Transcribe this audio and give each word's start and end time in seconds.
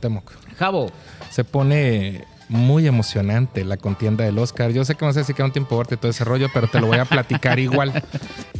Cuauhtémoc. 0.00 0.32
Jabo. 0.58 0.90
Se 1.30 1.44
pone 1.44 2.24
muy 2.48 2.88
emocionante 2.88 3.64
la 3.64 3.76
contienda 3.76 4.24
del 4.24 4.36
Oscar. 4.38 4.72
Yo 4.72 4.84
sé 4.84 4.96
que 4.96 5.04
no 5.04 5.12
sé 5.12 5.22
si 5.22 5.34
queda 5.34 5.46
un 5.46 5.52
tiempo 5.52 5.78
verte 5.78 5.96
todo 5.96 6.10
ese 6.10 6.24
rollo, 6.24 6.48
pero 6.52 6.66
te 6.66 6.80
lo 6.80 6.88
voy 6.88 6.98
a 6.98 7.04
platicar 7.04 7.58
igual. 7.60 8.02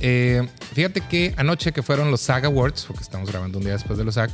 Eh, 0.01 0.47
fíjate 0.75 1.01
que 1.01 1.35
anoche 1.37 1.73
que 1.73 1.83
fueron 1.83 2.11
los 2.13 2.21
SAG 2.21 2.45
Awards, 2.45 2.85
porque 2.87 3.03
estamos 3.03 3.29
grabando 3.33 3.59
un 3.59 3.65
día 3.65 3.73
después 3.73 3.99
de 3.99 4.05
los 4.05 4.15
SAG, 4.15 4.31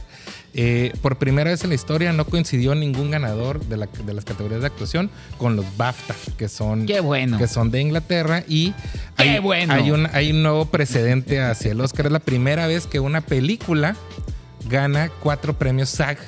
eh, 0.52 0.92
por 1.00 1.16
primera 1.16 1.50
vez 1.50 1.62
en 1.64 1.70
la 1.70 1.74
historia 1.74 2.12
no 2.12 2.26
coincidió 2.26 2.74
ningún 2.74 3.10
ganador 3.10 3.64
de, 3.64 3.78
la- 3.78 3.86
de 4.04 4.12
las 4.12 4.26
categorías 4.26 4.60
de 4.60 4.66
actuación 4.66 5.10
con 5.38 5.56
los 5.56 5.64
BAFTA, 5.78 6.14
que 6.36 6.48
son, 6.48 6.84
Qué 6.84 7.00
bueno. 7.00 7.38
que 7.38 7.46
son 7.48 7.70
de 7.70 7.80
Inglaterra. 7.80 8.42
Y 8.46 8.72
¡Qué 9.16 9.22
hay, 9.30 9.38
bueno! 9.38 9.72
hay, 9.72 9.90
un, 9.90 10.06
hay 10.12 10.32
un 10.32 10.42
nuevo 10.42 10.66
precedente 10.66 11.40
hacia 11.40 11.72
el 11.72 11.80
Oscar. 11.80 12.06
Es 12.06 12.12
la 12.12 12.20
primera 12.20 12.66
vez 12.66 12.86
que 12.86 13.00
una 13.00 13.22
película 13.22 13.96
gana 14.68 15.10
cuatro 15.22 15.54
premios 15.54 15.88
SAG 15.88 16.18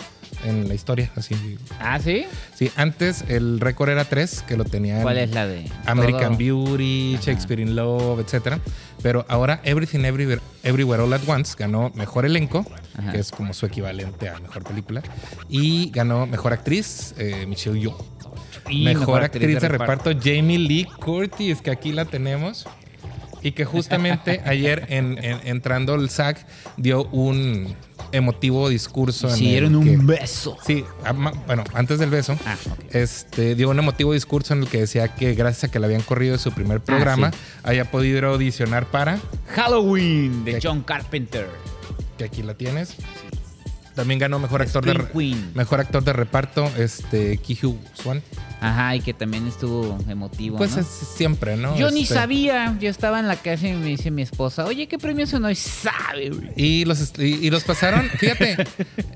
en 0.44 0.68
la 0.68 0.74
historia. 0.74 1.10
Así, 1.16 1.58
¿Ah, 1.80 1.98
sí? 1.98 2.24
Sí, 2.54 2.70
antes 2.76 3.24
el 3.28 3.60
récord 3.60 3.88
era 3.90 4.04
tres, 4.04 4.42
que 4.46 4.56
lo 4.56 4.64
tenían 4.64 5.02
¿Cuál 5.02 5.18
es 5.18 5.30
la 5.32 5.46
de? 5.46 5.64
American 5.86 6.36
todo? 6.36 6.38
Beauty, 6.38 7.14
Ajá. 7.14 7.24
Shakespeare 7.24 7.60
in 7.60 7.76
Love, 7.76 8.20
etcétera. 8.20 8.58
Pero 9.02 9.24
ahora 9.28 9.60
Everything 9.64 10.00
Everywhere, 10.04 10.40
Everywhere 10.62 11.02
All 11.02 11.12
at 11.12 11.20
Once 11.26 11.54
ganó 11.56 11.90
mejor 11.94 12.24
elenco, 12.26 12.66
Ajá. 12.96 13.12
que 13.12 13.18
es 13.18 13.30
como 13.30 13.54
su 13.54 13.66
equivalente 13.66 14.28
a 14.28 14.38
mejor 14.40 14.64
película, 14.64 15.02
y 15.48 15.90
ganó 15.90 16.26
mejor 16.26 16.52
actriz 16.52 17.14
eh, 17.18 17.46
Michelle 17.46 17.78
Yeoh. 17.80 17.96
Y 18.68 18.84
mejor, 18.84 19.22
actriz, 19.22 19.60
de 19.60 19.68
reparto, 19.68 20.10
Jamie 20.12 20.58
Lee 20.58 20.84
Curtis, 20.84 21.62
que 21.62 21.70
aquí 21.70 21.92
la 21.92 22.04
tenemos. 22.04 22.66
Y 23.42 23.52
que 23.52 23.64
justamente 23.64 24.40
ayer 24.46 24.86
en, 24.90 25.16
en- 25.22 25.40
entrando 25.46 25.94
el 25.94 26.10
SAG 26.10 26.46
dio 26.76 27.04
un 27.06 27.74
emotivo 28.12 28.68
discurso. 28.68 29.28
en 29.28 29.36
Sí, 29.36 29.54
el 29.56 29.68
que- 29.68 29.76
un 29.76 30.06
beso. 30.06 30.56
Sí, 30.66 30.84
ama- 31.04 31.32
bueno, 31.46 31.64
antes 31.74 31.98
del 31.98 32.10
beso, 32.10 32.36
Ah, 32.46 32.56
este, 32.92 33.54
dio 33.54 33.70
un 33.70 33.78
emotivo 33.78 34.12
discurso 34.12 34.54
en 34.54 34.62
el 34.62 34.68
que 34.68 34.78
decía 34.80 35.08
que 35.14 35.34
gracias 35.34 35.64
a 35.64 35.70
que 35.70 35.78
le 35.78 35.86
habían 35.86 36.00
corrido 36.02 36.32
de 36.32 36.38
su 36.38 36.52
primer 36.52 36.80
programa, 36.80 37.28
Ah, 37.28 37.32
sí. 37.32 37.38
haya 37.64 37.90
podido 37.90 38.28
audicionar 38.28 38.86
para, 38.86 39.18
Halloween 39.54 40.44
de. 40.44 40.58
John 40.62 40.82
Carpenter. 40.82 41.46
que 42.16 42.24
aquí 42.24 42.42
la 42.42 42.54
tienes. 42.54 42.96
También 43.98 44.20
ganó 44.20 44.38
mejor 44.38 44.62
actor 44.62 44.84
de 44.84 45.08
Queen. 45.12 45.50
mejor 45.56 45.80
actor 45.80 46.04
de 46.04 46.12
reparto, 46.12 46.70
este 46.78 47.36
Ki-Hugh 47.38 47.76
Swan. 47.94 48.22
Ajá, 48.60 48.94
y 48.94 49.00
que 49.00 49.12
también 49.12 49.46
estuvo 49.48 49.98
emotivo. 50.08 50.56
Pues 50.56 50.74
¿no? 50.76 50.82
es 50.82 50.86
siempre, 50.86 51.56
¿no? 51.56 51.76
Yo 51.76 51.90
ni 51.90 52.02
Este, 52.02 52.14
sabía. 52.14 52.76
Yo 52.80 52.88
estaba 52.90 53.18
en 53.18 53.26
la 53.26 53.34
casa 53.36 53.66
y 53.66 53.72
me 53.72 53.86
dice 53.86 54.10
mi 54.12 54.22
esposa, 54.22 54.64
oye, 54.66 54.86
¿qué 54.86 54.98
premios 54.98 55.30
son 55.30 55.44
hoy? 55.44 55.56
Sabe, 55.56 56.30
güey. 56.30 56.50
Y 56.56 56.84
los, 56.84 57.12
y, 57.18 57.22
y 57.44 57.50
los 57.50 57.64
pasaron, 57.64 58.08
fíjate, 58.08 58.52
eh, 58.62 58.66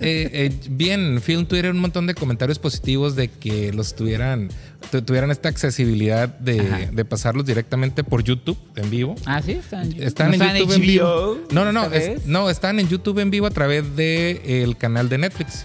eh, 0.00 0.60
vi 0.70 0.90
en 0.90 1.20
Film 1.22 1.46
Twitter 1.46 1.70
un 1.70 1.78
montón 1.80 2.06
de 2.08 2.14
comentarios 2.14 2.58
positivos 2.58 3.14
de 3.14 3.28
que 3.28 3.72
los 3.72 3.94
tuvieran, 3.94 4.48
tu- 4.48 4.54
tuvieran 5.04 5.30
esta 5.30 5.48
accesibilidad 5.48 6.28
de, 6.28 6.88
de 6.92 7.04
pasarlos 7.04 7.46
directamente 7.46 8.04
por 8.04 8.22
YouTube 8.22 8.58
en 8.76 8.90
vivo. 8.90 9.14
Ah, 9.26 9.40
sí, 9.42 9.52
están, 9.52 9.84
en 9.84 9.90
YouTube? 9.92 10.06
Están 10.06 10.30
¿No 10.30 10.44
en 10.44 10.56
YouTube 10.56 10.74
en 10.74 10.80
vivo. 10.80 11.38
No, 11.50 11.64
no, 11.64 11.72
no. 11.72 11.88
No, 12.26 12.50
están 12.50 12.78
en 12.80 12.88
YouTube 12.88 13.18
en 13.20 13.30
vivo 13.30 13.46
a 13.46 13.50
través 13.50 13.96
del 13.96 14.76
canal 14.76 15.08
de 15.08 15.18
Netflix. 15.18 15.64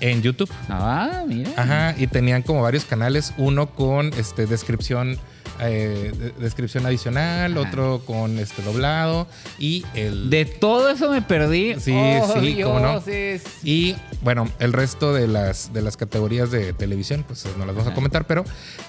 En 0.00 0.22
YouTube. 0.22 0.50
Ah, 0.68 1.24
mira. 1.26 1.50
Ajá. 1.56 1.94
Y 1.96 2.06
tenían 2.08 2.42
como 2.42 2.62
varios 2.62 2.84
canales. 2.84 3.32
Uno 3.38 3.70
con 3.70 4.12
este 4.14 4.46
descripción. 4.46 5.18
Eh, 5.60 6.12
de- 6.16 6.30
descripción 6.32 6.84
adicional, 6.86 7.52
Ajá. 7.56 7.68
otro 7.68 8.02
con 8.04 8.38
este 8.38 8.62
doblado 8.62 9.26
y 9.58 9.84
el 9.94 10.30
De 10.30 10.44
todo 10.44 10.88
eso 10.90 11.10
me 11.10 11.22
perdí. 11.22 11.74
Sí, 11.80 11.92
Oh, 11.94 12.34
sí, 12.40 12.60
cómo 12.62 12.80
no. 12.80 12.90
dioses. 13.00 13.42
y 13.62 13.96
bueno, 14.22 14.48
el 14.58 14.72
resto 14.72 15.12
de 15.14 15.28
las, 15.28 15.72
de 15.72 15.82
las 15.82 15.96
categorías 15.96 16.50
de 16.50 16.72
televisión, 16.72 17.24
pues 17.26 17.44
no 17.58 17.66
las 17.66 17.74
vamos 17.74 17.90
a 17.90 17.94
comentar, 17.94 18.26
pero 18.26 18.44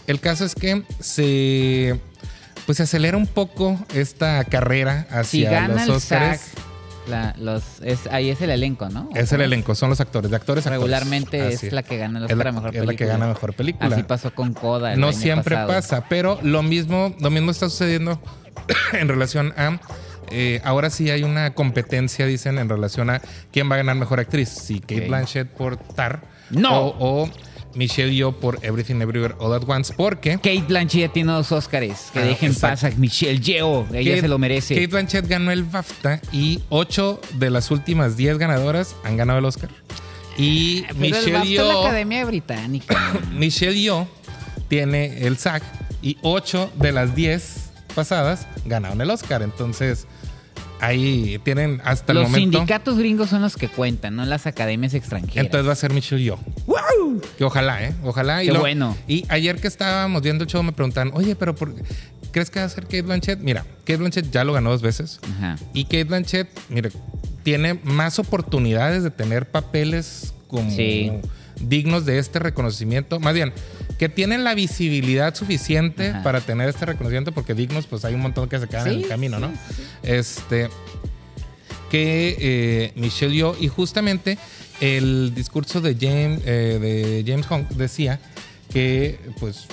el 0.08 0.20
caso 0.20 0.46
es 0.46 0.56
que 0.56 0.84
se 1.00 2.00
pues 2.66 2.78
se 2.78 2.84
acelera 2.84 3.16
un 3.16 3.28
poco 3.28 3.78
esta 3.94 4.44
carrera 4.46 5.06
hacia 5.12 5.24
Si 5.24 5.44
gana 5.44 5.86
los 5.86 6.10
el 6.12 6.18
Oscars. 6.18 6.42
La- 7.08 7.36
los, 7.38 7.64
es, 7.82 8.08
ahí 8.08 8.30
es 8.30 8.42
el 8.42 8.50
elenco, 8.50 8.90
¿no? 8.90 9.10
Es 9.16 9.32
el 9.32 9.42
elenco, 9.42 9.76
son 9.76 9.90
los 9.90 10.00
actores, 10.02 10.30
de 10.32 10.38
actores. 10.38 10.66
Regularmente 10.66 11.48
es 11.50 11.72
la 11.72 11.84
que 11.84 11.98
gana 11.98 12.26
es 12.26 12.36
la, 12.36 12.52
mejor 12.52 12.70
es 12.70 12.76
la 12.76 12.82
película. 12.82 12.96
que 12.96 13.06
gana 13.06 13.28
mejor 13.28 13.54
película. 13.54 13.88
Así 13.94 14.04
pasó 14.04 14.34
con 14.34 14.54
Coda. 14.54 14.94
el 14.94 15.00
no 15.00 15.08
año 15.10 15.18
siempre 15.18 15.56
pasado. 15.56 15.68
pasa, 15.74 16.06
pero 16.10 16.40
lo 16.42 16.64
mismo, 16.64 17.16
lo 17.20 17.30
mismo 17.30 17.52
está 17.52 17.70
sucediendo 17.70 18.22
en 18.94 19.08
relación 19.08 19.54
a. 19.58 19.80
eh, 20.32 20.62
ahora 20.64 20.90
sí 20.90 21.10
hay 21.10 21.24
una 21.24 21.54
competencia, 21.54 22.26
dicen, 22.26 22.58
en 22.58 22.70
relación 22.70 23.10
a 23.10 23.22
quién 23.52 23.70
va 23.70 23.76
a 23.76 23.78
ganar 23.78 23.96
mejor 23.96 24.20
actriz. 24.20 24.50
Si 24.50 24.80
Kate. 24.80 25.08
Blanchett 25.08 25.48
por 25.50 25.78
Tar. 25.78 26.22
No. 26.50 26.88
O, 26.88 27.24
o 27.26 27.30
Michelle 27.76 28.14
Yeoh 28.14 28.32
por 28.34 28.58
Everything 28.62 29.02
Everywhere 29.02 29.36
All 29.40 29.54
at 29.54 29.64
Once. 29.68 29.94
Porque 29.96 30.36
Kate 30.38 30.64
Blanchett 30.68 31.14
tiene 31.14 31.32
dos 31.32 31.52
Oscars. 31.52 32.10
Que 32.14 32.20
Ah, 32.20 32.24
dejen 32.24 32.52
exacto. 32.52 32.88
a 32.88 32.90
Michelle 32.92 33.40
Yeoh. 33.40 33.86
Ella 33.94 34.12
Kate- 34.12 34.22
se 34.22 34.28
lo 34.28 34.38
merece. 34.40 34.76
Kate 34.76 34.88
Blanchett 34.88 35.28
ganó 35.28 35.52
el 35.52 35.64
BAFTA 35.64 36.22
y 36.32 36.62
ocho 36.70 37.20
de 37.36 37.50
las 37.50 37.72
últimas 37.72 38.18
diez 38.18 38.38
ganadoras 38.38 38.96
han 39.04 39.18
ganado 39.18 39.40
el 39.40 39.46
Oscar. 39.46 39.70
Y 40.38 40.82
Pero 40.82 40.94
el 40.94 41.00
Michelle 41.00 41.32
BAFTA 41.34 41.50
es 41.52 41.58
la. 41.68 41.80
Academia 41.82 42.26
Británica. 42.26 43.14
Michelle 43.34 43.80
Yeoh 43.80 44.08
tiene 44.68 45.26
el 45.26 45.38
SAG 45.38 45.62
y 46.02 46.18
8 46.22 46.72
de 46.76 46.92
las 46.92 47.16
10 47.16 47.70
pasadas 47.96 48.48
ganaron 48.66 49.00
el 49.02 49.10
Oscar. 49.10 49.42
Entonces, 49.42 50.08
ahí 50.80 51.40
tienen 51.44 51.82
hasta 51.84 52.12
el 52.14 52.20
Los 52.20 52.30
momento. 52.30 52.58
sindicatos 52.58 52.98
gringos 52.98 53.30
son 53.30 53.42
los 53.42 53.56
que 53.56 53.68
cuentan, 53.70 54.16
no 54.16 54.26
las 54.26 54.46
academias 54.48 54.94
extranjeras. 54.94 55.46
Entonces 55.46 55.68
va 55.68 55.74
a 55.74 55.76
ser 55.76 55.94
Michelle 55.94 56.24
Yeoh. 56.24 56.40
Que 57.38 57.44
ojalá, 57.44 57.84
¿eh? 57.84 57.94
Ojalá. 58.04 58.44
Y 58.44 58.48
Qué 58.48 58.54
lo- 58.54 58.60
bueno. 58.60 58.98
Y 59.08 59.26
ayer 59.30 59.60
que 59.60 59.68
estábamos 59.68 60.22
viendo 60.22 60.44
el 60.44 60.50
show 60.50 60.62
me 60.64 60.72
preguntan, 60.74 61.12
oye, 61.14 61.36
pero 61.36 61.56
por... 61.56 61.74
¿crees 62.32 62.50
que 62.50 62.60
va 62.60 62.66
a 62.66 62.70
ser 62.70 62.84
Kate 62.84 63.02
Blanchett? 63.04 63.40
Mira, 63.40 63.64
Kate 63.86 63.96
Blanchett 63.98 64.30
ya 64.32 64.44
lo 64.44 64.52
ganó 64.54 64.70
dos 64.72 64.82
veces. 64.82 65.20
Ajá. 65.38 65.56
Y 65.74 65.86
Kate 65.86 66.04
Blanchett, 66.04 66.50
mire, 66.70 66.92
tiene 67.44 67.80
más 67.84 68.20
oportunidades 68.20 69.04
de 69.04 69.12
tener 69.12 69.50
papeles 69.50 70.34
como 70.48 70.70
Sí. 70.72 71.12
dignos 71.62 72.06
de 72.06 72.18
este 72.20 72.40
reconocimiento. 72.40 73.20
Más 73.22 73.34
bien, 73.34 73.54
que 73.98 74.10
tienen 74.10 74.44
la 74.44 74.54
visibilidad 74.56 75.34
suficiente 75.36 76.10
Ajá. 76.10 76.24
para 76.24 76.42
tener 76.42 76.70
este 76.70 76.86
reconocimiento, 76.86 77.32
porque 77.32 77.54
dignos, 77.54 77.88
pues 77.88 78.04
hay 78.06 78.14
un 78.14 78.22
montón 78.22 78.50
que 78.50 78.60
se 78.60 78.68
quedan 78.68 78.88
en 78.88 78.94
el 79.02 79.08
camino, 79.08 79.40
¿no? 79.40 79.50
sí, 79.50 79.76
sí. 79.76 79.84
Este. 80.04 80.70
Que 81.90 82.36
eh, 82.40 82.92
Michelle 82.96 83.34
Yeoh, 83.34 83.56
y 83.60 83.68
justamente 83.68 84.38
el 84.82 85.34
discurso 85.34 85.82
de 85.82 85.96
James, 85.96 86.42
eh, 86.46 86.80
de 86.82 87.24
James 87.26 87.46
Hong 87.46 87.68
decía 87.70 88.20
que, 88.74 89.20
pues, 89.40 89.68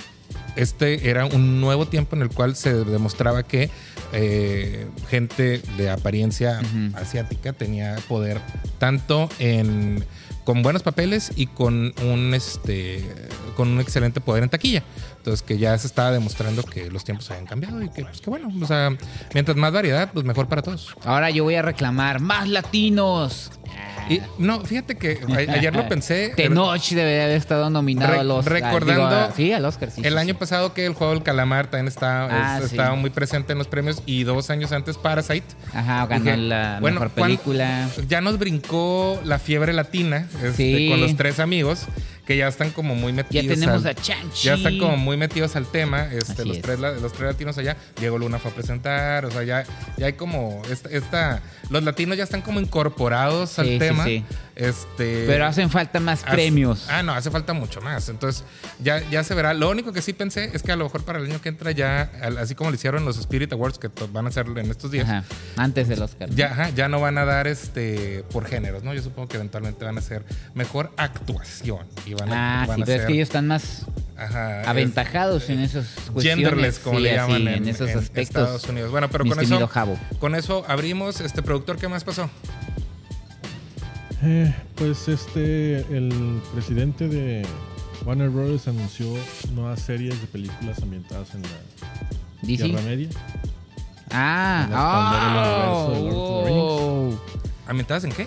este 0.54 1.08
era 1.08 1.24
un 1.24 1.60
nuevo 1.60 1.86
tiempo 1.86 2.14
en 2.14 2.22
el 2.22 2.28
cual 2.28 2.54
se 2.54 2.72
demostraba 2.84 3.42
que 3.42 3.70
eh, 4.12 4.86
gente 5.08 5.62
de 5.78 5.90
apariencia 5.90 6.60
asiática 6.94 7.54
tenía 7.54 7.96
poder 8.08 8.40
tanto 8.78 9.30
en 9.38 10.04
con 10.44 10.62
buenos 10.62 10.82
papeles 10.82 11.32
y 11.36 11.46
con 11.46 11.94
un 12.04 12.34
este 12.34 13.04
con 13.54 13.68
un 13.68 13.80
excelente 13.80 14.20
poder 14.20 14.42
en 14.42 14.48
taquilla. 14.48 14.82
Entonces 15.18 15.42
que 15.42 15.58
ya 15.58 15.76
se 15.78 15.86
estaba 15.86 16.10
demostrando 16.10 16.62
que 16.62 16.90
los 16.90 17.04
tiempos 17.04 17.30
habían 17.30 17.46
cambiado 17.46 17.82
y 17.82 17.88
que 17.90 18.02
pues 18.04 18.20
que 18.20 18.30
bueno, 18.30 18.52
o 18.60 18.66
sea, 18.66 18.90
mientras 19.34 19.56
más 19.56 19.72
variedad, 19.72 20.10
pues 20.12 20.24
mejor 20.24 20.48
para 20.48 20.62
todos. 20.62 20.94
Ahora 21.04 21.30
yo 21.30 21.44
voy 21.44 21.54
a 21.54 21.62
reclamar 21.62 22.20
más 22.20 22.48
latinos. 22.48 23.50
Y 24.08 24.20
no, 24.36 24.60
fíjate 24.60 24.96
que 24.96 25.20
a- 25.28 25.52
ayer 25.54 25.74
lo 25.74 25.88
pensé. 25.88 26.32
Tenoch 26.36 26.82
debería 26.90 27.24
haber 27.24 27.36
estado 27.36 27.70
nominado 27.70 28.12
Re- 28.12 28.18
a 28.18 28.24
los 28.24 28.44
recordando 28.44 29.32
sí, 29.36 29.52
al 29.52 29.64
Oscar, 29.64 29.90
sí. 29.90 30.02
El 30.04 30.12
sí, 30.14 30.18
año 30.18 30.34
pasado 30.34 30.74
que 30.74 30.84
el 30.84 30.92
juego 30.94 31.12
del 31.14 31.22
calamar 31.22 31.68
también 31.70 31.88
estaba, 31.88 32.28
Ah, 32.30 32.58
es- 32.58 32.72
estaba 32.72 32.94
muy 32.96 33.10
presente 33.10 33.52
en 33.52 33.58
los 33.58 33.68
premios 33.68 34.02
y 34.04 34.24
dos 34.24 34.50
años 34.50 34.72
antes 34.72 34.98
Parasite. 34.98 35.46
Ajá, 35.72 36.06
ganó 36.06 36.24
Dije, 36.24 36.36
la 36.36 36.78
bueno, 36.80 37.00
mejor 37.00 37.10
¿cuán- 37.14 37.26
película. 37.28 37.88
Ya 38.08 38.20
nos 38.20 38.38
brincó 38.38 39.20
la 39.24 39.38
fiebre 39.38 39.72
latina 39.72 40.26
este, 40.42 40.88
con 40.90 41.00
los 41.00 41.16
tres 41.16 41.38
amigos 41.40 41.86
que 42.26 42.36
ya 42.36 42.46
están 42.48 42.70
como 42.70 42.94
muy 42.94 43.12
Ya 43.12 43.16
metidos. 43.16 43.46
tenemos 43.58 43.84
al- 43.84 43.90
a 43.90 43.94
Chanchi. 43.94 44.46
ya 44.46 44.54
están 44.54 44.78
como 44.78 44.96
muy 44.96 45.16
metidos 45.16 45.56
al 45.56 45.66
tema. 45.66 46.06
Este, 46.12 46.44
los, 46.44 46.56
es. 46.58 46.62
tres, 46.62 46.78
los 46.78 47.12
tres 47.12 47.22
latinos 47.32 47.58
allá. 47.58 47.76
Diego 47.98 48.18
Luna 48.18 48.38
fue 48.38 48.50
a 48.50 48.54
presentar. 48.54 49.24
O 49.26 49.30
sea, 49.30 49.42
ya, 49.42 49.64
ya 49.96 50.06
hay 50.06 50.12
como 50.14 50.62
esta, 50.70 50.88
esta- 50.90 51.42
Los 51.70 51.82
latinos 51.84 52.16
ya 52.18 52.24
están 52.24 52.42
como 52.42 52.60
incorporados 52.60 53.50
Sí, 53.50 53.60
al 53.60 53.66
sí, 53.68 53.78
tema. 53.78 54.04
sí. 54.04 54.24
Este, 54.54 55.24
Pero 55.26 55.46
hacen 55.46 55.70
falta 55.70 55.98
más 55.98 56.22
Hace- 56.22 56.32
premios. 56.32 56.86
Ah, 56.90 57.02
no, 57.02 57.12
hace 57.14 57.30
falta 57.30 57.54
mucho 57.54 57.80
más. 57.80 58.08
Entonces, 58.10 58.44
ya, 58.82 59.00
ya 59.10 59.24
se 59.24 59.34
verá. 59.34 59.54
Lo 59.54 59.70
único 59.70 59.92
que 59.92 60.02
sí 60.02 60.12
pensé 60.12 60.50
es 60.52 60.62
que 60.62 60.70
a 60.72 60.76
lo 60.76 60.84
mejor 60.84 61.04
para 61.04 61.18
el 61.18 61.24
año 61.26 61.40
que 61.40 61.48
entra 61.48 61.70
ya, 61.72 62.10
así 62.38 62.54
como 62.54 62.70
lo 62.70 62.76
hicieron 62.76 63.04
los 63.06 63.16
Spirit 63.18 63.50
Awards, 63.52 63.78
que 63.78 63.88
van 64.12 64.26
a 64.26 64.30
ser 64.30 64.46
en 64.46 64.70
estos 64.70 64.90
días, 64.90 65.08
Ajá, 65.08 65.24
antes 65.56 65.88
del 65.88 66.02
Oscar. 66.02 66.28
ya, 66.30 66.48
ajá, 66.52 66.68
ya 66.70 66.88
no 66.88 67.00
van 67.00 67.16
a 67.18 67.24
dar 67.24 67.46
este 67.46 68.24
por 68.30 68.44
géneros, 68.46 68.82
¿no? 68.82 68.92
Yo 68.92 69.02
supongo 69.02 69.28
que 69.28 69.36
eventualmente 69.36 69.84
van 69.84 69.96
a 69.96 70.02
ser 70.02 70.22
mejor 70.54 70.92
actuación. 70.98 71.86
Y 72.06 72.11
van 72.14 72.32
a, 72.32 72.62
Ah, 72.62 72.66
van 72.66 72.76
sí, 72.76 72.82
a 72.82 72.84
pero 72.86 73.00
es 73.00 73.06
que 73.06 73.12
ellos 73.14 73.28
están 73.28 73.46
más 73.48 73.86
ajá, 74.16 74.62
aventajados 74.68 75.48
en 75.50 75.60
esos 75.60 75.84
es- 75.84 76.10
cuestiones. 76.10 76.44
genderless, 76.48 76.78
como 76.78 76.98
Sí, 76.98 77.02
le 77.04 77.18
así, 77.18 77.32
llaman 77.32 77.48
en, 77.54 77.68
esos 77.68 77.88
en 77.90 77.98
aspectos. 77.98 78.42
Estados 78.42 78.68
Unidos. 78.68 78.90
Bueno, 78.90 79.08
pero 79.10 79.24
con 79.26 79.40
eso, 79.40 79.66
Jabo. 79.68 79.98
con 80.20 80.34
eso 80.34 80.64
abrimos. 80.68 81.20
Este 81.20 81.42
productor, 81.42 81.76
¿qué 81.78 81.88
más 81.88 82.04
pasó? 82.04 82.28
Eh, 84.24 84.54
pues 84.76 85.08
este, 85.08 85.78
el 85.96 86.40
presidente 86.52 87.08
de 87.08 87.44
Warner 88.04 88.28
Bros. 88.30 88.68
anunció 88.68 89.06
nuevas 89.52 89.80
series 89.80 90.20
de 90.20 90.26
películas 90.28 90.80
ambientadas 90.82 91.34
en 91.34 91.42
la 91.42 91.48
DC. 92.42 92.64
Tierra 92.64 92.82
Media. 92.82 93.08
Ah, 94.14 95.88
Van 95.90 96.02
wow. 96.10 97.18
¿Ambientadas 97.66 98.04
en 98.04 98.12
qué? 98.12 98.26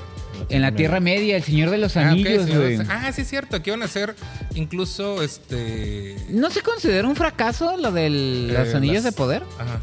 En 0.50 0.62
la 0.62 0.72
Tierra 0.74 1.00
Media, 1.00 1.36
el 1.38 1.44
Señor 1.44 1.70
de 1.70 1.78
los 1.78 1.96
Ah, 1.98 2.10
Anillos, 2.10 2.48
güey. 2.48 2.78
Ah, 2.90 3.12
sí 3.14 3.22
es 3.22 3.28
cierto, 3.30 3.62
que 3.62 3.70
iban 3.72 3.82
a 3.82 3.86
hacer 3.86 4.16
incluso 4.56 5.22
este... 5.22 6.16
¿No 6.30 6.50
se 6.50 6.62
considera 6.62 7.08
un 7.08 7.16
fracaso 7.16 7.78
lo 7.78 7.92
de 7.92 8.10
los 8.10 8.68
Eh, 8.70 8.76
anillos 8.78 9.04
las- 9.04 9.04
de 9.06 9.12
poder? 9.14 9.44
Ajá. 9.60 9.80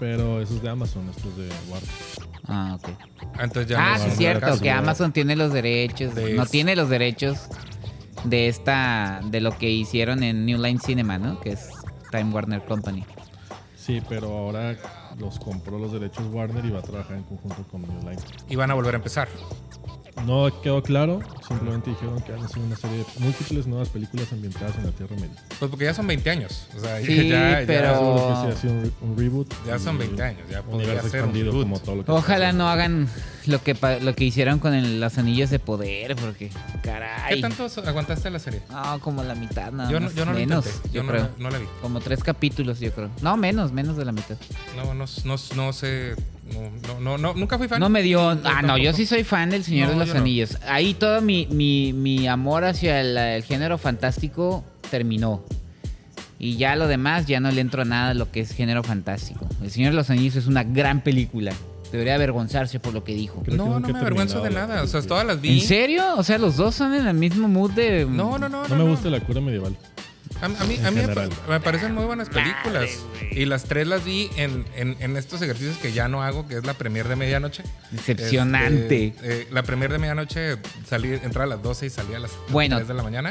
Pero 0.00 0.40
esos 0.42 0.60
de 0.62 0.68
Amazon, 0.68 1.08
estos 1.16 1.36
de 1.36 1.48
Warner. 1.70 1.90
Ah, 2.48 2.76
ok. 2.80 2.88
Ah, 3.34 3.44
Entonces 3.44 3.68
ya 3.70 3.76
Ah, 3.78 3.98
no 3.98 4.04
sí 4.04 4.10
es 4.10 4.16
cierto, 4.18 4.40
fracaso. 4.40 4.62
que 4.62 4.70
Amazon 4.70 5.12
tiene 5.12 5.36
los 5.36 5.52
derechos. 5.52 6.14
De 6.14 6.34
no 6.34 6.42
es- 6.42 6.50
tiene 6.50 6.74
los 6.74 6.88
derechos 6.88 7.38
de 8.24 8.48
esta, 8.48 9.20
de 9.24 9.40
lo 9.40 9.56
que 9.56 9.70
hicieron 9.70 10.22
en 10.24 10.44
New 10.44 10.60
Line 10.60 10.80
Cinema, 10.84 11.18
¿no? 11.18 11.40
Que 11.40 11.52
es 11.52 11.68
Time 12.10 12.32
Warner 12.32 12.62
Company. 12.64 13.04
Sí, 13.76 14.00
pero 14.08 14.36
ahora 14.36 14.76
los 15.18 15.38
compró 15.38 15.78
los 15.78 15.92
derechos 15.92 16.24
Warner 16.32 16.64
y 16.64 16.70
va 16.70 16.80
a 16.80 16.82
trabajar 16.82 17.16
en 17.16 17.22
conjunto 17.24 17.64
con 17.70 17.82
New 17.82 18.00
Line. 18.00 18.20
Y 18.48 18.56
van 18.56 18.70
a 18.70 18.74
volver 18.74 18.94
a 18.94 18.96
empezar. 18.98 19.28
No 20.26 20.50
quedó 20.62 20.82
claro, 20.82 21.20
simplemente 21.48 21.90
dijeron 21.90 22.20
que 22.22 22.32
van 22.32 22.42
a 22.42 22.44
hacer 22.44 22.58
una 22.62 22.76
serie 22.76 22.98
de 22.98 23.04
múltiples 23.18 23.66
nuevas 23.66 23.88
películas 23.88 24.32
ambientadas 24.32 24.76
en 24.76 24.84
la 24.86 24.92
Tierra 24.92 25.16
Media. 25.16 25.42
Pues 25.58 25.70
porque 25.70 25.84
ya 25.86 25.94
son 25.94 26.06
20 26.06 26.30
años. 26.30 26.66
O 26.76 26.80
sea, 26.80 27.00
Sí, 27.00 27.28
ya, 27.30 27.60
ya- 27.60 27.66
pero- 27.66 28.56
sido 28.56 28.74
un, 29.00 29.16
reboot. 29.16 29.52
Ya 29.66 29.78
son 29.78 29.96
y 29.96 29.98
20 30.00 30.22
años, 30.22 30.42
ya 30.50 30.62
podría 30.62 30.86
ser 30.94 31.00
un 31.00 31.06
expandido 31.06 31.46
reboot. 31.46 31.62
como 31.64 31.78
todo 31.80 31.96
lo 31.96 32.04
que 32.04 32.12
Ojalá 32.12 32.52
no 32.52 32.68
hagan 32.68 33.08
lo 33.46 33.62
que 33.62 33.76
lo 34.02 34.14
que 34.14 34.24
hicieron 34.24 34.58
con 34.58 34.74
el- 34.74 35.00
los 35.00 35.18
anillos 35.18 35.50
de 35.50 35.58
poder, 35.58 36.16
porque 36.16 36.50
caray. 36.82 37.36
¿Qué 37.36 37.40
tanto 37.40 37.66
aguantaste 37.86 38.30
la 38.30 38.38
serie? 38.38 38.60
No, 38.70 39.00
como 39.00 39.22
la 39.24 39.34
mitad, 39.34 39.72
nada 39.72 39.90
yo 39.90 40.00
no, 40.00 40.06
más. 40.06 40.14
yo 40.14 40.24
no 40.24 40.32
menos, 40.32 40.64
yo 40.64 40.92
Yo, 40.92 41.02
no, 41.02 41.08
creo. 41.10 41.28
no 41.38 41.50
la 41.50 41.58
vi. 41.58 41.66
Como 41.80 42.00
tres 42.00 42.22
capítulos, 42.22 42.80
yo 42.80 42.92
creo. 42.92 43.10
No, 43.20 43.36
menos, 43.36 43.72
menos 43.72 43.96
de 43.96 44.04
la 44.04 44.12
mitad. 44.12 44.36
No, 44.76 44.94
no, 44.94 45.06
no, 45.24 45.36
no 45.56 45.72
sé. 45.72 46.14
No, 46.52 46.70
no, 46.94 47.00
no, 47.00 47.18
no, 47.18 47.34
nunca 47.34 47.56
fui 47.58 47.68
fan. 47.68 47.80
No 47.80 47.88
me 47.88 48.02
dio. 48.02 48.30
Ah, 48.44 48.62
no, 48.62 48.76
yo 48.78 48.92
sí 48.92 49.06
soy 49.06 49.24
fan 49.24 49.50
del 49.50 49.64
Señor 49.64 49.88
No, 49.88 49.92
de 49.94 49.98
los 50.06 50.14
no. 50.14 50.20
Anillos. 50.20 50.58
Ahí 50.68 50.94
todo 50.94 51.20
mi, 51.22 51.46
mi, 51.50 51.92
mi 51.92 52.26
amor 52.28 52.64
hacia 52.64 53.00
el, 53.00 53.16
el 53.16 53.42
género 53.44 53.78
fantástico 53.78 54.64
terminó. 54.90 55.42
Y 56.38 56.56
ya 56.56 56.74
lo 56.74 56.88
demás, 56.88 57.26
ya 57.26 57.38
no 57.38 57.50
le 57.52 57.60
entro 57.60 57.82
a 57.82 57.84
nada 57.84 58.10
a 58.10 58.14
lo 58.14 58.30
que 58.32 58.40
es 58.40 58.50
género 58.52 58.82
fantástico. 58.82 59.46
El 59.62 59.70
Señor 59.70 59.92
de 59.92 59.96
los 59.96 60.10
Anillos 60.10 60.34
es 60.36 60.46
una 60.48 60.64
gran 60.64 61.00
película. 61.00 61.52
Debería 61.92 62.14
avergonzarse 62.16 62.80
por 62.80 62.92
lo 62.94 63.04
que 63.04 63.14
dijo. 63.14 63.42
Creo 63.42 63.52
que 63.52 63.56
No, 63.58 63.66
no 63.66 63.74
nunca 63.80 63.88
me 63.92 63.98
he 63.98 64.00
avergüenzo 64.02 64.36
de 64.38 64.42
terminado 64.44 64.68
la 64.68 64.74
nada. 64.74 64.82
O 64.84 64.86
sea, 64.88 65.00
película. 65.00 65.08
todas 65.08 65.26
las 65.26 65.40
vi. 65.40 65.60
¿En 65.60 65.66
serio? 65.66 66.02
O 66.16 66.24
sea, 66.24 66.38
los 66.38 66.56
dos 66.56 66.74
son 66.74 66.94
en 66.94 67.06
el 67.06 67.14
mismo 67.14 67.46
mood 67.48 67.70
de. 67.72 68.04
No, 68.06 68.38
no, 68.38 68.48
no. 68.48 68.66
No 68.66 68.76
me 68.76 68.84
gusta 68.84 69.10
la 69.10 69.20
cura 69.20 69.40
medieval. 69.40 69.76
A, 70.40 70.46
a 70.46 70.48
mí, 70.48 70.56
a 70.58 70.90
mí 70.90 70.96
me, 70.96 71.02
general. 71.02 71.28
pa- 71.28 71.50
me 71.52 71.60
parecen 71.60 71.94
muy 71.94 72.04
buenas 72.04 72.28
películas. 72.28 72.90
y 73.30 73.44
las 73.44 73.62
tres 73.64 73.86
las 73.86 74.04
vi 74.04 74.28
en, 74.36 74.64
en, 74.74 74.96
en 74.98 75.16
estos 75.16 75.40
ejercicios 75.40 75.76
que 75.76 75.92
ya 75.92 76.08
no 76.08 76.22
hago, 76.24 76.48
que 76.48 76.56
es 76.56 76.66
la 76.66 76.74
premier 76.74 77.06
de 77.06 77.14
medianoche. 77.14 77.62
Decepcionante. 77.92 79.06
Este, 79.08 79.42
eh, 79.42 79.48
la 79.52 79.62
premier 79.62 79.92
de 79.92 79.98
medianoche 79.98 80.56
salí, 80.88 81.12
entraba 81.22 81.44
a 81.44 81.46
las 81.56 81.62
12 81.62 81.86
y 81.86 81.90
salía 81.90 82.16
a 82.16 82.20
las 82.20 82.32
Bueno. 82.50 82.76
3 82.76 82.88
de 82.88 82.94
la 82.94 83.02
mañana. 83.02 83.30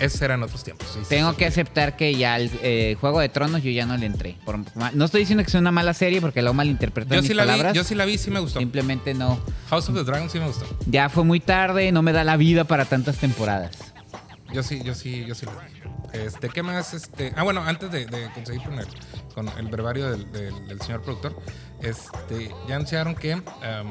Esos 0.00 0.22
eran 0.22 0.42
otros 0.42 0.62
tiempos. 0.64 0.86
sí, 0.92 1.00
Tengo 1.08 1.30
sí. 1.32 1.36
que 1.38 1.46
aceptar 1.46 1.96
que 1.96 2.14
ya 2.14 2.36
el 2.36 2.50
eh, 2.62 2.96
Juego 3.00 3.20
de 3.20 3.28
Tronos 3.28 3.62
yo 3.62 3.70
ya 3.70 3.84
no 3.86 3.96
le 3.96 4.06
entré. 4.06 4.36
Por- 4.44 4.58
no 4.94 5.04
estoy 5.04 5.20
diciendo 5.20 5.42
que 5.44 5.50
sea 5.50 5.60
una 5.60 5.72
mala 5.72 5.92
serie 5.94 6.20
porque 6.20 6.40
lo 6.42 6.54
malinterpretó 6.54 7.14
Yo 7.14 7.20
mis 7.20 7.28
sí, 7.28 7.34
la 7.34 7.42
palabras. 7.44 7.72
vi, 7.72 7.76
yo 7.78 7.84
sí 7.84 7.94
la 7.94 8.04
vi, 8.04 8.18
sí 8.18 8.30
me 8.30 8.40
gustó. 8.40 8.58
Simplemente 8.60 9.14
no. 9.14 9.40
House 9.70 9.88
of 9.88 9.94
the 9.96 10.04
Dragon 10.04 10.30
sí 10.30 10.38
me 10.38 10.46
gustó. 10.46 10.66
Ya 10.86 11.08
fue 11.08 11.24
muy 11.24 11.40
tarde, 11.40 11.90
no 11.92 12.02
me 12.02 12.12
da 12.12 12.24
la 12.24 12.36
vida 12.36 12.64
para 12.64 12.84
tantas 12.84 13.16
temporadas. 13.18 13.76
Yo 14.52 14.62
sí, 14.62 14.80
yo 14.82 14.94
sí, 14.94 15.24
yo 15.26 15.34
sí 15.34 15.46
la 15.46 15.52
vi. 15.52 16.18
Este, 16.18 16.48
¿qué 16.48 16.62
más? 16.62 16.94
Este, 16.94 17.32
ah, 17.36 17.42
bueno, 17.42 17.62
antes 17.62 17.90
de, 17.90 18.06
de 18.06 18.30
conseguir 18.32 18.62
con 18.62 18.78
el, 18.78 18.86
con 19.34 19.48
el 19.58 19.66
brevario 19.66 20.10
del, 20.10 20.32
del- 20.32 20.66
del 20.66 20.80
señor 20.80 21.02
productor, 21.02 21.36
este, 21.82 22.54
ya 22.66 22.76
anunciaron 22.76 23.14
que 23.14 23.34
um, 23.34 23.42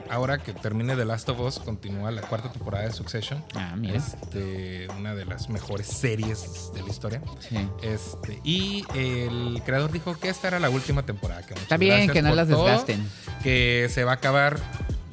ahora 0.09 0.37
que 0.39 0.53
termine 0.53 0.95
The 0.95 1.05
Last 1.05 1.29
of 1.29 1.39
Us, 1.39 1.59
continúa 1.59 2.11
la 2.11 2.21
cuarta 2.21 2.51
temporada 2.51 2.85
de 2.85 2.93
Succession. 2.93 3.43
Ah, 3.55 3.75
mira. 3.77 3.95
Este, 3.95 4.87
una 4.97 5.15
de 5.15 5.25
las 5.25 5.49
mejores 5.49 5.87
series 5.87 6.71
de 6.73 6.81
la 6.81 6.89
historia. 6.89 7.21
Sí. 7.39 7.57
Este, 7.81 8.39
y 8.43 8.85
el 8.95 9.61
creador 9.65 9.91
dijo 9.91 10.17
que 10.19 10.29
esta 10.29 10.47
era 10.47 10.59
la 10.59 10.69
última 10.69 11.05
temporada. 11.05 11.45
Que 11.45 11.53
Está 11.53 11.77
bien, 11.77 12.09
que 12.09 12.21
no 12.21 12.35
las 12.35 12.49
todo, 12.49 12.65
desgasten. 12.65 13.09
Que 13.43 13.87
se 13.89 14.03
va 14.03 14.11
a 14.11 14.15
acabar 14.15 14.59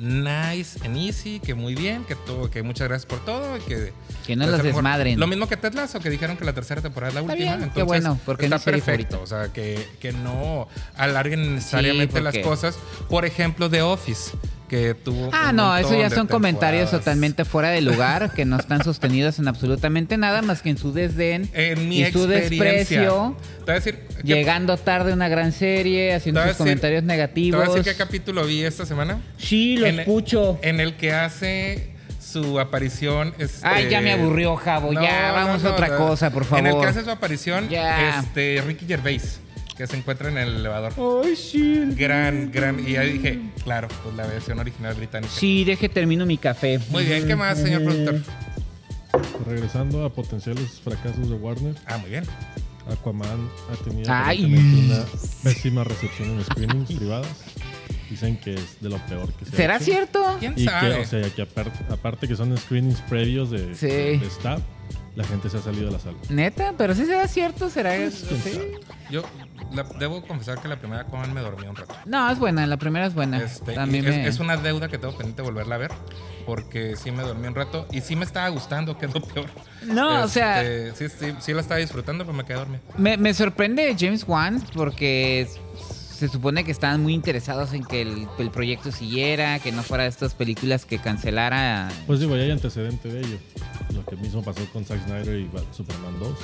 nice 0.04 0.78
and 0.84 0.96
easy, 0.96 1.40
que 1.40 1.54
muy 1.54 1.74
bien, 1.74 2.04
que 2.04 2.14
todo, 2.14 2.50
que 2.50 2.62
muchas 2.62 2.88
gracias 2.88 3.06
por 3.06 3.24
todo 3.24 3.56
y 3.56 3.60
que 3.60 3.92
Que 4.26 4.36
no 4.36 4.46
mejor. 4.46 4.62
desmadren. 4.62 5.18
Lo 5.18 5.26
mismo 5.26 5.46
que 5.48 5.56
Ted 5.56 5.72
Lasso, 5.74 5.98
que 6.00 6.10
dijeron 6.10 6.36
que 6.36 6.44
la 6.44 6.52
tercera 6.52 6.82
temporada 6.82 7.08
es 7.10 7.14
la 7.14 7.20
Está 7.22 7.32
última. 7.32 7.56
bien, 7.56 7.58
qué 7.58 7.64
entonces 7.80 7.86
bueno, 7.86 8.20
porque 8.24 8.44
está 8.46 8.58
perfecto. 8.58 9.20
O 9.22 9.26
sea, 9.26 9.52
que, 9.52 9.86
que 10.00 10.12
no 10.12 10.68
alarguen 10.96 11.54
necesariamente 11.54 12.20
las 12.20 12.36
cosas. 12.38 12.76
Por 13.08 13.24
ejemplo, 13.24 13.68
The 13.70 13.82
Office, 13.82 14.32
que 14.74 14.94
tuvo. 14.94 15.30
Ah, 15.32 15.52
no, 15.52 15.76
eso 15.76 15.96
ya 15.96 16.10
son 16.10 16.26
comentarios 16.26 16.90
totalmente 16.90 17.44
fuera 17.44 17.70
de 17.70 17.80
lugar, 17.80 18.32
que 18.32 18.44
no 18.44 18.56
están 18.56 18.82
sostenidos 18.82 19.38
en 19.38 19.46
absolutamente 19.48 20.16
nada 20.16 20.42
más 20.42 20.62
que 20.62 20.70
en 20.70 20.78
su 20.78 20.92
desdén 20.92 21.48
En 21.52 21.88
mi 21.88 22.00
y 22.02 22.10
su 22.12 22.26
desprecio, 22.26 23.36
Te 23.58 23.62
voy 23.64 23.70
a 23.70 23.74
decir. 23.74 23.98
que- 24.16 24.22
llegando 24.24 24.76
tarde 24.76 25.12
a 25.12 25.14
una 25.14 25.28
gran 25.28 25.52
serie, 25.52 26.12
haciendo 26.14 26.40
sus 26.40 26.48
decir- 26.48 26.58
comentarios 26.58 27.02
Te 27.02 27.06
voy 27.06 27.12
a 27.12 27.16
negativos. 27.16 27.68
decir 27.74 27.82
qué 27.92 27.94
capítulo 27.96 28.44
vi 28.44 28.64
esta 28.64 28.84
semana. 28.86 29.20
Sí, 29.38 29.76
lo 29.76 29.86
En- 29.86 30.00
escucho. 30.00 30.58
En 30.62 30.80
el 30.80 30.96
que 30.96 31.12
hace 31.12 31.94
su 32.20 32.58
aparición. 32.58 33.32
Este, 33.38 33.66
Ay, 33.66 33.88
ya 33.88 34.00
me 34.00 34.12
aburrió, 34.12 34.56
Javo. 34.56 34.92
ya, 34.92 35.30
vamos 35.32 35.64
a 35.64 35.70
otra 35.72 35.96
cosa, 35.96 36.30
por 36.30 36.44
favor. 36.44 36.66
En 36.66 36.74
el 36.74 36.80
que 36.80 36.86
hace 36.88 37.04
su 37.04 37.10
aparición, 37.10 37.68
Ya. 37.68 38.18
este, 38.20 38.60
Ricky 38.66 38.86
Gervais, 38.86 39.38
que 39.76 39.86
se 39.86 39.96
encuentra 39.96 40.28
en 40.28 40.38
el 40.38 40.56
elevador. 40.56 40.92
Ay, 41.24 41.34
sí. 41.36 41.82
Gran, 41.96 42.50
gran. 42.52 42.86
Y 42.88 42.96
ahí 42.96 43.14
dije, 43.14 43.40
claro, 43.64 43.88
pues 44.02 44.14
la 44.14 44.26
versión 44.26 44.58
original 44.58 44.94
británica. 44.94 45.32
Sí, 45.34 45.64
deje 45.64 45.88
termino 45.88 46.24
mi 46.26 46.38
café. 46.38 46.78
Muy 46.90 47.04
bien, 47.04 47.26
¿qué 47.26 47.34
más, 47.36 47.58
señor 47.58 47.82
productor? 47.84 48.20
Regresando 49.46 50.04
a 50.04 50.12
potenciales 50.12 50.80
fracasos 50.82 51.28
de 51.28 51.34
Warner, 51.36 51.74
Ah, 51.86 51.98
muy 51.98 52.10
bien. 52.10 52.24
Aquaman 52.90 53.48
ha 53.72 53.82
tenido 53.84 54.10
una 54.12 55.04
pésima 55.42 55.84
recepción 55.84 56.30
en 56.30 56.44
screenings 56.44 56.92
privadas. 56.92 57.28
Dicen 58.10 58.36
que 58.36 58.54
es 58.54 58.80
de 58.80 58.90
lo 58.90 58.98
peor 59.06 59.32
que 59.32 59.46
se 59.46 59.52
ha 59.52 59.56
¿Será 59.56 59.76
hecho. 59.76 59.84
cierto? 59.86 60.36
¿Quién 60.38 60.52
Y 60.56 60.64
sabe? 60.64 60.94
que, 60.96 61.00
o 61.00 61.04
sea, 61.06 61.30
que 61.30 61.42
aparte, 61.42 61.78
aparte 61.90 62.28
que 62.28 62.36
son 62.36 62.56
screenings 62.58 63.00
previos 63.02 63.50
de, 63.50 63.74
Sí. 63.74 63.86
de 63.86 64.26
staff, 64.26 64.60
la 65.16 65.24
gente 65.24 65.48
se 65.48 65.56
ha 65.56 65.62
salido 65.62 65.86
de 65.86 65.92
la 65.92 65.98
sala. 65.98 66.18
Neta, 66.28 66.74
pero 66.76 66.94
sí 66.94 67.06
será 67.06 67.26
cierto, 67.26 67.70
será 67.70 67.94
Pues, 67.96 68.24
quién 68.28 68.42
sí? 68.42 68.60
Yo 69.10 69.22
la- 69.74 69.82
debo 69.98 70.22
confesar 70.26 70.60
que 70.60 70.68
la 70.68 70.76
primera 70.76 71.02
Aquaman 71.02 71.32
me 71.34 71.40
dormí 71.40 71.66
un 71.66 71.76
rato. 71.76 71.94
No, 72.06 72.30
es 72.30 72.38
buena, 72.38 72.66
la 72.66 72.76
primera 72.76 73.06
es 73.06 73.14
buena. 73.14 73.38
Este, 73.42 73.72
También 73.74 74.06
es, 74.06 74.16
me- 74.16 74.26
es 74.28 74.38
una 74.40 74.56
deuda 74.56 74.88
que 74.88 74.98
tengo 74.98 75.16
pendiente 75.16 75.42
volverla 75.42 75.74
a 75.74 75.78
ver. 75.78 75.90
Porque 76.46 76.94
sí 76.96 77.10
me 77.10 77.22
dormí 77.22 77.46
un 77.48 77.54
rato 77.54 77.86
y 77.90 78.02
sí 78.02 78.16
me 78.16 78.24
estaba 78.26 78.48
gustando, 78.50 78.98
que 78.98 79.06
es 79.06 79.14
lo 79.14 79.22
peor. 79.22 79.46
No, 79.86 80.24
o 80.24 80.28
sea- 80.28 80.62
Este, 80.62 81.08
Sí, 81.08 81.16
sí, 81.18 81.34
sí 81.40 81.52
la 81.54 81.62
estaba 81.62 81.80
disfrutando, 81.80 82.24
pero 82.24 82.36
me 82.36 82.44
quedé 82.44 82.58
dormido. 82.58 82.82
Me, 82.98 83.16
me 83.16 83.32
sorprende 83.32 83.96
James 83.98 84.24
Wan 84.28 84.62
porque 84.74 85.48
se 85.78 86.28
supone 86.28 86.62
que 86.62 86.70
estaban 86.70 87.02
muy 87.02 87.14
interesados 87.14 87.72
en 87.72 87.82
que 87.82 88.02
el, 88.02 88.28
el 88.38 88.50
proyecto 88.50 88.92
siguiera, 88.92 89.58
que 89.58 89.72
no 89.72 89.82
fuera 89.82 90.04
de 90.04 90.10
estas 90.10 90.34
películas 90.34 90.84
que 90.84 90.98
cancelara. 90.98 91.88
Pues 92.06 92.20
digo, 92.20 92.36
ya 92.36 92.42
hay 92.42 92.50
antecedente 92.50 93.08
de 93.08 93.20
ello. 93.20 93.38
Lo 93.94 94.04
que 94.04 94.14
mismo 94.16 94.42
pasó 94.42 94.60
con 94.72 94.84
Zack 94.84 95.02
Snyder 95.06 95.38
y 95.40 95.50
Superman 95.74 96.18
2. 96.20 96.38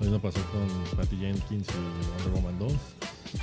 Lo 0.00 0.04
mismo 0.06 0.20
pasó 0.20 0.40
con 0.52 0.96
Patty 0.96 1.16
Jenkins 1.16 1.68
y 1.68 2.24
Wonder 2.24 2.42
Woman 2.42 2.58
2. 2.58 2.72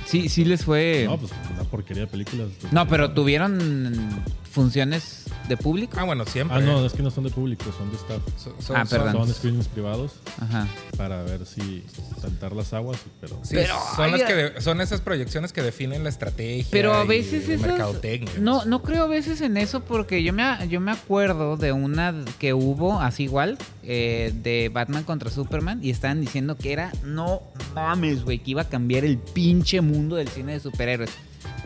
Sí, 0.06 0.28
sí 0.28 0.44
les 0.44 0.64
fue. 0.64 1.04
No, 1.06 1.18
pues 1.18 1.32
una 1.52 1.64
porquería 1.64 2.04
de 2.04 2.06
películas. 2.08 2.48
No, 2.70 2.86
pero 2.88 3.12
tuvieron 3.12 4.22
funciones 4.54 5.24
de 5.48 5.56
público. 5.58 5.96
Ah, 5.98 6.04
bueno, 6.04 6.24
siempre. 6.24 6.56
Ah, 6.56 6.60
no, 6.60 6.86
es 6.86 6.92
que 6.94 7.02
no 7.02 7.10
son 7.10 7.24
de 7.24 7.30
público, 7.30 7.64
son 7.76 7.90
de 7.90 7.96
staff. 7.96 8.22
So- 8.38 8.54
son- 8.60 8.76
Ah, 8.76 8.86
son- 8.86 8.98
perdón. 8.98 9.12
Son 9.26 9.34
screenings 9.34 9.68
privados 9.68 10.12
Ajá. 10.40 10.66
para 10.96 11.22
ver 11.24 11.44
si 11.44 11.84
saltar 12.20 12.52
las 12.52 12.72
aguas, 12.72 12.98
pero... 13.20 13.38
Sí, 13.42 13.56
Pero, 13.56 13.74
son, 13.96 14.10
las 14.12 14.22
que 14.22 14.34
de- 14.34 14.60
son 14.62 14.80
esas 14.80 15.00
proyecciones 15.02 15.52
que 15.52 15.60
definen 15.60 16.02
la 16.04 16.08
estrategia. 16.08 16.64
Pero 16.70 16.94
a 16.94 17.04
y 17.04 17.08
veces 17.08 17.48
la 17.48 17.54
esas- 17.56 17.66
mercadotecnia. 17.66 18.32
No, 18.38 18.64
no 18.64 18.82
creo 18.82 19.04
a 19.04 19.08
veces 19.08 19.40
en 19.42 19.56
eso 19.56 19.80
porque 19.84 20.22
yo 20.22 20.32
me, 20.32 20.44
yo 20.68 20.80
me 20.80 20.92
acuerdo 20.92 21.56
de 21.56 21.72
una 21.72 22.14
que 22.38 22.54
hubo, 22.54 23.00
así 23.00 23.24
igual, 23.24 23.58
eh, 23.82 24.32
de 24.42 24.70
Batman 24.72 25.02
contra 25.04 25.30
Superman 25.30 25.80
y 25.82 25.90
estaban 25.90 26.20
diciendo 26.20 26.56
que 26.56 26.72
era, 26.72 26.90
no 27.02 27.42
mames, 27.74 28.24
güey, 28.24 28.38
que 28.38 28.52
iba 28.52 28.62
a 28.62 28.68
cambiar 28.68 29.04
el 29.04 29.18
pinche 29.18 29.80
mundo 29.80 30.16
del 30.16 30.28
cine 30.28 30.52
de 30.52 30.60
superhéroes. 30.60 31.10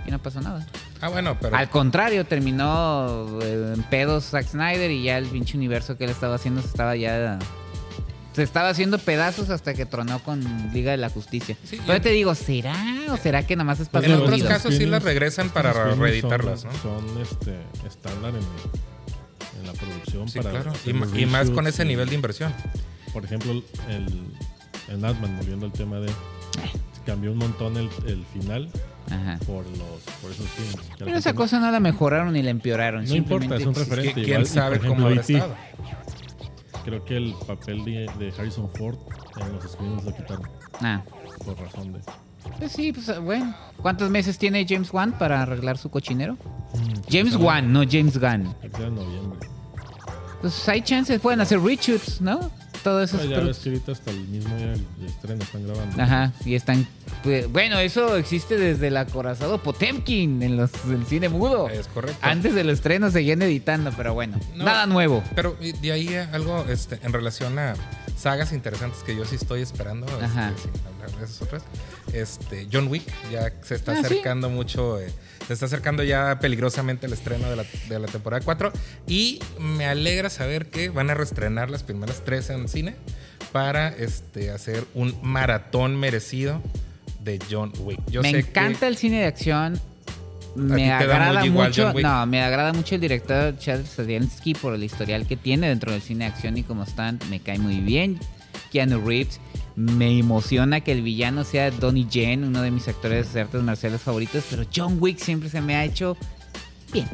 Y 0.06 0.10
no 0.10 0.18
pasó 0.20 0.40
nada. 0.40 0.66
Ah, 1.00 1.08
bueno, 1.08 1.36
pero. 1.40 1.56
Al 1.56 1.68
contrario, 1.70 2.24
terminó 2.26 3.40
eh, 3.42 3.74
en 3.76 3.82
pedos 3.84 4.24
Zack 4.24 4.46
Snyder 4.48 4.90
y 4.90 5.04
ya 5.04 5.18
el 5.18 5.26
pinche 5.26 5.56
universo 5.56 5.96
que 5.96 6.04
él 6.04 6.10
estaba 6.10 6.34
haciendo 6.34 6.60
se 6.60 6.68
estaba 6.68 6.96
ya... 6.96 7.38
Se 8.32 8.44
estaba 8.44 8.68
haciendo 8.68 8.98
pedazos 8.98 9.50
hasta 9.50 9.74
que 9.74 9.84
tronó 9.84 10.20
con 10.20 10.40
Liga 10.72 10.92
de 10.92 10.96
la 10.96 11.10
Justicia. 11.10 11.56
Sí, 11.64 11.76
Entonces 11.76 11.96
yo- 11.96 12.02
te 12.02 12.10
digo, 12.10 12.34
¿será 12.36 12.76
o 13.10 13.16
será 13.16 13.44
que 13.44 13.56
nada 13.56 13.64
más 13.64 13.80
es 13.80 13.88
Pues 13.88 14.04
para 14.04 14.14
en 14.14 14.20
otros 14.22 14.42
casos 14.44 14.74
sí 14.76 14.86
las 14.86 15.02
regresan 15.02 15.50
para 15.50 15.72
reeditarlas, 15.96 16.60
son, 16.60 16.72
¿no? 16.72 16.78
Son 16.78 17.22
este, 17.22 17.56
estándar 17.84 18.34
en, 18.34 19.60
en 19.60 19.66
la 19.66 19.72
producción. 19.72 20.28
Sí, 20.28 20.38
para 20.38 20.50
claro. 20.50 20.72
Y, 21.16 21.26
más 21.26 21.50
con 21.50 21.66
ese 21.66 21.84
nivel 21.84 22.08
de 22.08 22.14
inversión. 22.14 22.54
Por 23.12 23.24
ejemplo, 23.24 23.50
el, 23.88 24.06
en 24.88 25.04
Ant-Man, 25.04 25.36
volviendo 25.38 25.66
al 25.66 25.72
tema 25.72 25.98
de. 25.98 26.08
Cambió 27.06 27.32
un 27.32 27.38
montón 27.38 27.76
el, 27.76 27.88
el 28.06 28.24
final 28.32 28.70
Ajá. 29.10 29.38
por 29.46 29.64
los 29.66 30.02
por 30.20 30.30
esos 30.30 30.46
films. 30.50 30.76
Pero 30.98 31.16
esa 31.16 31.32
cosa 31.34 31.58
no 31.60 31.70
la 31.70 31.80
mejoraron 31.80 32.32
ni 32.32 32.42
la 32.42 32.50
empeoraron. 32.50 33.04
No 33.04 33.14
importa, 33.14 33.56
es 33.56 33.66
un 33.66 33.74
referente. 33.74 34.14
Que- 34.14 34.20
igual, 34.22 34.42
¿Quién 34.42 34.46
sabe 34.46 34.78
cómo 34.80 35.06
habrá 35.06 35.20
estado? 35.20 35.54
Creo 36.84 37.04
que 37.04 37.16
el 37.16 37.34
papel 37.46 37.84
de, 37.84 38.10
de 38.18 38.32
Harrison 38.38 38.70
Ford 38.70 38.96
en 39.40 39.52
los 39.52 39.64
screens 39.70 40.04
lo 40.04 40.14
quitaron 40.14 40.48
Ah, 40.80 41.02
por 41.44 41.58
razón 41.60 41.92
de. 41.92 42.00
pues 42.58 42.72
sí, 42.72 42.92
pues 42.92 43.18
bueno. 43.20 43.54
¿Cuántos 43.82 44.10
meses 44.10 44.38
tiene 44.38 44.64
James 44.68 44.92
Wan 44.92 45.12
para 45.18 45.42
arreglar 45.42 45.76
su 45.78 45.90
cochinero? 45.90 46.34
Mm, 46.34 47.10
James 47.10 47.36
Wan, 47.36 47.72
no 47.72 47.80
James 47.88 48.18
Gunn. 48.18 48.54
Creo 48.60 48.72
que 48.72 48.76
era 48.78 48.86
en 48.88 48.94
noviembre. 48.94 49.48
Pues 50.40 50.68
hay 50.68 50.80
chances, 50.82 51.20
pueden 51.20 51.40
hacer 51.40 51.60
reshoots, 51.60 52.20
¿no? 52.20 52.50
Todo 52.82 53.02
eso 53.02 53.16
Ah, 53.20 53.24
es 53.24 53.30
ya 53.30 53.40
ves 53.40 53.58
que 53.58 53.68
ahorita 53.70 53.92
hasta 53.92 54.10
el 54.10 54.20
mismo 54.28 54.56
día 54.56 54.66
de 54.68 55.06
estreno 55.06 55.42
están 55.42 55.66
grabando. 55.66 56.02
Ajá, 56.02 56.32
y 56.44 56.54
están... 56.54 56.86
pues, 57.22 57.50
bueno, 57.50 57.78
eso 57.78 58.16
existe 58.16 58.56
desde 58.56 58.88
el 58.88 58.96
acorazado 58.96 59.62
Potemkin 59.62 60.42
en 60.42 60.56
los, 60.56 60.70
el 60.88 61.04
cine 61.06 61.28
mudo. 61.28 61.68
Es 61.68 61.88
correcto. 61.88 62.18
Antes 62.22 62.54
del 62.54 62.70
estreno 62.70 63.10
seguían 63.10 63.42
editando, 63.42 63.92
pero 63.96 64.14
bueno, 64.14 64.38
No. 64.54 64.64
nada 64.64 64.86
nuevo. 64.86 65.22
Pero 65.34 65.56
de 65.80 65.92
ahí 65.92 66.14
algo 66.32 66.64
este, 66.68 66.98
en 67.02 67.12
relación 67.12 67.58
a 67.58 67.74
sagas 68.16 68.52
interesantes 68.52 69.02
que 69.02 69.16
yo 69.16 69.24
sí 69.24 69.36
estoy 69.36 69.62
esperando, 69.62 70.06
este, 70.06 70.24
Ajá. 70.24 70.46
hablar 70.48 70.97
de 71.16 71.24
esas 71.24 71.42
otras. 71.42 71.62
Este, 72.12 72.66
John 72.72 72.88
Wick 72.88 73.04
ya 73.30 73.52
se 73.62 73.74
está 73.74 73.92
Ah, 73.92 73.96
¿sí? 73.96 74.06
acercando 74.06 74.48
mucho, 74.50 75.00
eh, 75.00 75.10
se 75.46 75.52
está 75.52 75.66
acercando 75.66 76.02
ya 76.02 76.38
peligrosamente 76.40 77.06
el 77.06 77.12
estreno 77.12 77.48
de 77.50 77.56
la, 77.56 77.64
de 77.88 77.98
la 77.98 78.06
temporada 78.06 78.42
4 78.44 78.72
y 79.06 79.40
me 79.58 79.86
alegra 79.86 80.30
saber 80.30 80.66
que 80.66 80.88
van 80.90 81.10
a 81.10 81.14
reestrenar 81.14 81.70
las 81.70 81.82
primeras 81.82 82.22
tres 82.24 82.50
en 82.50 82.68
cine 82.68 82.96
para 83.52 83.88
este, 83.88 84.50
hacer 84.50 84.84
un 84.94 85.18
maratón 85.22 85.96
merecido 85.96 86.62
de 87.20 87.38
John 87.50 87.72
Wick. 87.80 88.00
Yo 88.10 88.22
me 88.22 88.30
sé 88.30 88.38
encanta 88.38 88.80
que, 88.80 88.86
el 88.88 88.96
cine 88.96 89.20
de 89.20 89.26
acción. 89.26 89.80
Me 90.54 90.90
agrada 90.92 91.46
igual 91.46 91.68
mucho, 91.68 91.92
no, 91.92 92.26
me 92.26 92.42
agrada 92.42 92.72
mucho 92.72 92.96
el 92.96 93.00
director 93.00 93.56
Chad 93.58 93.84
Stahelski 93.84 94.54
por 94.54 94.74
el 94.74 94.82
historial 94.82 95.26
que 95.26 95.36
tiene 95.36 95.68
dentro 95.68 95.92
del 95.92 96.02
cine 96.02 96.24
de 96.24 96.32
acción 96.32 96.56
y 96.56 96.62
como 96.64 96.82
están, 96.82 97.18
me 97.30 97.38
cae 97.38 97.58
muy 97.58 97.80
bien. 97.80 98.18
Keanu 98.70 99.04
Reeves, 99.06 99.40
me 99.76 100.18
emociona 100.18 100.80
que 100.80 100.92
el 100.92 101.02
villano 101.02 101.44
sea 101.44 101.70
Donnie 101.70 102.06
Yen, 102.08 102.44
uno 102.44 102.62
de 102.62 102.70
mis 102.70 102.88
actores 102.88 103.32
de 103.32 103.42
artes 103.42 103.62
marciales 103.62 104.00
favoritos, 104.00 104.44
pero 104.50 104.64
John 104.74 104.96
Wick 105.00 105.18
siempre 105.18 105.48
se 105.48 105.60
me 105.60 105.76
ha 105.76 105.84
hecho 105.84 106.16
bien. 106.92 107.08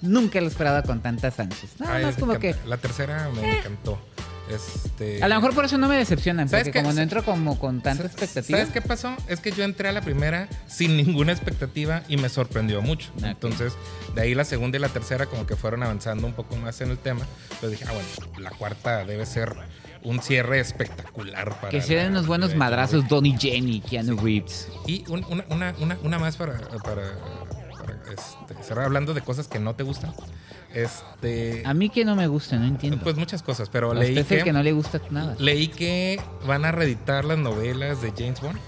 Nunca 0.00 0.40
lo 0.40 0.46
he 0.46 0.48
esperado 0.48 0.82
con 0.84 1.00
tantas 1.00 1.38
ansias. 1.40 1.72
Nada 1.78 1.96
Ay, 1.96 2.04
más 2.04 2.16
como 2.16 2.38
que 2.38 2.50
Eh. 2.50 2.56
La 2.66 2.76
tercera 2.76 3.28
me 3.34 3.58
encantó. 3.58 3.98
Este, 4.48 5.22
a 5.22 5.28
lo 5.28 5.34
mejor 5.34 5.54
por 5.54 5.66
eso 5.66 5.76
no 5.76 5.88
me 5.88 5.96
decepcionan, 5.96 6.48
¿Sabes 6.48 6.64
porque 6.64 6.78
qué? 6.78 6.82
como 6.82 6.94
no 6.94 7.02
entro 7.02 7.22
como 7.22 7.58
con 7.58 7.82
tanta 7.82 8.04
expectativa. 8.06 8.58
¿Sabes 8.58 8.72
qué 8.72 8.80
pasó? 8.80 9.14
Es 9.28 9.40
que 9.40 9.52
yo 9.52 9.62
entré 9.62 9.90
a 9.90 9.92
la 9.92 10.00
primera 10.00 10.48
sin 10.66 10.96
ninguna 10.96 11.32
expectativa 11.32 12.02
y 12.08 12.16
me 12.16 12.30
sorprendió 12.30 12.80
mucho. 12.80 13.10
Entonces, 13.22 13.74
de 14.14 14.22
ahí 14.22 14.34
la 14.34 14.44
segunda 14.46 14.78
y 14.78 14.80
la 14.80 14.88
tercera 14.88 15.26
como 15.26 15.46
que 15.46 15.54
fueron 15.54 15.82
avanzando 15.82 16.26
un 16.26 16.32
poco 16.32 16.56
más 16.56 16.80
en 16.80 16.90
el 16.90 16.96
tema. 16.96 17.26
Pero 17.60 17.70
dije, 17.70 17.84
ah, 17.86 17.92
bueno, 17.92 18.38
la 18.40 18.50
cuarta 18.50 19.04
debe 19.04 19.26
ser 19.26 19.54
un 20.04 20.20
cierre 20.20 20.60
espectacular 20.60 21.54
para... 21.60 21.68
Que 21.70 21.80
se 21.82 21.94
den 21.94 22.12
unos 22.12 22.26
buenos 22.26 22.54
madrazos 22.54 23.06
Donnie 23.08 23.36
Yen 23.36 23.68
y 23.68 23.80
Keanu 23.80 24.16
Reeves. 24.16 24.68
Y 24.86 25.04
un- 25.08 25.24
una, 25.50 25.74
una, 25.78 25.96
una, 26.02 26.18
más 26.18 26.36
para, 26.36 26.58
para, 26.58 26.80
para, 26.84 27.94
este, 28.12 28.62
cerrar 28.62 28.86
hablando 28.86 29.14
de 29.14 29.20
cosas 29.22 29.48
que 29.48 29.58
no 29.58 29.74
te 29.74 29.82
gustan. 29.82 30.12
Este, 30.74 31.62
A 31.64 31.74
mí 31.74 31.88
que 31.88 32.04
no 32.04 32.14
me 32.14 32.26
gusta, 32.26 32.56
no 32.56 32.66
entiendo. 32.66 33.00
pues 33.02 33.16
muchas 33.16 33.42
cosas, 33.42 33.68
pero 33.70 33.90
A 33.92 33.94
leí 33.94 34.18
usted 34.18 34.38
que, 34.38 34.44
que 34.44 34.52
no 34.52 34.62
le 34.62 34.72
gusta 34.72 35.00
nada. 35.10 35.34
leí 35.38 35.68
que 35.68 36.20
van 36.46 36.64
a 36.64 36.72
reeditar 36.72 37.24
las 37.24 37.38
novelas 37.38 38.02
de 38.02 38.12
James 38.16 38.40
Bond. 38.40 38.58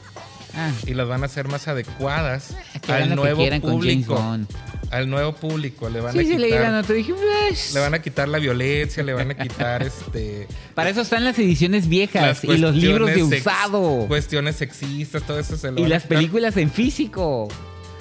Ah, 0.55 0.73
y 0.85 0.95
las 0.95 1.07
van 1.07 1.23
a 1.23 1.27
hacer 1.27 1.47
más 1.47 1.69
adecuadas 1.69 2.57
al 2.89 3.15
nuevo 3.15 3.39
quieran 3.39 3.61
con 3.61 3.79
James 3.81 4.05
público. 4.07 4.15
Bond. 4.15 4.49
Al 4.91 5.09
nuevo 5.09 5.33
público 5.35 5.89
le 5.89 6.01
van 6.01 6.13
Sí, 6.13 6.19
a 6.19 6.23
sí, 6.23 6.37
leí 6.37 6.51
la 6.51 6.57
quitar 6.59 6.73
nota. 6.73 6.93
Dije, 6.93 7.15
"Pues". 7.15 7.73
le 7.75 7.81
van 7.81 7.95
a 7.95 8.03
quitar 8.03 8.29
la 8.29 8.39
violencia, 8.39 9.03
le 9.05 9.13
van 9.13 9.31
a 9.31 9.37
quitar 9.37 9.83
este 9.85 10.49
Para 10.75 10.91
eso 10.91 11.01
están 11.03 11.25
las 11.25 11.39
ediciones 11.39 11.89
viejas 11.89 12.23
las 12.23 12.45
y 12.45 12.59
los 12.59 12.75
libros 12.75 13.09
de 13.15 13.23
usado. 13.23 14.07
cuestiones 14.09 14.57
sexistas, 14.57 15.23
todo 15.23 15.39
eso 15.39 15.57
se 15.57 15.71
lo 15.71 15.79
y 15.79 15.83
van 15.83 15.93
a 15.93 15.95
las 15.95 16.03
quitar. 16.03 16.19
películas 16.19 16.57
en 16.57 16.71
físico. 16.71 17.47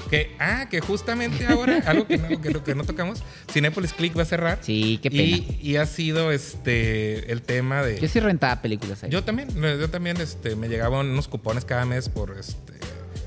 que 0.09 0.35
ah, 0.39 0.67
que 0.67 0.79
justamente 0.81 1.45
ahora 1.45 1.83
algo 1.85 2.07
que 2.07 2.17
no, 2.17 2.41
que, 2.41 2.49
no- 2.49 2.63
que 2.63 2.73
no 2.73 2.83
tocamos, 2.83 3.21
Cinepolis 3.53 3.93
Click 3.93 4.17
va 4.17 4.23
a 4.23 4.25
cerrar. 4.25 4.57
Sí, 4.61 4.99
qué 5.03 5.11
pena. 5.11 5.21
Y, 5.23 5.59
y 5.61 5.75
ha 5.75 5.85
sido 5.85 6.31
este 6.31 7.31
el 7.31 7.43
tema 7.43 7.83
de 7.83 7.99
Yo 7.99 8.07
sí 8.07 8.19
rentaba 8.19 8.59
películas 8.63 9.03
ahí. 9.03 9.11
Yo 9.11 9.23
también, 9.23 9.49
yo 9.55 9.87
también 9.91 10.17
este, 10.19 10.55
me 10.55 10.67
llegaban 10.67 11.05
unos 11.07 11.27
cupones 11.27 11.63
cada 11.65 11.85
mes 11.85 12.09
por 12.09 12.35
este 12.39 12.73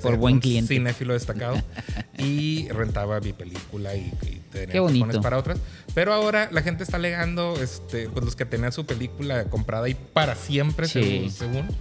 Por 0.02 0.12
ser 0.12 0.20
buen 0.20 0.34
un 0.34 0.40
cliente. 0.40 0.74
cinéfilo 0.74 1.14
destacado 1.14 1.60
y 2.18 2.68
rentaba 2.68 3.20
mi 3.20 3.32
película 3.32 3.94
y, 3.94 4.12
y 4.22 4.40
tenía 4.52 4.68
Qué 4.72 4.80
bonito. 4.80 5.06
cupones 5.06 5.22
para 5.22 5.38
otras. 5.38 5.58
Pero 5.94 6.12
ahora 6.12 6.48
la 6.52 6.62
gente 6.62 6.82
está 6.84 6.96
alegando, 6.96 7.54
este, 7.62 8.08
pues 8.08 8.24
los 8.24 8.36
que 8.36 8.44
tenían 8.44 8.72
su 8.72 8.84
película 8.86 9.44
comprada 9.44 9.88
y 9.88 9.94
para 9.94 10.34
siempre, 10.34 10.86
Sí. 10.88 11.30
según, 11.30 11.30
según. 11.30 11.76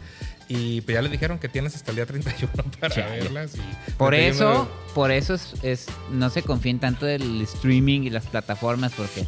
Y 0.50 0.82
pues 0.82 0.96
ya 0.96 1.02
le 1.02 1.08
dijeron 1.08 1.40
que 1.40 1.48
tienes 1.48 1.76
hasta 1.76 1.92
el 1.92 1.96
día 1.96 2.06
31 2.06 2.52
para 2.80 2.94
Chale. 2.94 3.20
verlas. 3.22 3.56
Y 3.56 3.92
Por 3.94 4.10
31 4.10 4.52
eso, 4.52 4.70
por 4.94 5.12
eso 5.12 5.34
es, 5.36 5.54
es- 5.64 5.88
no 6.12 6.30
se 6.30 6.42
confíen 6.44 6.80
tanto 6.80 7.06
del 7.06 7.42
streaming 7.44 8.02
y 8.02 8.10
las 8.10 8.26
plataformas, 8.26 8.92
porque 8.98 9.26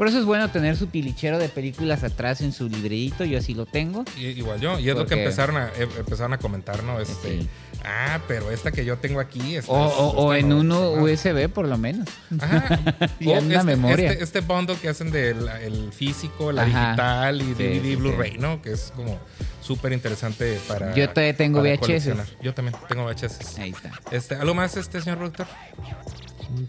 por 0.00 0.08
eso 0.08 0.18
es 0.18 0.24
bueno 0.24 0.50
tener 0.50 0.78
su 0.78 0.88
pilichero 0.88 1.38
de 1.38 1.50
películas 1.50 2.04
atrás 2.04 2.40
en 2.40 2.54
su 2.54 2.70
librerito, 2.70 3.22
yo 3.26 3.36
así 3.36 3.52
lo 3.52 3.66
tengo. 3.66 4.02
Y- 4.16 4.28
igual 4.28 4.58
yo, 4.58 4.78
y 4.78 4.88
es 4.88 4.96
lo 4.96 5.04
que 5.04 5.12
empezaron 5.12 5.58
a, 5.58 5.70
em- 5.78 5.90
empezaron 5.98 6.32
a 6.32 6.38
comentar, 6.38 6.82
¿no? 6.84 6.98
Este, 7.00 7.42
Sí. 7.42 7.48
ah, 7.84 8.18
pero 8.26 8.50
esta 8.50 8.72
que 8.72 8.86
yo 8.86 8.96
tengo 8.96 9.20
aquí 9.20 9.56
esta 9.56 9.70
O, 9.70 10.32
en 10.32 10.48
no, 10.48 10.56
uno 10.60 10.96
no. 10.96 11.02
USB 11.02 11.50
por 11.50 11.68
lo 11.68 11.76
menos. 11.76 12.08
Ajá. 12.40 12.80
Y 13.20 13.28
O 13.28 13.36
en 13.36 13.44
una 13.44 13.56
este, 13.56 13.66
memoria. 13.66 14.12
Este, 14.12 14.24
este 14.24 14.40
bundle 14.40 14.76
que 14.76 14.88
hacen 14.88 15.10
del 15.10 15.46
el 15.62 15.92
físico, 15.92 16.50
la 16.50 16.62
Ajá. 16.62 16.86
digital 16.92 17.42
y 17.42 17.44
Sí, 17.44 17.52
DVD, 17.54 17.82
sí, 17.82 17.96
Blu-ray, 17.96 18.32
sí. 18.32 18.38
¿no? 18.38 18.62
Que 18.62 18.72
es 18.72 18.94
como 18.96 19.18
súper 19.60 19.92
interesante 19.92 20.58
para. 20.66 20.94
Yo 20.94 21.10
todavía 21.10 21.36
tengo 21.36 21.60
VHS. 21.60 21.78
coleccionar. 21.80 22.26
Yo 22.42 22.54
también 22.54 22.74
tengo 22.88 23.04
VHS. 23.04 23.58
Ahí 23.58 23.70
está. 23.72 23.92
Este, 24.10 24.34
¿Algo 24.36 24.54
más, 24.54 24.78
este 24.78 25.02
señor 25.02 25.18
productor? 25.18 25.46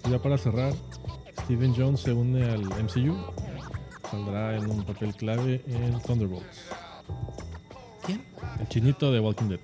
Ya 0.09 0.19
para 0.19 0.37
cerrar, 0.37 0.73
Steven 1.51 1.75
Jones 1.75 1.99
se 1.99 2.13
une 2.13 2.49
al 2.49 2.61
MCU. 2.63 3.13
Saldrá 4.09 4.55
en 4.55 4.69
un 4.69 4.85
papel 4.85 5.13
clave 5.13 5.61
en 5.67 5.99
Thunderbolts. 6.01 6.45
¿Quién? 8.05 8.21
El 8.61 8.69
chinito 8.69 9.11
de 9.11 9.19
Walking 9.19 9.49
Dead. 9.49 9.59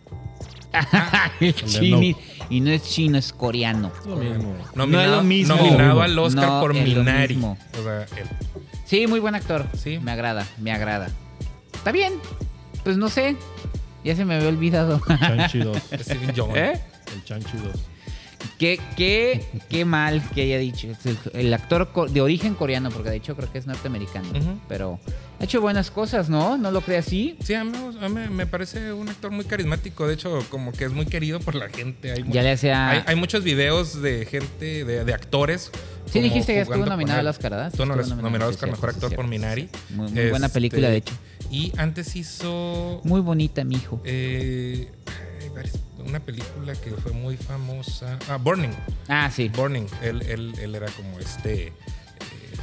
El 1.40 1.56
chini- 1.56 2.18
y 2.50 2.60
no 2.60 2.72
es 2.72 2.84
chino, 2.84 3.18
es 3.18 3.32
coreano. 3.32 3.90
Es 4.02 4.06
lo 4.06 4.18
mismo. 4.18 4.54
No 4.76 5.02
es 5.02 5.10
lo 5.10 5.24
mismo. 5.24 5.56
Nominado 5.56 6.02
al 6.02 6.20
Oscar 6.20 6.50
No 6.50 6.60
por 6.60 6.76
es 6.76 6.90
lo 6.90 7.00
Minari. 7.00 7.36
mismo. 7.36 7.58
O 7.80 7.84
sea, 7.84 8.02
él. 8.02 8.28
Sí, 8.84 9.08
muy 9.08 9.22
buen 9.22 9.36
actor. 9.36 9.66
Sí. 9.78 9.98
Me 10.00 10.12
agrada, 10.12 10.46
me 10.58 10.74
agrada. 10.74 11.08
Está 11.74 11.94
bien. 11.94 12.16
Pues 12.84 12.98
no 12.98 13.08
sé. 13.08 13.38
Ya 14.04 14.14
se 14.18 14.26
me 14.26 14.36
había 14.36 14.50
olvidado. 14.50 15.00
Chanchi 15.08 15.60
2. 15.60 15.78
Steven 16.02 16.34
Jones. 16.36 16.58
¿Eh? 16.58 16.82
El 17.16 17.24
Chanchi 17.24 17.56
2. 17.58 17.72
Qué, 18.58 18.80
qué, 18.96 19.46
qué 19.70 19.86
mal 19.86 20.22
que 20.34 20.42
haya 20.44 20.58
dicho. 20.58 20.88
El, 21.34 21.54
actor 21.54 22.12
de 22.12 22.22
origen 22.22 22.56
coreano, 22.56 22.90
porque 22.92 23.10
de 23.10 23.18
hecho 23.18 23.36
creo 23.36 23.52
que 23.52 23.58
es 23.58 23.68
norteamericano. 23.68 24.28
Pero 24.68 25.00
ha 25.40 25.44
hecho 25.44 25.62
buenas 25.62 25.92
cosas, 25.92 26.30
¿no? 26.30 26.58
¿No 26.58 26.72
lo 26.72 26.82
cree 26.82 26.98
así? 26.98 27.38
Sí, 27.44 27.54
a 27.54 27.64
mí, 27.64 27.78
a 28.02 28.10
mí 28.10 28.22
me 28.30 28.48
parece 28.48 28.92
un 28.94 29.10
actor 29.10 29.32
muy 29.32 29.46
carismático. 29.46 30.08
De 30.08 30.16
hecho, 30.16 30.44
como 30.50 30.72
que 30.72 30.86
es 30.86 30.92
muy 30.92 31.06
querido 31.06 31.40
por 31.40 31.56
la 31.56 31.70
gente. 31.70 32.12
Hay, 32.12 32.24
Ya 32.28 32.44
le 32.44 32.52
hacía. 32.52 32.90
hay, 32.90 33.04
hay 33.06 33.16
muchos 33.16 33.44
videos 33.44 34.02
de 34.02 34.26
gente, 34.26 34.84
de, 34.86 35.06
de 35.06 35.14
actores. 35.14 35.72
Sí, 36.12 36.22
dijiste 36.22 36.54
que 36.54 36.62
estuvo 36.62 36.86
nominado 36.86 37.20
al 37.20 37.28
Oscar, 37.28 37.52
¿verdad? 37.52 37.68
Estuvo 37.68 37.86
nominado, 37.86 38.46
al 38.46 38.52
Oscar 38.54 38.70
Mejor 38.70 38.90
Actor 38.90 39.14
por 39.14 39.28
Minari. 39.28 39.70
Muy, 39.90 40.12
muy 40.12 40.30
buena 40.30 40.46
Este, 40.48 40.56
película, 40.58 40.90
de 40.90 40.98
hecho. 40.98 41.14
Y 41.50 41.72
antes 41.78 42.16
hizo 42.16 43.02
Muy 43.04 43.22
bonita, 43.22 43.64
mi 43.64 43.76
hijo. 43.76 44.02
eh, 44.06 44.92
una 46.06 46.20
película 46.20 46.74
que 46.74 46.92
fue 46.92 47.12
muy 47.12 47.36
famosa. 47.38 48.18
Ah, 48.30 48.38
Burning. 48.38 48.70
Ah, 49.08 49.30
sí. 49.34 49.50
Burning. 49.50 49.88
Él, 50.02 50.22
él, 50.24 50.54
él 50.60 50.76
era 50.76 50.88
como 50.92 51.20
este 51.20 51.74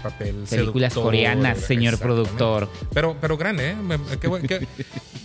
papel 0.05 0.45
Películas 0.49 0.93
seductor, 0.93 1.03
coreanas, 1.03 1.59
señor 1.59 1.99
productor. 1.99 2.71
Pero, 2.93 3.17
pero 3.21 3.37
grande, 3.37 3.71
¿eh? 3.71 3.77
Qué 4.21 4.31
qué- 4.47 4.69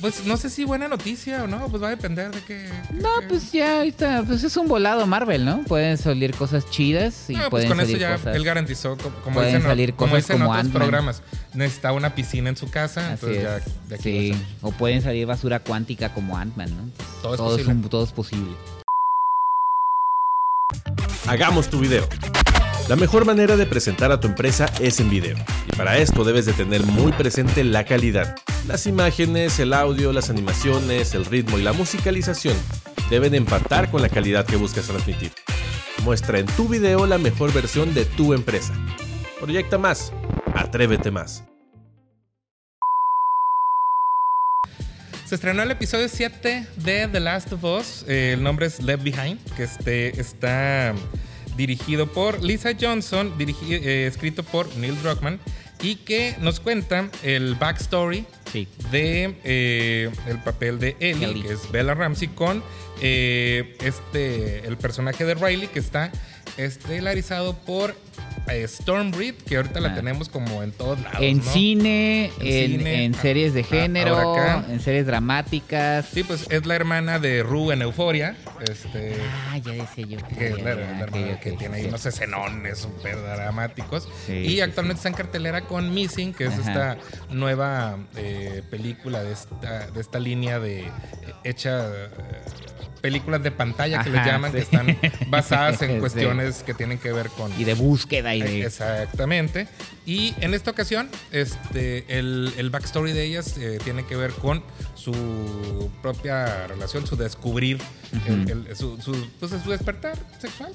pues 0.02 0.26
no 0.26 0.38
sé 0.38 0.50
si 0.50 0.64
buena 0.64 0.88
noticia 0.88 1.44
o 1.44 1.48
no, 1.48 1.68
pues 1.68 1.84
va 1.84 1.88
a 1.88 1.92
depender 1.92 2.32
de 2.32 2.42
qué. 2.42 2.70
No, 2.94 3.10
qué- 3.20 3.28
pues 3.28 3.52
ya 3.52 3.82
ahí 3.82 3.90
está. 3.90 4.24
Pues 4.24 4.44
es 4.44 4.56
un 4.58 4.68
volado 4.68 5.06
Marvel, 5.06 5.44
¿no? 5.46 5.64
Pueden 5.66 5.98
salir 5.98 6.34
cosas 6.34 6.70
chidas 6.70 7.30
y 7.30 7.34
No, 7.34 7.40
pues 7.42 7.50
pueden 7.52 7.68
con 7.68 7.80
eso 7.82 7.88
salir 7.88 8.00
ya 8.02 8.16
cosas. 8.16 8.36
él 8.36 8.44
garantizó, 8.44 8.98
co- 8.98 9.12
como, 9.24 9.36
pueden 9.36 9.56
dicen, 9.56 9.68
salir 9.70 9.94
como 9.94 10.12
cosas 10.14 10.24
dicen 10.28 10.38
como 10.40 10.50
otros 10.52 10.66
Ant-Man. 10.66 10.82
programas, 10.82 11.22
necesita 11.54 11.92
una 11.92 12.16
piscina 12.16 12.50
en 12.50 12.56
su 12.58 12.70
casa, 12.72 13.12
Así 13.14 13.26
entonces 13.26 13.38
es. 13.38 13.44
ya 13.44 13.72
de 13.90 13.96
aquí 13.96 14.34
sí. 14.34 14.46
O 14.62 14.72
pueden 14.72 15.02
salir 15.02 15.26
basura 15.28 15.60
cuántica 15.60 16.14
como 16.14 16.38
Ant-Man, 16.38 16.70
¿no? 16.76 16.90
Todo 17.22 17.34
es 17.34 17.38
todo, 17.38 17.48
es 17.58 17.62
posible. 17.64 17.74
un- 17.74 17.90
todo 17.90 18.04
es 18.06 18.12
posible. 18.14 18.52
Hagamos 21.28 21.70
tu 21.70 21.80
video. 21.80 22.08
La 22.90 22.96
mejor 22.96 23.24
manera 23.24 23.56
de 23.56 23.68
presentar 23.68 24.12
a 24.12 24.20
tu 24.20 24.28
empresa 24.28 24.66
es 24.80 25.00
en 25.00 25.12
video, 25.12 25.38
y 25.72 25.76
para 25.76 26.00
esto 26.00 26.24
debes 26.24 26.48
de 26.48 26.54
tener 26.54 26.82
muy 26.82 27.12
presente 27.12 27.64
la 27.64 27.84
calidad. 27.84 28.36
Las 28.68 28.88
imágenes, 28.88 29.60
el 29.60 29.74
audio, 29.74 30.12
las 30.12 30.32
animaciones, 30.32 31.14
el 31.14 31.26
ritmo 31.26 31.60
y 31.60 31.62
la 31.62 31.72
musicalización 31.72 32.58
deben 33.12 33.36
empatar 33.36 33.92
con 33.92 34.02
la 34.02 34.10
calidad 34.10 34.44
que 34.44 34.56
buscas 34.56 34.88
transmitir. 34.88 35.32
Muestra 36.04 36.40
en 36.40 36.48
tu 36.48 36.68
video 36.68 37.06
la 37.06 37.20
mejor 37.20 37.54
versión 37.54 37.94
de 37.94 38.06
tu 38.06 38.34
empresa. 38.34 38.74
Proyecta 39.40 39.78
más, 39.78 40.12
atrévete 40.56 41.12
más. 41.12 41.44
Se 45.26 45.36
estrenó 45.36 45.62
el 45.62 45.70
episodio 45.70 46.10
7 46.10 46.66
de 46.78 47.08
The 47.08 47.20
Last 47.20 47.54
of 47.54 47.64
Us. 47.64 48.04
Eh, 48.08 48.34
el 48.34 48.42
nombre 48.42 48.66
es 48.66 48.82
Left 48.82 49.04
Behind, 49.04 49.40
que 49.56 49.62
este, 49.62 50.20
está 50.20 50.96
dirigido 51.60 52.08
por 52.08 52.42
Lisa 52.42 52.72
Johnson, 52.80 53.34
eh, 53.38 54.06
escrito 54.08 54.44
por 54.44 54.74
Neil 54.78 54.96
Druckmann, 55.04 55.42
y 55.84 55.96
que 55.98 56.36
nos 56.40 56.62
cuenta 56.62 57.10
el 57.22 57.56
backstory 57.56 58.26
Sí. 58.52 58.66
de 58.92 59.36
eh, 59.44 60.10
el 60.28 60.40
papel 60.40 60.80
de 60.80 60.96
Ellie, 61.02 61.26
Ellie. 61.30 61.44
que 61.44 61.54
es 61.54 61.70
Bella 61.70 61.94
Ramsey, 61.96 62.30
con 62.30 62.64
eh, 63.02 63.76
este 63.82 64.66
el 64.66 64.78
personaje 64.78 65.26
de 65.26 65.34
Riley, 65.36 65.68
que 65.68 65.80
está 65.80 66.12
estelarizado 66.58 67.58
por 67.58 67.94
Stormbreed, 68.68 69.36
que 69.36 69.58
ahorita 69.58 69.80
la 69.80 69.90
Ah. 69.90 69.96
tenemos 69.96 70.30
como 70.30 70.64
en 70.64 70.72
todos 70.72 71.00
lados. 71.02 71.20
En 71.22 71.38
¿no? 71.40 71.44
cine, 71.44 72.32
En 72.40 72.48
en, 72.48 72.72
cine, 72.80 73.04
en 73.06 73.16
a- 73.16 73.22
series 73.22 73.54
de 73.54 73.62
a- 73.62 73.64
género, 73.64 74.64
en 74.70 74.80
series 74.80 75.06
dramáticas. 75.06 76.08
Sí, 76.14 76.24
pues 76.24 76.48
es 76.50 76.66
la 76.66 76.76
hermana 76.76 77.20
de 77.20 77.44
Rue 77.44 77.74
en 77.74 77.82
Euforia. 77.82 78.36
Este. 78.62 79.16
Ah, 79.50 79.58
ya 79.58 79.72
decía 79.74 80.06
yo. 80.08 80.18
que, 80.38 80.48
es 80.50 80.62
la- 80.62 80.76
la 80.76 81.40
que 81.40 81.52
tiene 81.54 81.78
ahí 81.78 81.86
unos 81.86 82.06
escenones 82.06 82.80
súper 82.80 83.16
dramáticos. 83.22 84.08
Sí, 84.26 84.34
y 84.34 84.50
sí, 84.50 84.62
actualmente 84.62 85.00
está 85.00 85.10
en 85.10 85.16
cartelera 85.16 85.62
con 85.62 85.94
Missing, 85.94 86.34
que 86.34 86.46
es 86.46 86.54
Ajá. 86.54 86.62
esta 86.62 86.98
nueva 87.32 87.98
eh, 88.16 88.64
película 88.70 89.24
de 89.24 89.32
esta, 89.34 89.88
de 89.88 90.02
esta 90.02 90.20
línea 90.20 90.60
de 90.60 90.82
eh, 90.82 90.92
hecha 91.44 91.86
eh, 91.88 92.10
películas 93.02 93.42
de 93.42 93.52
pantalla 93.52 94.04
que 94.04 94.10
le 94.10 94.20
Ajá, 94.20 94.32
llaman, 94.32 94.52
que 94.52 94.60
están 94.60 94.98
basadas 95.28 95.82
en 95.82 96.00
cuestiones 96.02 96.64
que 96.64 96.74
tienen 96.74 96.98
que 96.98 97.14
ver 97.14 97.30
con 97.30 97.50
Y 97.60 97.64
de 97.64 97.74
búsqueda 97.74 98.36
y 98.36 98.39
Exactamente. 98.42 99.68
Y 100.06 100.34
en 100.42 100.54
esta 100.54 100.72
ocasión, 100.72 101.10
este, 101.32 102.06
el, 102.20 102.52
el 102.58 102.70
backstory 102.70 103.12
de 103.14 103.24
ellas 103.26 103.58
eh, 103.58 103.80
tiene 103.84 104.06
que 104.06 104.16
ver 104.16 104.32
con 104.32 104.64
su 104.96 105.90
propia 106.02 106.68
relación, 106.68 107.06
su 107.08 107.16
descubrir, 107.16 107.78
el- 108.28 108.50
el- 108.68 108.76
su, 108.76 109.00
su, 109.02 109.14
pues, 109.40 109.52
su 109.64 109.70
despertar 109.72 110.18
sexual. 110.40 110.74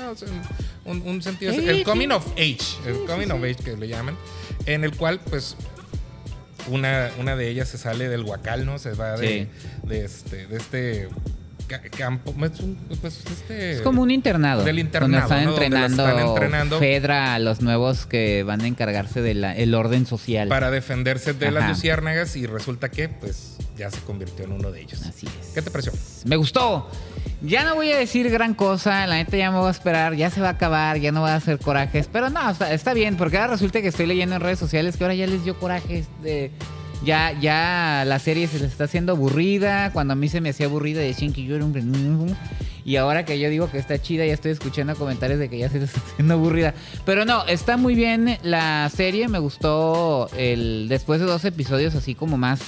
no, 0.00 0.14
sea, 0.16 0.28
un, 0.84 1.02
un 1.02 1.22
sentido, 1.22 1.52
Sí, 1.52 1.68
el 1.68 1.78
sí. 1.78 1.84
coming 1.84 2.08
of 2.10 2.26
age, 2.32 2.58
el 2.86 3.04
coming 3.06 3.28
of 3.30 3.42
age 3.42 3.56
que 3.56 3.76
le 3.76 3.88
llaman, 3.88 4.16
en 4.66 4.84
el 4.84 4.96
cual, 4.96 5.20
pues, 5.20 5.56
una, 6.68 7.10
una 7.18 7.34
de 7.36 7.48
ellas 7.48 7.68
se 7.68 7.78
sale 7.78 8.08
del 8.08 8.22
huacal, 8.22 8.64
¿no? 8.66 8.78
Se 8.78 8.92
va 8.92 9.16
de, 9.16 9.48
de 9.82 10.04
este, 10.04 10.46
de 10.46 10.56
este 10.56 11.08
campo, 11.80 12.34
es 12.44 12.60
un- 12.60 12.76
pues, 13.00 13.20
este... 13.30 13.72
Es 13.72 13.80
como 13.82 14.02
un 14.02 14.10
internado. 14.10 14.64
Del 14.64 14.78
internado, 14.78 15.10
Donde 15.12 15.24
están 15.24 15.44
¿no? 15.44 15.50
Donde 15.52 15.66
entrenando, 15.66 16.08
están 16.08 16.26
entrenando. 16.28 16.78
Fedra 16.78 17.34
a 17.34 17.38
los 17.38 17.60
nuevos 17.62 18.06
que 18.06 18.42
van 18.42 18.60
a 18.60 18.66
encargarse 18.66 19.22
del 19.22 19.74
orden 19.74 20.06
social. 20.06 20.48
para 20.48 20.70
defenderse 20.70 21.32
de 21.32 21.50
las 21.50 21.68
luciérnagas 21.68 22.36
y 22.36 22.46
resulta 22.46 22.90
que 22.90 23.08
pues 23.08 23.56
ya 23.76 23.90
se 23.90 24.00
convirtió 24.00 24.44
en 24.44 24.52
uno 24.52 24.70
de 24.70 24.82
ellos. 24.82 25.02
Así 25.06 25.26
es. 25.26 25.48
¿Qué 25.54 25.62
te 25.62 25.70
pareció? 25.70 25.92
Me 26.24 26.36
gustó. 26.36 26.88
Ya 27.40 27.64
no 27.64 27.74
voy 27.74 27.90
a 27.90 27.96
decir 27.98 28.30
gran 28.30 28.54
cosa, 28.54 29.04
la 29.06 29.16
neta 29.16 29.36
ya 29.36 29.50
me 29.50 29.58
voy 29.58 29.66
a 29.68 29.70
esperar, 29.72 30.14
ya 30.14 30.30
se 30.30 30.40
va 30.40 30.48
a 30.48 30.52
acabar, 30.52 30.98
ya 30.98 31.10
no 31.10 31.22
voy 31.22 31.30
a 31.30 31.36
hacer 31.36 31.58
corajes, 31.58 32.08
pero 32.12 32.30
no, 32.30 32.50
está, 32.50 32.72
está 32.72 32.94
bien, 32.94 33.16
porque 33.16 33.36
ahora 33.38 33.54
resulta 33.54 33.82
que 33.82 33.88
estoy 33.88 34.06
leyendo 34.06 34.36
en 34.36 34.42
redes 34.42 34.60
sociales 34.60 34.96
que 34.96 35.02
ahora 35.02 35.14
ya 35.14 35.26
les 35.26 35.42
dio 35.44 35.58
corajes 35.58 36.06
de... 36.22 36.52
Ya, 37.04 37.32
ya 37.32 38.04
la 38.06 38.18
serie 38.18 38.46
se 38.46 38.60
les 38.60 38.70
está 38.72 38.84
haciendo 38.84 39.12
aburrida, 39.12 39.90
cuando 39.92 40.12
a 40.12 40.16
mí 40.16 40.28
se 40.28 40.40
me 40.40 40.50
hacía 40.50 40.66
aburrida 40.66 41.00
decían 41.00 41.32
que 41.32 41.42
yo 41.42 41.56
era 41.56 41.64
un... 41.64 42.36
Y 42.84 42.96
ahora 42.96 43.24
que 43.24 43.38
yo 43.38 43.48
digo 43.48 43.70
que 43.70 43.78
está 43.78 44.00
chida, 44.00 44.26
ya 44.26 44.34
estoy 44.34 44.50
escuchando 44.52 44.94
comentarios 44.96 45.38
de 45.38 45.48
que 45.48 45.58
ya 45.58 45.68
se 45.68 45.78
les 45.80 45.88
está 45.94 46.00
haciendo 46.12 46.34
aburrida. 46.34 46.74
Pero 47.04 47.24
no, 47.24 47.44
está 47.46 47.76
muy 47.76 47.94
bien 47.94 48.38
la 48.42 48.90
serie, 48.94 49.28
me 49.28 49.38
gustó 49.38 50.28
el 50.36 50.86
después 50.88 51.20
de 51.20 51.26
dos 51.26 51.44
episodios 51.44 51.94
así 51.94 52.14
como 52.14 52.38
más 52.38 52.60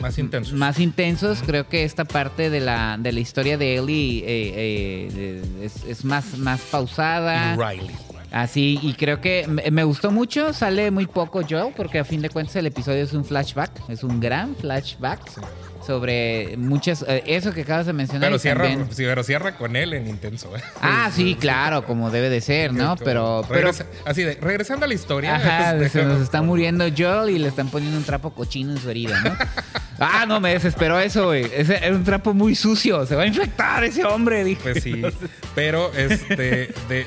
Más 0.00 0.18
intenso. 0.18 0.54
más 0.56 0.78
intensos. 0.78 1.42
Creo 1.44 1.68
que 1.68 1.84
esta 1.84 2.04
parte 2.04 2.50
de 2.50 2.60
la, 2.60 2.96
de 2.98 3.12
la 3.12 3.20
historia 3.20 3.56
de 3.56 3.76
Ellie 3.76 4.18
eh, 4.20 4.52
eh, 4.56 5.42
es, 5.62 5.84
es 5.84 6.04
más, 6.04 6.36
más 6.38 6.60
pausada. 6.60 7.56
Riley. 7.56 7.94
Así, 8.34 8.80
y 8.82 8.94
creo 8.94 9.20
que 9.20 9.46
me, 9.46 9.84
gustó 9.84 10.10
mucho. 10.10 10.52
Sale 10.52 10.90
muy 10.90 11.06
poco 11.06 11.42
Joel, 11.48 11.72
porque 11.76 12.00
a 12.00 12.04
fin 12.04 12.20
de 12.20 12.30
cuentas 12.30 12.56
el 12.56 12.66
episodio 12.66 13.04
es 13.04 13.12
un 13.12 13.24
flashback. 13.24 13.88
Es 13.88 14.02
un 14.02 14.18
gran 14.18 14.56
flashback 14.56 15.20
Sí. 15.30 15.40
sobre 15.86 16.56
muchas. 16.56 17.04
eh, 17.06 17.22
eso 17.26 17.52
que 17.52 17.60
acabas 17.60 17.86
de 17.86 17.92
mencionar. 17.92 18.28
Pero 18.30 18.40
cierra, 18.40 18.64
también- 18.64 18.88
pero 18.96 19.22
cierra 19.22 19.56
con 19.56 19.76
él 19.76 19.92
en 19.92 20.08
intenso. 20.08 20.50
¿eh? 20.56 20.60
Ah, 20.82 21.12
sí, 21.14 21.36
claro, 21.38 21.84
como 21.86 22.10
debe 22.10 22.28
de 22.28 22.40
ser, 22.40 22.72
¿no? 22.72 22.96
Pero, 22.96 23.44
pero 23.48 23.68
regresa- 23.70 23.86
así 24.04 24.24
de, 24.24 24.34
regresando 24.40 24.84
a 24.84 24.88
la 24.88 24.94
historia. 24.94 25.36
Ajá, 25.36 25.78
se 25.88 26.04
nos 26.04 26.20
está 26.20 26.42
muriendo 26.42 26.86
Joel 26.96 27.30
y 27.30 27.38
le 27.38 27.46
están 27.46 27.68
poniendo 27.68 27.96
un 27.96 28.04
trapo 28.04 28.30
cochino 28.34 28.72
en 28.72 28.78
su 28.78 28.90
herida, 28.90 29.20
¿no? 29.20 29.30
ah, 30.00 30.24
no, 30.26 30.40
me 30.40 30.54
desesperó 30.54 30.98
eso, 30.98 31.26
güey. 31.26 31.44
Ese 31.54 31.76
era 31.76 31.94
un 31.94 32.02
trapo 32.02 32.34
muy 32.34 32.56
sucio. 32.56 33.06
Se 33.06 33.14
va 33.14 33.22
a 33.22 33.26
infectar 33.26 33.84
ese 33.84 34.04
hombre, 34.04 34.42
dije. 34.42 34.60
Pues 34.72 34.82
sí. 34.82 35.02
Pero 35.54 35.92
este. 35.94 36.74
De, 36.88 37.06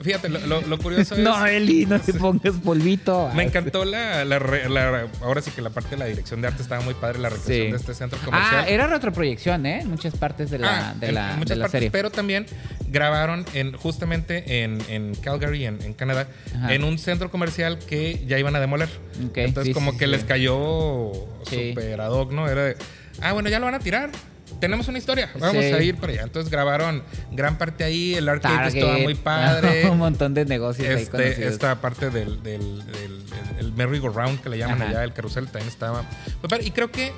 fíjate, 0.00 0.28
lo, 0.28 0.38
lo- 0.46 0.60
lo 0.62 0.78
curioso 0.78 1.14
es. 1.16 1.20
No, 1.20 1.46
Eli, 1.46 1.86
no 1.86 2.00
te 2.00 2.12
pongas 2.14 2.54
polvito. 2.62 3.30
Me 3.34 3.44
encantó 3.44 3.84
la, 3.84 4.24
la 4.24 4.38
la- 4.38 5.06
Ahora 5.22 5.40
sí 5.42 5.50
que 5.50 5.62
la 5.62 5.70
parte 5.70 5.90
de 5.90 5.96
la 5.96 6.04
dirección 6.06 6.40
de 6.40 6.48
arte 6.48 6.62
estaba 6.62 6.80
muy 6.82 6.94
padre, 6.94 7.18
la 7.18 7.28
recreación 7.28 7.66
Sí. 7.66 7.70
de 7.72 7.76
este 7.76 7.94
centro 7.94 8.18
comercial. 8.24 8.64
Ah, 8.64 8.68
era 8.68 8.86
retroproyección, 8.86 9.66
¿eh? 9.66 9.82
Muchas 9.86 10.14
partes 10.16 10.50
de 10.50 10.58
la, 10.58 10.90
Ah, 10.90 10.94
de 10.98 11.12
la, 11.12 11.32
en 11.32 11.38
muchas 11.38 11.50
de 11.50 11.56
la 11.56 11.64
partes, 11.64 11.72
serie. 11.78 11.90
pero 11.90 12.10
también 12.10 12.46
grabaron 12.88 13.44
en 13.54 13.72
justamente 13.76 14.62
en, 14.64 14.80
en 14.88 15.14
Calgary, 15.14 15.66
en, 15.66 15.80
en 15.82 15.94
Canadá, 15.94 16.28
Ajá. 16.56 16.74
en 16.74 16.84
un 16.84 16.98
centro 16.98 17.30
comercial 17.30 17.78
que 17.78 18.24
ya 18.26 18.38
iban 18.38 18.54
a 18.56 18.60
demoler. 18.60 18.88
Entonces 19.34 19.64
sí, 19.66 19.72
como 19.74 19.92
sí, 19.92 19.98
que 19.98 20.06
les 20.06 20.24
cayó 20.24 21.12
super 21.48 22.00
ad 22.00 22.10
hoc, 22.12 22.32
¿no? 22.32 22.48
Era 22.48 22.64
de, 22.64 22.76
ah, 23.20 23.32
bueno, 23.32 23.48
ya 23.48 23.58
lo 23.58 23.66
van 23.66 23.74
a 23.74 23.78
tirar. 23.80 24.10
Tenemos 24.60 24.88
una 24.88 24.98
historia, 24.98 25.30
vamos 25.38 25.64
Sí. 25.64 25.72
a 25.72 25.82
ir 25.82 25.96
para 25.96 26.12
allá. 26.12 26.22
Entonces 26.22 26.50
grabaron 26.50 27.02
gran 27.32 27.58
parte 27.58 27.84
ahí, 27.84 28.14
el 28.14 28.28
arcade 28.28 28.56
Target, 28.56 28.76
estaba 28.78 28.98
muy 28.98 29.14
padre. 29.14 29.88
un 29.90 29.98
montón 29.98 30.34
de 30.34 30.44
negocios 30.44 30.88
ahí 30.88 31.02
Este, 31.02 31.10
conocidos. 31.10 31.52
esta 31.52 31.80
parte 31.80 32.10
del, 32.10 32.42
del, 32.42 32.84
del- 32.86 33.24
el 33.58 33.72
merry-go-round 33.72 34.40
que 34.40 34.48
le 34.48 34.58
llaman 34.58 34.82
Ajá. 34.82 34.90
allá, 34.90 35.04
el 35.04 35.12
carrusel 35.12 35.44
también 35.46 35.68
estaba. 35.68 36.04
Y 36.62 36.70
creo 36.70 36.90
que 36.90 37.12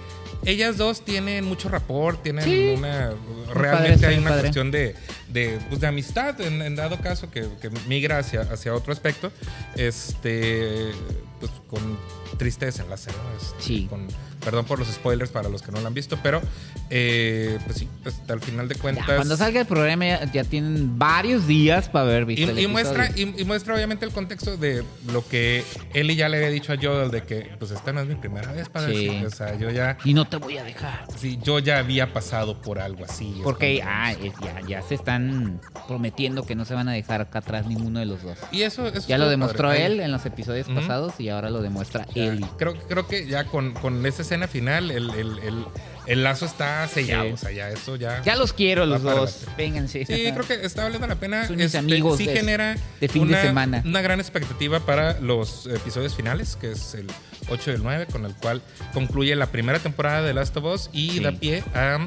ellas 0.45 0.77
dos 0.79 1.05
tienen 1.05 1.45
mucho 1.45 1.69
rapport, 1.69 2.23
tienen 2.23 2.45
Sí. 2.45 2.75
una... 2.77 3.13
Realmente 3.55 4.07
hay 4.07 4.19
una 4.19 4.31
padre. 4.31 4.43
cuestión 4.43 4.71
de, 4.71 4.95
de, 5.29 5.59
pues, 5.69 5.81
de 5.81 5.87
amistad, 5.87 6.41
en, 6.41 6.63
en 6.63 6.77
dado 6.77 6.99
caso, 7.01 7.31
que, 7.31 7.47
que 7.61 7.69
migra 7.89 8.19
hacia, 8.19 8.43
hacia 8.43 8.75
otro 8.75 8.93
aspecto. 8.93 9.31
Este, 9.77 10.93
pues 11.41 11.51
con 11.69 11.99
triste 12.41 12.65
desenlace, 12.65 13.11
¿no? 13.13 13.37
Este, 13.37 13.63
Sí. 13.63 13.87
con- 13.91 14.09
perdón 14.43 14.65
por 14.65 14.79
los 14.79 14.89
spoilers 14.89 15.31
para 15.31 15.51
los 15.51 15.61
que 15.61 15.71
no 15.71 15.83
lo 15.83 15.87
han 15.87 15.93
visto, 15.93 16.19
pero 16.23 16.41
eh, 16.89 17.59
pues 17.67 17.77
sí, 17.77 17.89
pues, 18.03 18.17
al 18.29 18.41
final 18.41 18.67
de 18.69 18.75
Ya, 18.75 18.81
cuentas... 18.81 19.05
cuando 19.05 19.37
salga 19.37 19.61
el 19.61 19.67
programa 19.67 20.07
ya, 20.07 20.33
ya 20.33 20.45
tienen 20.45 20.99
varios 20.99 21.47
días 21.47 21.91
para 21.91 22.07
haber 22.07 22.23
Y, 22.23 22.25
visto 22.37 22.51
el 22.53 22.59
y 22.59 22.67
muestra, 22.67 23.11
y, 23.15 23.35
y 23.39 23.45
muestra 23.45 23.75
obviamente 23.75 24.07
el 24.07 24.13
contexto 24.13 24.57
de 24.57 24.83
lo 25.13 25.29
que 25.29 25.63
Ellie 25.93 26.17
ya 26.17 26.31
le 26.31 26.39
había 26.39 26.49
dicho 26.49 26.73
a 26.73 26.77
Joel 26.81 27.11
de 27.11 27.23
que 27.25 27.51
pues 27.59 27.71
esta 27.71 27.93
no 27.93 28.01
es 28.01 28.07
mi 28.09 28.15
primera 28.15 28.51
vez 28.53 28.71
para 28.71 28.87
Sí. 28.89 28.95
decirte, 28.95 29.27
o 29.27 29.31
sea, 29.31 29.59
yo 29.59 29.71
ya 29.71 29.99
Y 30.07 30.15
no 30.15 30.27
te 30.27 30.39
voy 30.39 30.57
a 30.57 30.65
dejar. 30.65 31.05
sí, 31.19 31.39
yo 31.43 31.59
ya 31.59 31.77
había 31.79 32.15
pasado 32.15 32.63
por 32.63 32.79
algo 32.79 33.05
así. 33.05 33.41
Porque 33.45 33.83
ah, 33.85 34.13
es- 34.13 34.33
ya, 34.43 34.61
ya 34.67 34.81
se 34.83 34.95
están 34.95 35.61
prometiendo 35.87 36.45
que 36.47 36.55
no 36.55 36.65
se 36.65 36.73
van 36.73 36.89
a 36.89 36.93
dejar 36.93 37.21
acá 37.21 37.41
atrás 37.41 37.67
ninguno 37.67 37.99
de 38.01 38.07
los 38.07 38.23
dos. 38.23 38.39
y 38.53 38.63
eso, 38.63 38.87
eso 38.89 39.07
Ya 39.07 39.19
lo 39.19 39.29
demostró 39.29 39.69
padre. 39.69 39.85
él 39.85 40.01
en 40.01 40.11
los 40.11 40.25
episodios 40.25 40.67
pasados 40.69 41.21
y 41.21 41.29
ahora 41.29 41.51
lo 41.51 41.61
demuestra 41.61 42.07
Ya, 42.15 42.30
Creo, 42.59 42.75
creo 42.89 43.07
que 43.07 43.27
ya 43.27 43.45
con, 43.45 43.73
con 43.73 44.05
esa 44.07 44.23
escena 44.23 44.47
final 44.49 44.91
el, 44.91 45.11
el, 45.11 45.39
el, 45.41 45.65
el 46.07 46.23
lazo 46.25 46.47
está 46.47 46.87
sellado, 46.89 47.25
Sí. 47.29 47.33
o 47.33 47.37
sea, 47.37 47.51
ya 47.53 47.69
eso 47.71 47.97
ya... 47.97 48.23
Ya 48.23 48.37
los 48.37 48.53
quiero 48.53 48.87
los 48.87 49.03
dos. 49.03 49.45
Vénganse. 49.57 50.05
Sí, 50.07 50.31
creo 50.33 50.47
que 50.47 50.65
está 50.67 50.83
valiendo 50.85 51.07
la 51.07 51.17
pena. 51.17 51.47
Son 51.47 51.57
mis 51.57 51.67
Este, 51.67 51.79
amigos 51.79 52.19
Sí 52.19 52.27
de- 52.27 52.37
genera 52.37 52.77
de 53.01 53.09
fin 53.09 53.29
de 53.29 53.41
semana. 53.41 53.83
una 53.85 54.01
gran 54.03 54.21
expectativa 54.21 54.81
para 54.81 55.21
los 55.21 55.67
episodios 55.67 56.15
finales, 56.15 56.57
que 56.61 56.73
es 56.73 56.95
el 56.95 57.07
8 57.49 57.71
y 57.71 57.75
el 57.75 57.83
9, 57.83 58.07
con 58.11 58.25
el 58.25 58.35
cual 58.35 58.63
concluye 58.95 59.35
la 59.37 59.47
primera 59.47 59.79
temporada 59.79 60.23
de 60.23 60.33
Last 60.35 60.57
of 60.57 60.65
Us 60.65 60.91
y 60.93 61.11
Sí. 61.11 61.21
da 61.21 61.33
pie 61.33 61.63
a 61.75 61.99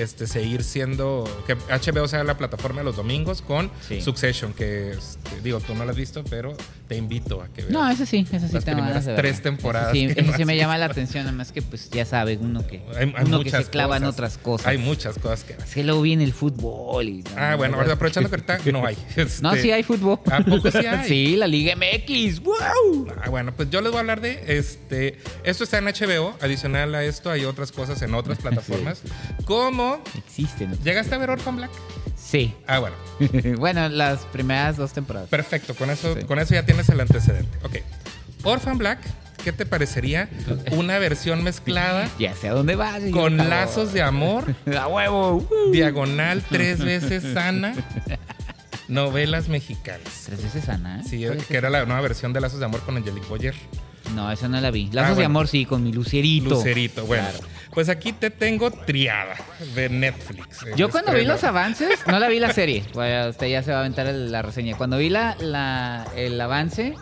este, 0.00 0.26
seguir 0.26 0.62
siendo. 0.64 1.24
Que 1.46 1.54
HBO 1.54 2.08
sea 2.08 2.24
la 2.24 2.36
plataforma 2.36 2.80
de 2.80 2.84
los 2.84 2.96
domingos 2.96 3.42
con 3.42 3.70
Sí. 3.88 4.00
Succession, 4.00 4.52
que 4.52 4.92
este, 4.92 5.40
digo, 5.42 5.60
tú 5.60 5.74
no 5.74 5.84
la 5.84 5.90
has 5.92 5.96
visto, 5.96 6.22
pero 6.28 6.56
te 6.88 6.96
invito 6.96 7.40
a 7.42 7.48
que 7.48 7.62
veas. 7.62 7.72
No, 7.72 7.88
ese 7.88 8.06
sí, 8.06 8.26
ese 8.32 8.48
sí 8.48 8.54
Las 8.54 8.64
tengo 8.64 8.78
ganas 8.80 9.04
primeras 9.04 9.06
de 9.06 9.14
tres 9.14 9.42
temporadas 9.42 9.92
Sí, 9.92 10.06
no 10.08 10.36
sí 10.36 10.44
me 10.44 10.56
llama 10.56 10.76
la 10.78 10.86
atención, 10.86 11.24
además 11.26 11.52
que 11.52 11.62
pues 11.62 11.88
ya 11.90 12.04
sabe 12.04 12.36
uno 12.40 12.66
que, 12.66 12.82
Hay, 12.96 13.12
hay 13.16 13.24
uno 13.26 13.42
que 13.42 13.50
se 13.50 13.64
clava 13.66 13.96
en 13.96 14.04
otras 14.04 14.38
cosas. 14.38 14.66
Hay 14.66 14.78
muchas 14.78 15.18
cosas 15.18 15.44
que 15.44 15.52
Es 15.54 15.74
que 15.74 15.84
luego 15.84 16.02
viene 16.02 16.24
el 16.24 16.32
fútbol 16.32 17.08
y... 17.08 17.24
Ah, 17.36 17.54
bueno, 17.56 17.76
ahora 17.76 17.92
aprovechando 17.92 18.28
que 18.28 18.36
ahorita 18.36 18.58
no 18.72 18.86
hay. 18.86 18.96
No, 19.40 19.52
Este, 19.52 19.62
sí 19.62 19.70
hay 19.72 19.82
fútbol. 19.82 20.18
¿A 20.30 20.40
poco 20.40 20.70
sí 20.70 20.78
hay? 20.86 21.08
Sí, 21.08 21.36
la 21.36 21.46
Liga 21.46 21.74
MX. 21.76 22.40
¡Wow! 22.40 23.08
Ah, 23.22 23.28
bueno, 23.30 23.52
pues 23.54 23.70
yo 23.70 23.80
les 23.80 23.90
voy 23.90 23.98
a 23.98 24.00
hablar 24.00 24.20
de 24.20 24.42
este. 24.48 25.18
Esto 25.44 25.64
está 25.64 25.78
en 25.78 25.84
HBO. 25.86 26.34
Adicional 26.40 26.94
a 26.94 27.04
esto, 27.04 27.30
hay 27.30 27.44
otras 27.44 27.72
cosas 27.72 28.00
en 28.02 28.14
otras 28.14 28.38
plataformas. 28.42 29.02
Como. 29.44 29.89
Existen. 30.16 30.76
¿Llegaste 30.82 31.14
a 31.14 31.18
ver 31.18 31.30
Orphan 31.30 31.56
Black? 31.56 31.70
Sí. 32.16 32.54
Ah, 32.66 32.78
bueno. 32.78 32.96
bueno, 33.58 33.88
las 33.88 34.20
primeras 34.26 34.76
dos 34.76 34.92
temporadas. 34.92 35.28
Perfecto. 35.28 35.74
Con 35.74 35.90
eso, 35.90 36.14
Sí. 36.14 36.24
con 36.24 36.38
eso 36.38 36.54
ya 36.54 36.64
tienes 36.64 36.88
el 36.88 37.00
antecedente. 37.00 37.58
Ok. 37.64 37.78
Orphan 38.44 38.78
Black, 38.78 38.98
¿qué 39.44 39.52
te 39.52 39.66
parecería 39.66 40.28
una 40.72 40.98
versión 40.98 41.42
mezclada 41.44 42.08
Ya 42.18 42.34
sé 42.34 42.48
a 42.48 42.52
dónde 42.52 42.74
vas. 42.76 43.00
con 43.12 43.36
lazos 43.36 43.92
de 43.92 44.02
amor, 44.02 44.54
¡A 44.78 44.86
huevo! 44.86 45.46
diagonal 45.72 46.42
tres 46.48 46.78
veces 46.84 47.22
sana, 47.34 47.74
novelas 48.88 49.48
mexicanas? 49.48 50.22
¿Tres 50.26 50.42
veces 50.42 50.68
Ana? 50.68 51.02
Sí, 51.02 51.24
¿Cuál 51.24 51.38
es 51.38 51.46
que 51.46 51.56
era 51.56 51.70
la 51.70 51.84
nueva 51.84 52.00
versión 52.00 52.32
de 52.32 52.40
Lazos 52.40 52.60
de 52.60 52.64
Amor 52.66 52.80
con 52.80 52.96
Angelique 52.96 53.26
Boyer. 53.28 53.54
No, 54.14 54.30
esa 54.32 54.48
no 54.48 54.60
la 54.60 54.70
vi. 54.70 54.86
Lazos 54.86 54.98
Ah, 54.98 55.08
de 55.10 55.14
bueno. 55.14 55.26
amor 55.26 55.48
sí, 55.48 55.64
con 55.64 55.84
mi 55.84 55.92
lucerito. 55.92 56.50
Lucerito, 56.50 57.04
bueno. 57.06 57.28
Claro. 57.30 57.46
Pues 57.72 57.88
aquí 57.88 58.12
te 58.12 58.30
tengo 58.30 58.70
triada 58.70 59.36
de 59.74 59.88
Netflix. 59.88 60.64
Yo 60.76 60.90
cuando 60.90 61.12
vi 61.12 61.24
los 61.24 61.44
avances, 61.44 62.00
no 62.06 62.18
la 62.18 62.28
vi 62.28 62.40
la 62.40 62.52
serie. 62.52 62.82
Bueno, 62.94 63.28
usted 63.30 63.46
ya 63.46 63.62
se 63.62 63.70
va 63.70 63.78
a 63.78 63.80
aventar 63.80 64.06
el- 64.06 64.32
la 64.32 64.42
reseña. 64.42 64.76
Cuando 64.76 64.96
vi 64.98 65.08
la, 65.08 65.36
la- 65.40 66.06
el 66.16 66.40
avance, 66.40 66.94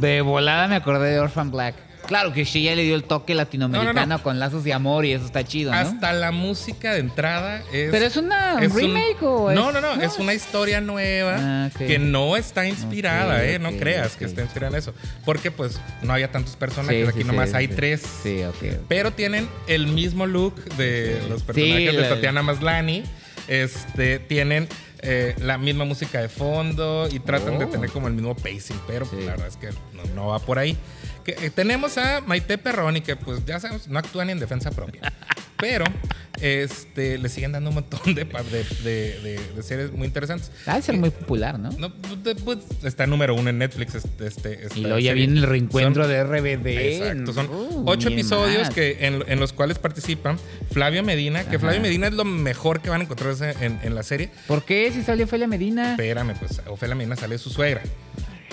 de 0.00 0.20
volada 0.22 0.68
me 0.68 0.76
acordé 0.76 1.10
de 1.10 1.20
Orphan 1.20 1.50
Black. 1.50 1.74
Claro 2.08 2.32
que 2.32 2.44
sí, 2.44 2.62
ya 2.64 2.74
le 2.74 2.82
dio 2.84 2.94
el 2.94 3.04
toque 3.04 3.34
latinoamericano 3.34 3.92
No, 3.92 4.06
no, 4.16 4.22
con 4.22 4.38
lazos 4.40 4.64
de 4.64 4.72
amor 4.72 5.04
y 5.04 5.12
eso 5.12 5.26
está 5.26 5.44
chido, 5.44 5.70
¿no? 5.70 5.76
Hasta 5.76 6.12
la 6.14 6.32
música 6.32 6.94
de 6.94 7.00
entrada 7.00 7.62
es. 7.72 7.90
¿Pero 7.90 8.06
es 8.06 8.16
una 8.16 8.58
es 8.62 8.72
un- 8.72 8.76
remake 8.78 9.22
o 9.22 9.50
es- 9.50 9.56
No, 9.56 9.70
no, 9.72 9.80
no, 9.82 9.92
es 10.02 10.18
una 10.18 10.32
historia 10.34 10.80
nueva 10.80 11.36
Ah, 11.38 11.70
que 11.76 11.98
no 11.98 12.36
está 12.36 12.66
inspirada, 12.66 13.44
¿eh? 13.44 13.58
No 13.58 13.72
creas 13.72 14.16
que 14.16 14.24
está 14.24 14.40
inspirada 14.42 14.72
en 14.72 14.78
eso. 14.78 14.94
Porque, 15.24 15.50
pues, 15.50 15.78
no 16.02 16.14
había 16.14 16.32
tantos 16.32 16.56
personajes. 16.56 17.04
Sí, 17.04 17.08
aquí 17.10 17.18
sí, 17.20 17.24
nomás 17.26 17.50
sí, 17.50 17.56
hay 17.56 17.68
tres. 17.68 18.02
Sí, 18.22 18.42
ok. 18.42 18.78
Pero 18.88 19.12
tienen 19.12 19.46
el 19.66 19.86
mismo 19.86 20.26
look 20.26 20.54
de 20.76 21.20
los 21.28 21.42
personajes 21.42 21.92
de 21.94 22.00
la- 22.00 22.08
Tatiana 22.08 22.42
Maslani. 22.42 23.04
Este, 23.48 24.18
tienen 24.18 24.66
eh, 25.00 25.36
la 25.40 25.58
misma 25.58 25.84
música 25.84 26.20
de 26.20 26.28
fondo 26.28 27.08
y 27.08 27.20
tratan 27.20 27.56
de 27.60 27.66
Oh. 27.66 27.68
tener 27.68 27.88
como 27.90 28.08
el 28.08 28.14
mismo 28.14 28.34
pacing, 28.34 28.80
pero 28.88 29.06
pues, 29.06 29.20
Sí. 29.20 29.26
la 29.26 29.32
verdad 29.36 29.46
es 29.46 29.56
que 29.56 29.68
no, 29.96 30.02
no 30.16 30.26
va 30.26 30.40
por 30.40 30.58
ahí. 30.58 30.76
Que, 31.28 31.46
eh, 31.46 31.50
tenemos 31.50 31.98
a 31.98 32.22
Maite 32.22 32.56
Perroni, 32.56 33.02
que 33.02 33.14
pues 33.14 33.44
ya 33.44 33.60
sabemos, 33.60 33.86
no 33.86 33.98
actúa 33.98 34.24
ni 34.24 34.32
en 34.32 34.38
defensa 34.38 34.70
propia. 34.70 35.12
pero 35.58 35.84
este, 36.40 37.18
le 37.18 37.28
siguen 37.28 37.52
dando 37.52 37.68
un 37.68 37.74
montón 37.74 38.14
de, 38.14 38.24
pa- 38.24 38.42
de, 38.42 38.64
de- 38.82 39.20
de- 39.20 39.40
de 39.56 39.62
series 39.62 39.92
muy 39.92 40.06
interesantes. 40.06 40.50
Ha 40.64 40.76
de 40.76 40.82
ser 40.82 40.96
muy 40.96 41.10
popular, 41.10 41.58
¿no? 41.58 41.68
No, 41.72 41.92
pues, 42.44 42.58
está 42.82 43.06
número 43.06 43.34
uno 43.34 43.50
en 43.50 43.58
Netflix. 43.58 43.96
Este, 43.96 44.26
este, 44.26 44.62
esta 44.66 44.78
y 44.78 44.82
luego 44.82 44.98
ya 45.00 45.10
serie. 45.10 45.26
viene 45.26 45.40
el 45.40 45.46
reencuentro 45.46 46.04
Son- 46.04 46.12
de 46.12 46.24
RBD. 46.24 46.66
Exacto, 46.96 47.32
son 47.34 47.46
Uh, 47.50 47.82
ocho 47.86 48.08
episodios 48.08 48.62
más. 48.62 48.70
que 48.74 48.96
en, 49.06 49.22
en 49.26 49.38
los 49.38 49.52
cuales 49.52 49.78
participan 49.78 50.38
Flavio 50.72 51.02
Medina, 51.02 51.42
que 51.42 51.56
Ajá. 51.56 51.58
Flavio 51.58 51.80
Medina 51.82 52.06
es 52.06 52.14
lo 52.14 52.24
mejor 52.24 52.80
que 52.80 52.88
van 52.88 53.02
a 53.02 53.04
encontrarse 53.04 53.54
en, 53.60 53.78
en 53.82 53.94
la 53.94 54.02
serie. 54.02 54.30
¿Por 54.46 54.64
qué 54.64 54.90
si 54.94 55.02
salió 55.02 55.26
Felia 55.26 55.46
Medina? 55.46 55.90
Espérame, 55.90 56.34
pues 56.38 56.62
Ofelia 56.68 56.94
Medina 56.94 57.16
sale 57.16 57.36
su 57.36 57.50
suegra. 57.50 57.82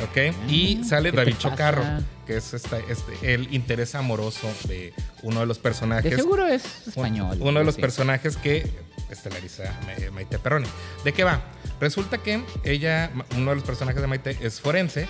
¿Ok? 0.04 0.36
y 0.50 0.84
sale 0.84 1.10
¿qué 1.12 1.18
te 1.18 1.24
David? 1.24 1.36
Chocarro, 1.38 1.84
que 2.28 2.38
es 2.38 2.54
esta- 2.54 2.80
este, 2.80 3.34
el 3.34 3.54
interés 3.54 3.96
amoroso 3.96 4.52
de 4.68 4.94
uno 5.24 5.40
de 5.40 5.46
los 5.46 5.58
personajes. 5.60 6.12
De 6.12 6.18
seguro 6.18 6.46
es 6.48 6.64
Un- 6.64 6.90
español. 6.90 7.38
Uno 7.40 7.60
de 7.60 7.66
los 7.66 7.76
sí. 7.76 7.82
personajes 7.82 8.36
que 8.38 8.70
estelariza 9.10 9.64
Ma- 9.86 10.12
Maite 10.14 10.38
Perroni. 10.40 10.68
¿De 11.04 11.14
qué 11.14 11.24
va? 11.24 11.42
Resulta 11.80 12.18
que 12.18 12.42
ella, 12.64 13.12
uno 13.38 13.52
de 13.52 13.56
los 13.56 13.64
personajes 13.66 14.02
de 14.02 14.08
Maite 14.08 14.38
es 14.42 14.60
forense 14.60 15.08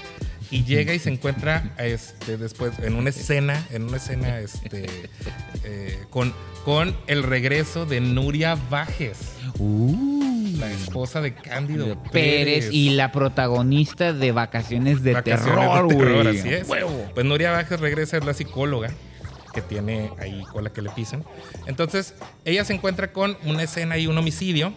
y 0.52 0.64
llega 0.64 0.94
y 0.94 1.00
se 1.00 1.10
encuentra 1.10 1.74
este, 1.80 2.38
después 2.38 2.74
en 2.80 2.96
una 2.96 3.10
escena, 3.10 3.66
en 3.72 3.84
una 3.86 3.98
escena 3.98 4.40
este, 4.40 4.86
eh, 5.64 6.04
con, 6.12 6.34
con 6.64 6.96
el 7.08 7.24
regreso 7.24 7.86
de 7.86 8.02
Nuria 8.02 8.56
Bajes, 8.70 9.18
Uh, 9.58 10.15
la 10.58 10.72
esposa 10.72 11.22
de 11.22 11.34
Cándido 11.34 12.02
Pérez 12.12 12.70
y 12.72 12.92
la 12.92 13.12
protagonista 13.12 14.14
de 14.14 14.32
Vacaciones 14.32 15.04
de 15.04 15.14
Vacaciones 15.14 15.46
Terror, 15.46 15.88
de 15.90 15.96
terror, 15.96 16.28
así 16.28 16.50
es. 16.50 16.68
Huevo. 16.68 17.12
Pues 17.14 17.26
Nuria 17.26 17.52
Bajes 17.52 17.80
regresa, 17.80 18.18
es 18.18 18.26
la 18.26 18.34
psicóloga 18.34 18.90
que 19.54 19.62
tiene 19.62 20.12
ahí 20.20 20.44
cola 20.52 20.70
que 20.70 20.82
le 20.82 20.90
pisan. 20.90 21.24
Entonces, 21.66 22.14
ella 22.44 22.66
se 22.66 22.74
encuentra 22.74 23.14
con 23.14 23.38
una 23.46 23.64
escena 23.64 23.98
y 23.98 24.08
un 24.08 24.18
homicidio. 24.18 24.74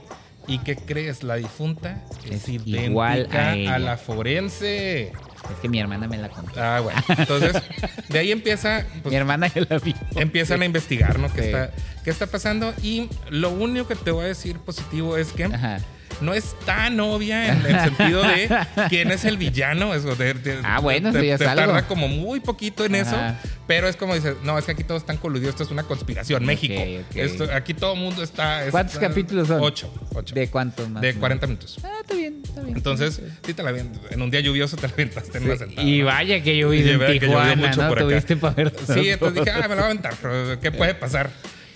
¿Y 0.47 0.61
qué 0.61 0.77
crees? 0.77 1.23
La 1.25 1.35
difunta 1.35 2.03
es, 2.25 2.43
Es 2.43 2.49
idéntica 2.49 2.85
igual 2.87 3.29
a 3.69 3.79
la 3.79 3.97
forense. 3.99 5.13
Es 5.51 5.61
que 5.61 5.69
mi 5.69 5.79
hermana 5.81 6.07
me 6.09 6.19
la 6.19 6.29
contó. 6.29 6.61
Ah, 6.61 6.81
bueno. 6.81 7.01
Entonces, 7.17 7.63
de 8.09 8.19
ahí 8.19 8.33
empieza, 8.33 8.85
pues, 9.03 9.13
mi 9.13 9.17
hermana 9.17 9.47
ya 9.49 9.63
la 9.69 9.79
vi. 9.79 9.95
empiezan 10.17 10.63
a 10.63 10.65
investigar, 10.65 11.19
¿no? 11.19 11.33
¿Qué, 11.33 11.47
está, 11.47 11.71
¿Qué 12.05 12.11
está 12.11 12.27
pasando? 12.27 12.75
Y 12.83 13.09
lo 13.31 13.51
único 13.51 13.89
que 13.89 13.97
te 13.97 14.11
voy 14.11 14.25
a 14.25 14.29
decir 14.29 14.59
positivo 14.59 15.17
es 15.17 15.33
que 15.33 15.45
Ajá. 15.45 15.79
No 16.21 16.35
es 16.35 16.55
tan 16.65 16.99
obvia 17.01 17.53
en 17.53 17.67
el 17.67 17.81
sentido 17.97 18.23
de 18.23 18.49
quién 18.89 19.11
es 19.11 19.25
el 19.25 19.37
villano. 19.37 19.95
Eso 19.95 20.15
de, 20.17 20.35
de- 20.35 20.59
Ah, 20.65 20.81
bueno, 20.81 21.13
te, 21.13 21.19
eso 21.19 21.25
ya 21.27 21.35
es 21.35 21.39
te 21.41 21.47
algo. 21.47 21.67
tarda 21.73 21.87
como 21.89 22.09
muy 22.09 22.41
poquito 22.41 22.85
en 22.85 22.95
eso. 22.95 23.15
Ajá. 23.17 23.39
Pero 23.67 23.87
es 23.87 23.97
como 23.97 24.15
dices, 24.15 24.35
no, 24.45 24.57
es 24.59 24.65
que 24.65 24.73
aquí 24.73 24.83
todos 24.83 25.03
están 25.03 25.19
coludidos, 25.19 25.51
esto 25.51 25.63
es 25.65 25.71
una 25.71 25.83
conspiración. 25.83 26.45
México. 26.47 26.75
ok. 26.75 27.17
Esto, 27.17 27.49
aquí 27.53 27.75
todo 27.75 27.93
el 27.95 28.01
mundo 28.01 28.23
está. 28.23 28.65
¿Cuántos 28.71 28.95
está- 28.95 29.09
capítulos 29.09 29.49
son? 29.49 29.61
Ocho. 29.63 29.93
ocho. 30.15 30.35
¿De 30.35 30.49
cuánto 30.49 30.89
más? 30.89 31.03
De 31.03 31.09
o 31.09 31.13
menos? 31.13 31.21
40 31.21 31.47
minutos. 31.47 31.79
Ah, 31.85 31.99
está 32.01 32.15
bien, 32.15 32.41
está 32.43 32.63
bien. 32.63 32.77
Entonces, 32.77 33.21
sí 33.45 33.53
te 33.55 33.63
la 33.63 33.71
avient- 33.73 33.99
en 34.11 34.23
un 34.23 34.31
día 34.31 34.41
lluvioso 34.41 34.77
te 34.77 34.89
la 34.89 34.95
aventaste 34.95 35.37
en 35.39 35.45
una 35.45 35.53
Sí, 35.55 35.59
sentada. 35.59 35.87
y 35.87 36.03
vaya 36.03 36.43
que 36.43 36.57
yo 36.57 36.73
Y 36.73 36.89
en 36.89 36.99
vea 36.99 37.09
que 37.13 37.21
Tijuana, 37.21 37.57
mucho 37.57 37.83
¿no? 37.83 37.89
por 37.89 37.99
acá. 37.99 38.09
Tuviste 38.09 38.37
para 38.37 38.55
ver 38.55 38.73
Sí, 38.87 39.11
entonces 39.11 39.45
dije, 39.45 39.51
ah, 39.55 39.63
me 39.63 39.69
la 39.69 39.75
voy 39.75 39.83
a 39.83 39.85
aventar. 39.87 40.15
¿Qué 40.63 40.73
puede 40.73 40.95
pasar? 40.95 41.31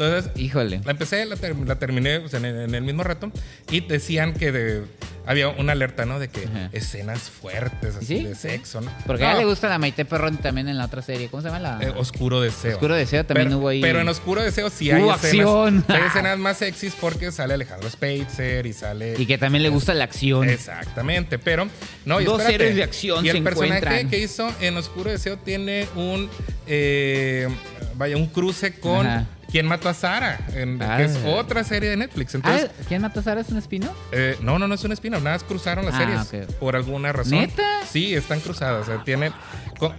Entonces, 0.05 0.31
Híjole. 0.37 0.81
la 0.85 0.91
empecé, 0.91 1.25
la, 1.27 1.37
ter- 1.37 1.57
la 1.57 1.77
terminé 1.77 2.21
pues, 2.21 2.35
en, 2.35 2.45
en 2.45 2.75
el 2.75 2.83
mismo 2.83 3.03
rato 3.05 3.31
y 3.71 3.81
decían 3.81 4.35
que 4.35 4.53
de- 4.53 4.83
había 5.25 5.49
una 5.51 5.71
alerta, 5.73 6.05
¿no? 6.05 6.19
De 6.19 6.27
que 6.29 6.47
Ajá. 6.47 6.69
escenas 6.73 7.31
fuertes, 7.31 7.95
así 7.95 8.07
Sí, 8.07 8.25
de 8.25 8.35
sexo, 8.35 8.81
¿no? 8.81 8.91
Porque 9.07 9.25
a 9.25 9.31
ella 9.31 9.39
le 9.41 9.45
gusta 9.45 9.69
la 9.69 9.79
Maite 9.79 10.05
Perrón 10.05 10.39
también 10.39 10.67
en 10.69 10.77
la 10.79 10.87
otra 10.87 11.01
serie. 11.01 11.29
¿Cómo 11.29 11.43
se 11.43 11.49
llama 11.49 11.61
la? 11.61 11.79
eh, 11.81 11.93
Oscuro 11.97 12.41
Deseo. 12.41 12.73
Oscuro 12.73 12.97
Deseo 12.97 13.25
también 13.25 13.47
pero, 13.49 13.59
hubo 13.59 13.69
ahí. 13.69 13.81
Pero 13.81 14.01
en 14.01 14.09
Oscuro 14.09 14.43
Deseo 14.43 14.69
sí 14.69 14.91
hay 14.91 15.01
escenas, 15.03 15.25
acción. 15.25 15.85
hay 15.87 16.03
escenas 16.09 16.39
más 16.39 16.57
sexys 16.57 16.95
porque 17.01 17.31
sale 17.31 17.55
Alejandro 17.55 17.89
Spacer 17.89 18.67
y 18.67 18.73
sale... 18.73 19.15
Y 19.17 19.27
que 19.27 19.39
también 19.39 19.63
le 19.63 19.69
gusta 19.69 19.95
la 19.95 20.03
acción. 20.05 20.49
Exactamente, 20.51 21.39
pero 21.39 21.69
no, 22.05 22.21
y 22.21 22.25
Dos 22.25 22.41
espérate. 22.41 22.55
héroes 22.65 22.77
de 22.77 22.83
acción 22.83 23.25
Y 23.25 23.29
el 23.29 23.37
se 23.37 23.43
personaje 23.43 23.77
encuentran. 23.79 24.11
que 24.11 24.19
hizo 24.19 24.53
en 24.61 24.77
Oscuro 24.77 25.09
Deseo 25.11 25.37
tiene 25.39 25.87
un 25.95 26.29
eh, 26.67 27.49
vaya, 27.95 28.17
un 28.17 28.27
cruce 28.27 28.75
con 28.75 29.07
Ajá. 29.07 29.27
¿Quién 29.53 29.67
mató 29.67 29.89
a 29.91 29.95
Sara? 29.95 30.41
En- 30.55 30.81
Ah. 30.83 30.97
que 30.97 31.05
es 31.05 31.19
otra 31.27 31.63
serie 31.63 31.91
de 31.91 31.97
Netflix. 31.99 32.35
Ah, 32.43 32.59
¿Quién 32.89 33.03
mató 33.03 33.21
a 33.21 33.23
Sara? 33.23 33.43
¿Es 33.43 33.51
un 33.51 33.59
espino? 33.59 33.93
eh, 34.11 34.37
no, 34.41 34.59
no, 34.59 34.67
no 34.67 34.75
es 34.75 34.83
un 34.83 34.93
espino, 34.93 35.19
nada 35.19 35.37
más 35.37 35.45
cruzaron 35.45 35.85
las 35.85 35.95
Ah, 35.95 36.25
series 36.25 36.47
por 36.55 36.75
alguna 36.75 37.13
razón. 37.13 37.33
¿Neta? 37.39 37.63
Sí, 37.89 38.15
están 38.15 38.41
cruzadas. 38.41 38.89
O 38.89 39.05
sea, 39.05 39.05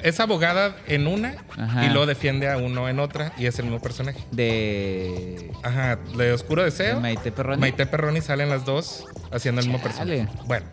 es 0.02 0.20
abogada 0.20 0.76
en 0.88 1.06
una 1.08 1.36
Ajá. 1.58 1.86
y 1.86 1.90
luego 1.90 2.06
defiende 2.08 2.50
a 2.50 2.58
uno 2.58 2.90
en 2.90 3.00
otra 3.00 3.32
y 3.38 3.46
es 3.46 3.58
el 3.60 3.66
mismo 3.66 3.80
personaje. 3.80 4.20
De. 4.32 5.52
Ajá, 5.62 5.98
de 6.18 6.32
Oscuro 6.34 6.64
Deseo. 6.64 6.96
de 6.96 7.02
Maite 7.02 7.32
Perroni. 7.32 7.60
Maite 7.62 7.86
Perroni 7.86 8.22
salen 8.22 8.50
las 8.50 8.66
dos 8.66 9.06
haciendo 9.32 9.62
el 9.62 9.68
mismo 9.68 9.82
personaje. 9.82 10.28
Bueno. 10.46 10.66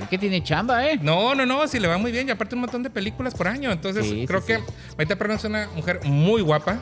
Es 0.00 0.08
que 0.08 0.16
tiene 0.18 0.44
chamba, 0.44 0.86
¿eh? 0.86 0.96
No, 1.02 1.34
no, 1.34 1.44
no, 1.44 1.66
sí 1.66 1.80
le 1.80 1.88
va 1.88 1.98
muy 1.98 2.12
bien 2.12 2.28
y 2.28 2.30
aparte 2.30 2.54
un 2.54 2.60
montón 2.60 2.84
de 2.84 2.90
películas 2.90 3.34
por 3.34 3.48
año. 3.48 3.72
Entonces, 3.72 4.06
Sí, 4.06 4.26
creo 4.28 4.40
sí, 4.42 4.46
que 4.46 4.56
sí. 4.58 4.62
Maite 4.96 5.16
Perroni 5.16 5.36
es 5.38 5.44
una 5.44 5.68
mujer 5.74 6.00
muy 6.04 6.40
guapa. 6.40 6.78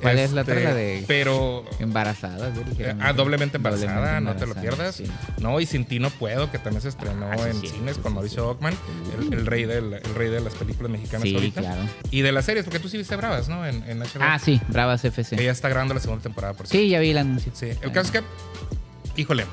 ¿Cuál 0.00 0.18
es 0.18 0.32
la 0.32 0.40
Este, 0.42 0.52
otra? 0.52 0.64
La 0.64 0.74
de- 0.74 1.04
Pero 1.06 1.64
Embarazada, 1.78 2.52
eh, 2.78 2.94
ah, 3.00 3.12
doblemente 3.12 3.56
embarazada, 3.56 4.20
Doblemente 4.20 4.20
no 4.20 4.36
te 4.36 4.46
lo 4.46 4.54
pierdas. 4.60 4.94
sí. 4.96 5.04
No, 5.38 5.58
y 5.60 5.66
Sin 5.66 5.84
ti 5.84 5.98
no 5.98 6.10
puedo, 6.10 6.50
que 6.50 6.58
también 6.58 6.80
se 6.82 6.88
estrenó 6.88 7.30
Ah, 7.30 7.36
sí, 7.38 7.48
en 7.50 7.60
sí, 7.60 7.66
cines 7.68 7.98
con 7.98 8.14
Mauricio. 8.14 8.48
Ockman, 8.48 8.74
el, 9.20 9.32
el 9.34 9.46
rey 9.46 9.64
del, 9.64 9.94
el 9.94 10.14
rey 10.14 10.28
de 10.30 10.40
las 10.40 10.54
películas 10.54 10.90
mexicanas 10.90 11.22
Sí, 11.28 11.34
ahorita. 11.34 11.60
claro. 11.60 11.80
Y 12.10 12.22
de 12.22 12.32
las 12.32 12.44
series, 12.44 12.64
porque 12.64 12.78
tú 12.78 12.88
sí 12.88 12.96
viste 12.98 13.16
Bravas, 13.16 13.48
¿no? 13.48 13.66
En, 13.66 13.82
en 13.88 13.98
HBO. 14.00 14.20
Ah, 14.20 14.38
sí, 14.38 14.60
Bravas 14.68 15.04
FC. 15.04 15.36
Ella 15.40 15.52
está 15.52 15.68
grabando 15.68 15.94
la 15.94 16.00
segunda 16.00 16.22
temporada, 16.22 16.54
por 16.54 16.66
cierto. 16.66 16.82
Sí, 16.84 16.90
ya 16.90 17.00
vi 17.00 17.10
el 17.10 17.18
anuncio. 17.18 17.52
Sí, 17.54 17.66
el 17.82 17.92
caso 17.92 18.12
es 18.12 18.22
que, 18.22 19.20
híjole, 19.20 19.44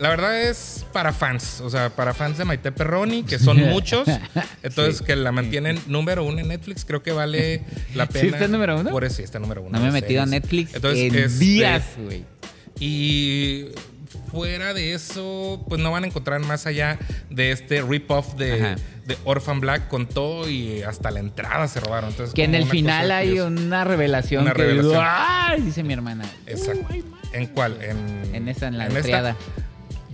la 0.00 0.08
verdad 0.08 0.42
es 0.42 0.84
para 0.92 1.12
fans, 1.12 1.60
o 1.60 1.70
sea, 1.70 1.90
para 1.90 2.14
fans 2.14 2.38
de 2.38 2.44
Maite 2.44 2.72
Perroni, 2.72 3.22
que 3.22 3.38
son 3.38 3.58
muchos, 3.70 4.08
entonces 4.62 4.98
Sí. 4.98 5.04
que 5.04 5.14
la 5.16 5.30
mantienen 5.30 5.78
número 5.86 6.24
uno 6.24 6.38
en 6.40 6.48
Netflix, 6.48 6.84
creo 6.84 7.02
que 7.02 7.12
vale 7.12 7.62
la 7.94 8.06
¿Sí 8.06 8.12
pena. 8.14 8.36
está 8.36 8.48
número 8.48 8.80
uno? 8.80 8.90
Por 8.90 9.04
eso 9.04 9.16
sí 9.16 9.22
está 9.22 9.38
número 9.38 9.62
uno. 9.62 9.70
No 9.72 9.78
me 9.78 9.84
he 9.84 9.88
en 9.88 9.94
metido 9.94 10.22
a. 10.22 10.26
Netflix 10.26 10.74
Entonces, 10.74 11.12
en 11.12 11.14
este, 11.16 11.38
días, 11.38 11.84
güey. 11.98 12.24
Y 12.78 13.66
fuera 14.30 14.72
de 14.74 14.94
eso, 14.94 15.64
pues 15.68 15.80
no 15.80 15.90
van 15.90 16.04
a 16.04 16.06
encontrar 16.06 16.40
más 16.40 16.66
allá 16.66 16.98
de 17.28 17.52
este 17.52 17.82
rip-off 17.82 18.34
de, 18.36 18.76
de 19.06 19.18
Orphan 19.24 19.60
Black 19.60 19.88
con 19.88 20.06
todo 20.08 20.48
y 20.48 20.82
hasta 20.82 21.10
la 21.10 21.20
entrada 21.20 21.68
se 21.68 21.80
robaron. 21.80 22.10
Entonces, 22.10 22.34
Que 22.34 22.44
en 22.44 22.54
el 22.54 22.64
final 22.66 23.10
hay 23.10 23.28
curiosa. 23.28 23.48
una 23.50 23.84
revelación 23.84 24.42
Una 24.44 24.52
que 24.52 24.62
revelación. 24.62 25.04
¡ay! 25.06 25.60
dice 25.62 25.82
mi 25.82 25.92
hermana. 25.92 26.24
Exacto. 26.46 26.86
¿En 27.32 27.46
cuál? 27.48 27.76
En, 27.82 28.34
En 28.34 28.48
esa, 28.48 28.68
en 28.68 28.78
la 28.78 28.86
esta. 28.86 29.36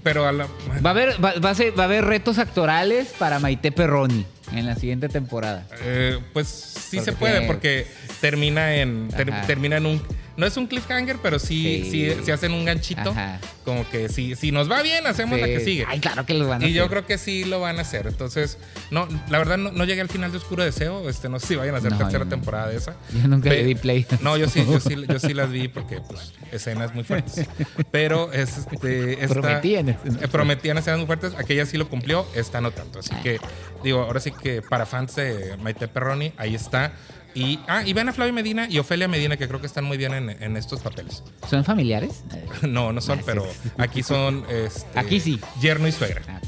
Pero 0.07 0.25
a 0.25 0.31
la... 0.31 0.47
Va 0.85 0.91
a 0.91 0.93
haber, 0.93 1.25
va, 1.25 1.35
va 1.45 1.51
a 1.51 1.55
ser- 1.57 1.77
va 1.77 1.83
a 1.83 1.87
haber 1.87 2.05
retos 2.05 2.39
actorales 2.39 3.09
para 3.19 3.41
Maite 3.41 3.73
Perroni 3.73 4.25
en 4.53 4.65
la 4.65 4.77
siguiente 4.77 5.09
temporada. 5.09 5.67
Eh, 5.83 6.21
pues 6.33 6.47
sí 6.47 6.99
Porque 6.99 7.11
se 7.11 7.17
puede, 7.17 7.33
tiene- 7.33 7.47
porque 7.49 7.87
termina 8.21 8.77
en 8.77 9.09
ter- 9.09 9.47
termina 9.49 9.79
en 9.79 9.87
un 9.87 10.03
no 10.37 10.47
es 10.47 10.57
un 10.57 10.67
cliffhanger, 10.67 11.17
pero 11.23 11.39
sí, 11.39 11.83
Sí. 11.85 11.91
sí, 12.11 12.17
sí 12.25 12.31
hacen 12.31 12.53
un 12.53 12.65
ganchito. 12.65 13.11
Ajá. 13.11 13.41
Como 13.65 13.89
que 13.91 14.09
si, 14.09 14.35
si 14.37 14.53
nos 14.53 14.71
va 14.71 14.83
bien, 14.83 15.07
hacemos 15.07 15.41
la 15.41 15.47
que 15.47 15.61
sigue. 15.61 15.85
Ay, 15.89 15.99
claro 15.99 16.25
que 16.27 16.35
lo 16.35 16.47
van 16.47 16.63
a 16.63 16.67
y 16.67 16.73
yo 16.73 16.83
hacer. 16.85 16.91
creo 16.91 17.07
que 17.07 17.19
sí 17.19 17.45
lo 17.45 17.61
van 17.61 17.79
a 17.79 17.83
hacer. 17.83 18.07
Entonces, 18.07 18.59
no, 18.91 19.09
la 19.29 19.39
verdad 19.39 19.57
no, 19.59 19.73
no 19.73 19.85
llegué 19.85 20.01
al 20.03 20.09
final 20.09 20.31
de 20.31 20.39
Oscuro 20.39 20.63
Deseo. 20.63 21.09
Este, 21.09 21.29
no 21.29 21.41
sé 21.41 21.47
si 21.49 21.57
vayan 21.57 21.75
a 21.75 21.79
hacer 21.79 21.91
No, 21.93 21.99
tercera 21.99 22.25
yo 22.25 22.31
temporada 22.31 22.69
de 22.69 22.77
esa. 22.77 22.95
Yo 23.13 23.27
nunca 23.29 23.51
Pe- 23.51 23.57
le 23.57 23.65
di 23.65 23.75
play. 23.75 24.07
No, 24.21 24.37
yo 24.37 24.49
sí, 24.49 24.65
yo 24.71 24.79
sí, 24.81 24.95
yo 25.09 25.19
sí 25.19 25.35
las 25.35 25.51
vi 25.51 25.69
porque 25.69 26.01
pues, 26.01 26.33
escenas 26.53 26.95
muy 26.95 27.03
fuertes. 27.05 27.47
Pero 27.91 28.33
este, 28.33 29.25
esta- 29.25 29.35
Prometían 29.41 29.89
eh, 29.91 29.97
prometían 30.31 30.79
escenas 30.79 30.99
muy 30.99 31.07
fuertes. 31.07 31.33
Aquella 31.37 31.67
sí 31.67 31.77
lo 31.77 31.89
cumplió, 31.89 32.27
esta 32.35 32.61
no 32.61 32.71
tanto. 32.71 32.99
Ah. 32.99 33.03
Así 33.05 33.15
que, 33.23 33.41
digo, 33.83 34.03
ahora 34.03 34.21
sí 34.21 34.31
que 34.31 34.63
para 34.63 34.87
fans 34.87 35.17
de 35.17 35.57
Maite 35.61 35.89
Perroni, 35.89 36.33
ahí 36.37 36.55
está. 36.55 36.93
Y, 37.37 37.61
ah, 37.69 37.83
y 37.85 37.93
ven 37.93 38.09
a 38.09 38.15
Flavio 38.15 38.33
Medina 38.33 38.67
y 38.69 38.79
Ofelia 38.79 39.09
Medina, 39.09 39.37
que 39.37 39.47
creo 39.47 39.61
que 39.61 39.67
están 39.67 39.85
muy 39.85 39.99
bien 39.99 40.15
en, 40.15 40.31
en 40.31 40.57
estos 40.57 40.81
papeles. 40.81 41.23
¿Son 41.49 41.65
familiares? 41.65 42.25
No, 42.63 42.95
no 42.95 43.03
son, 43.03 43.21
pero 43.27 43.47
aquí 43.77 44.03
son. 44.03 44.45
este, 44.51 44.99
Aquí 44.99 45.21
sí. 45.21 45.39
Yerno 45.61 45.87
y 45.87 45.93
suegra. 45.93 46.23
Ah, 46.29 46.41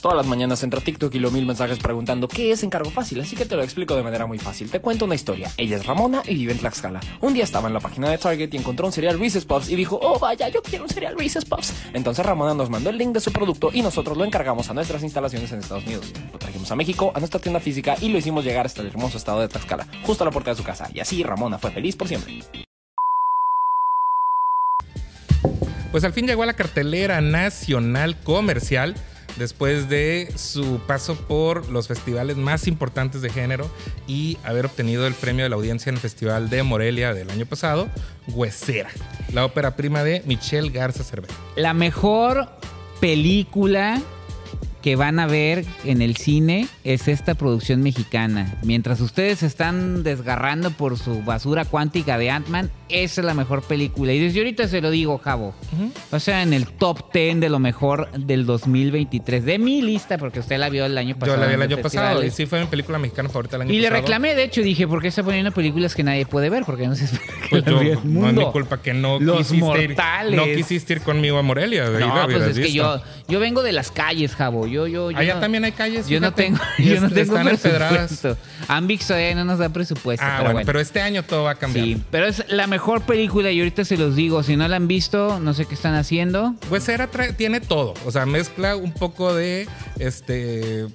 Todas 0.00 0.16
las 0.16 0.26
mañanas 0.26 0.62
entra 0.62 0.80
TikTok 0.80 1.14
y 1.14 1.18
lo 1.18 1.30
mil 1.30 1.44
mensajes 1.44 1.78
preguntando 1.78 2.26
qué 2.26 2.52
es 2.52 2.62
encargo 2.62 2.90
fácil, 2.90 3.20
así 3.20 3.36
que 3.36 3.44
te 3.44 3.54
lo 3.54 3.62
explico 3.62 3.94
de 3.96 4.02
manera 4.02 4.24
muy 4.24 4.38
fácil. 4.38 4.70
Te 4.70 4.80
cuento 4.80 5.04
una 5.04 5.14
historia. 5.14 5.52
Ella 5.58 5.76
es 5.76 5.84
Ramona 5.84 6.22
y 6.26 6.34
vive 6.34 6.52
en 6.52 6.58
Tlaxcala. 6.58 7.00
Un 7.20 7.34
día 7.34 7.44
estaba 7.44 7.68
en 7.68 7.74
la 7.74 7.80
página 7.80 8.08
de 8.08 8.16
Target 8.16 8.48
y 8.54 8.56
encontró 8.56 8.86
un 8.86 8.92
cereal 8.92 9.18
Reese's 9.18 9.44
Puffs 9.44 9.68
y 9.68 9.76
dijo, 9.76 10.00
oh 10.02 10.18
vaya, 10.18 10.48
yo 10.48 10.62
quiero 10.62 10.84
un 10.84 10.90
cereal 10.90 11.18
Reese's 11.18 11.44
Puffs. 11.44 11.74
Entonces 11.92 12.24
Ramona 12.24 12.54
nos 12.54 12.70
mandó 12.70 12.88
el 12.88 12.96
link 12.96 13.12
de 13.12 13.20
su 13.20 13.30
producto 13.30 13.70
y 13.74 13.82
nosotros 13.82 14.16
lo 14.16 14.24
encargamos 14.24 14.70
a 14.70 14.74
nuestras 14.74 15.02
instalaciones 15.02 15.52
en 15.52 15.58
Estados 15.58 15.84
Unidos. 15.84 16.10
Lo 16.32 16.38
trajimos 16.38 16.70
a 16.70 16.76
México, 16.76 17.12
a 17.14 17.18
nuestra 17.18 17.38
tienda 17.38 17.60
física 17.60 17.96
y 18.00 18.08
lo 18.08 18.16
hicimos 18.16 18.42
llegar 18.42 18.64
hasta 18.64 18.80
el 18.80 18.88
hermoso 18.88 19.18
estado 19.18 19.40
de 19.40 19.48
Tlaxcala, 19.48 19.86
justo 20.04 20.24
a 20.24 20.26
la 20.26 20.30
puerta 20.30 20.50
de 20.52 20.56
su 20.56 20.64
casa. 20.64 20.88
Y 20.94 21.00
así 21.00 21.22
Ramona 21.22 21.58
fue 21.58 21.72
feliz 21.72 21.96
por 21.96 22.08
siempre. 22.08 22.42
Pues 25.90 26.04
al 26.04 26.12
fin 26.14 26.26
llegó 26.26 26.44
a 26.44 26.46
la 26.46 26.54
cartelera 26.54 27.20
nacional 27.20 28.16
comercial 28.16 28.94
después 29.36 29.88
de 29.88 30.32
su 30.36 30.80
paso 30.86 31.14
por 31.14 31.68
los 31.68 31.88
festivales 31.88 32.36
más 32.36 32.66
importantes 32.66 33.22
de 33.22 33.30
género 33.30 33.70
y 34.06 34.38
haber 34.44 34.66
obtenido 34.66 35.06
el 35.06 35.14
premio 35.14 35.44
de 35.44 35.48
la 35.48 35.56
audiencia 35.56 35.90
en 35.90 35.96
el 35.96 36.00
Festival 36.00 36.50
de 36.50 36.62
Morelia 36.62 37.14
del 37.14 37.30
año 37.30 37.46
pasado, 37.46 37.88
Huesera, 38.28 38.90
la 39.32 39.44
ópera 39.44 39.76
prima 39.76 40.02
de 40.04 40.22
Michelle 40.26 40.70
Garza 40.70 41.04
Cervera. 41.04 41.34
La 41.56 41.74
mejor 41.74 42.48
película 43.00 44.00
que 44.82 44.96
van 44.96 45.18
a 45.18 45.26
ver 45.26 45.64
en 45.84 46.00
el 46.02 46.16
cine 46.16 46.66
es 46.84 47.06
esta 47.08 47.34
producción 47.34 47.82
mexicana. 47.82 48.54
Mientras 48.62 49.00
ustedes 49.00 49.40
se 49.40 49.46
están 49.46 50.02
desgarrando 50.02 50.70
por 50.70 50.98
su 50.98 51.22
basura 51.22 51.64
cuántica 51.64 52.16
de 52.18 52.30
Ant-Man, 52.30 52.70
esa 52.88 53.20
es 53.20 53.24
la 53.24 53.34
mejor 53.34 53.62
película. 53.62 54.12
Y 54.12 54.18
desde 54.18 54.38
ahorita 54.40 54.66
se 54.68 54.80
lo 54.80 54.90
digo, 54.90 55.18
Javo. 55.18 55.54
O 56.10 56.18
sea, 56.18 56.42
en 56.42 56.52
el 56.52 56.66
top 56.66 57.12
10 57.12 57.40
de 57.40 57.48
lo 57.50 57.58
mejor 57.58 58.10
del 58.12 58.46
2023. 58.46 59.44
De 59.44 59.58
mi 59.58 59.82
lista, 59.82 60.16
porque 60.18 60.40
usted 60.40 60.58
la 60.58 60.68
vio 60.70 60.86
el 60.86 60.96
año 60.98 61.14
pasado. 61.16 61.36
Yo 61.36 61.40
la 61.42 61.46
vi 61.48 61.54
el 61.54 61.62
año 61.62 61.78
pasado 61.78 62.24
y 62.24 62.30
sí 62.30 62.46
fue 62.46 62.60
mi 62.60 62.66
película 62.66 62.98
mexicana 62.98 63.28
favorita 63.28 63.56
el 63.56 63.62
año 63.62 63.72
Y 63.72 63.76
le 63.78 63.88
pasado. 63.88 64.00
reclamé, 64.00 64.34
de 64.34 64.44
hecho, 64.44 64.62
dije, 64.62 64.88
¿por 64.88 65.02
qué 65.02 65.08
está 65.08 65.22
poniendo 65.22 65.52
películas 65.52 65.94
que 65.94 66.02
nadie 66.02 66.24
puede 66.26 66.48
ver? 66.50 66.64
Porque 66.64 66.86
no 66.88 66.94
se 66.96 67.04
espera 67.04 67.24
que 67.42 67.48
Pues 67.50 67.64
yo, 67.66 67.80
el 67.80 67.86
no 67.86 67.92
es 67.92 68.04
mundo. 68.04 68.46
mi 68.46 68.52
culpa 68.52 68.80
que 68.82 68.94
no 68.94 69.20
Los 69.20 69.38
quisiste 69.38 69.60
mortales. 69.60 70.32
ir. 70.32 70.36
No 70.38 70.44
quisiste 70.44 70.92
ir 70.94 71.00
conmigo 71.02 71.38
a 71.38 71.42
Morelia. 71.42 71.88
de 71.90 72.00
No, 72.00 72.14
pues 72.24 72.56
es 72.56 72.58
que 72.58 72.72
yo, 72.72 73.00
yo 73.28 73.40
vengo 73.40 73.62
de 73.62 73.72
las 73.72 73.90
calles, 73.90 74.34
Javo. 74.34 74.66
Yo, 74.70 74.86
yo, 74.86 75.10
yo 75.10 75.18
Allá 75.18 75.34
no- 75.34 75.40
también 75.40 75.64
hay 75.64 75.72
calles. 75.72 76.06
Yo 76.08 76.20
no 76.20 76.28
fíjate, 76.32 76.42
tengo, 76.44 76.58
y 76.78 76.84
yo 76.94 77.00
no 77.00 77.06
est- 77.08 77.14
tengo 77.14 77.34
presupuesto. 77.42 78.36
Ambix 78.68 79.06
todavía 79.06 79.34
no 79.34 79.44
nos 79.44 79.58
da 79.58 79.68
presupuesto. 79.68 80.24
Ah, 80.24 80.28
pero 80.36 80.42
bueno, 80.44 80.52
bueno. 80.54 80.66
pero 80.66 80.80
este 80.80 81.00
año 81.02 81.22
todo 81.24 81.44
va 81.44 81.52
a 81.52 81.54
cambiar. 81.56 81.84
Sí, 81.84 82.02
pero 82.10 82.26
es 82.26 82.44
la 82.48 82.66
mejor 82.66 83.02
película 83.02 83.50
y 83.50 83.58
ahorita 83.58 83.84
se 83.84 83.96
los 83.96 84.16
digo. 84.16 84.42
Si 84.42 84.56
no 84.56 84.66
la 84.68 84.76
han 84.76 84.86
visto, 84.88 85.40
no 85.40 85.52
sé 85.54 85.66
qué 85.66 85.74
están 85.74 85.94
haciendo. 85.94 86.54
Pues 86.68 86.88
era 86.88 87.08
tiene 87.36 87.60
todo. 87.60 87.94
O 88.06 88.10
sea, 88.12 88.26
mezcla 88.26 88.76
un 88.76 88.92
poco 88.92 89.34
de 89.34 89.66
este 89.98 90.86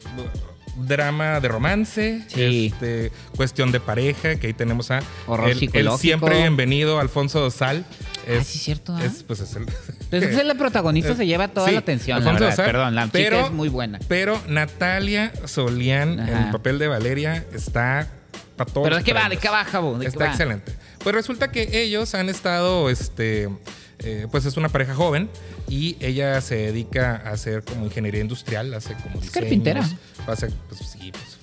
drama 0.77 1.39
de 1.39 1.47
romance, 1.47 2.21
Sí. 2.27 2.71
este, 2.73 3.11
cuestión 3.35 3.71
de 3.71 3.79
pareja, 3.79 4.35
que 4.35 4.47
ahí 4.47 4.53
tenemos 4.53 4.91
a 4.91 4.99
Horror 5.25 5.49
el, 5.49 5.91
siempre 5.97 6.37
bienvenido 6.39 6.99
Alfonso 6.99 7.39
Dosal. 7.39 7.85
Ah, 8.27 8.43
sí, 8.43 8.59
cierto, 8.59 8.95
¿ah? 8.95 9.03
Es, 9.05 9.23
pues 9.23 9.39
es 9.39 9.55
el. 9.55 9.63
Entonces 9.63 10.37
es 10.37 10.45
la 10.45 10.55
protagonista 10.55 11.11
Eh, 11.11 11.15
se 11.17 11.25
lleva 11.27 11.47
toda 11.47 11.67
sí, 11.67 11.73
la 11.73 11.79
atención. 11.79 12.23
La 12.23 12.31
verdad. 12.33 12.55
Perdón, 12.55 12.95
la 12.95 13.07
pero- 13.07 13.37
chica 13.37 13.47
es 13.47 13.53
muy 13.53 13.69
buena. 13.69 13.99
Pero 14.07 14.41
Natalia 14.47 15.31
Solián, 15.45 16.19
en 16.19 16.29
el 16.37 16.51
papel 16.51 16.79
de 16.79 16.87
Valeria, 16.87 17.45
está 17.53 18.07
para 18.55 18.71
todos. 18.71 18.85
¿Pero 18.85 18.97
de 18.97 19.03
qué 19.03 19.13
va? 19.13 19.29
¿De 19.29 19.37
qué? 19.37 19.49
¿De 19.49 19.99
qué 19.99 20.07
Está 20.07 20.25
va? 20.25 20.29
excelente. 20.31 20.73
Pues 21.03 21.13
resulta 21.13 21.51
que 21.51 21.81
ellos 21.83 22.15
han 22.15 22.29
estado, 22.29 22.89
este, 22.89 23.49
eh, 23.99 24.27
pues 24.31 24.45
es 24.45 24.57
una 24.57 24.69
pareja 24.69 24.95
joven 24.95 25.29
y 25.69 25.97
ella 25.99 26.41
se 26.41 26.55
dedica 26.55 27.21
a 27.25 27.31
hacer 27.31 27.63
como 27.63 27.85
ingeniería 27.85 28.21
industrial, 28.21 28.73
hace 28.73 28.93
como 28.95 29.15
Es 29.15 29.21
diseños, 29.21 29.31
carpintera. 29.33 29.81
Hace, 30.27 30.47
pues 30.69 30.79
sí, 30.81 31.11
pues. 31.11 31.37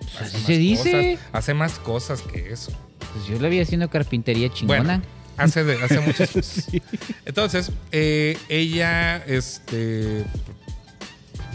Pues 0.00 0.14
hace 0.20 0.36
así 0.36 0.36
más 0.36 0.46
se 0.46 0.52
dice. 0.58 0.90
cosas, 1.16 1.28
hace 1.32 1.54
más 1.54 1.78
cosas 1.78 2.22
que 2.22 2.52
eso. 2.52 2.70
Pues 3.14 3.26
yo 3.26 3.38
la 3.40 3.48
vi 3.48 3.60
haciendo 3.60 3.88
carpintería 3.88 4.52
chingona. 4.52 4.82
Bueno, 4.82 5.02
hace, 5.36 5.64
de- 5.64 5.82
hace 5.82 6.00
muchas 6.06 6.30
cosas. 6.30 6.66
Entonces, 7.24 7.70
eh, 7.92 8.36
ella, 8.48 9.16
este, 9.26 10.24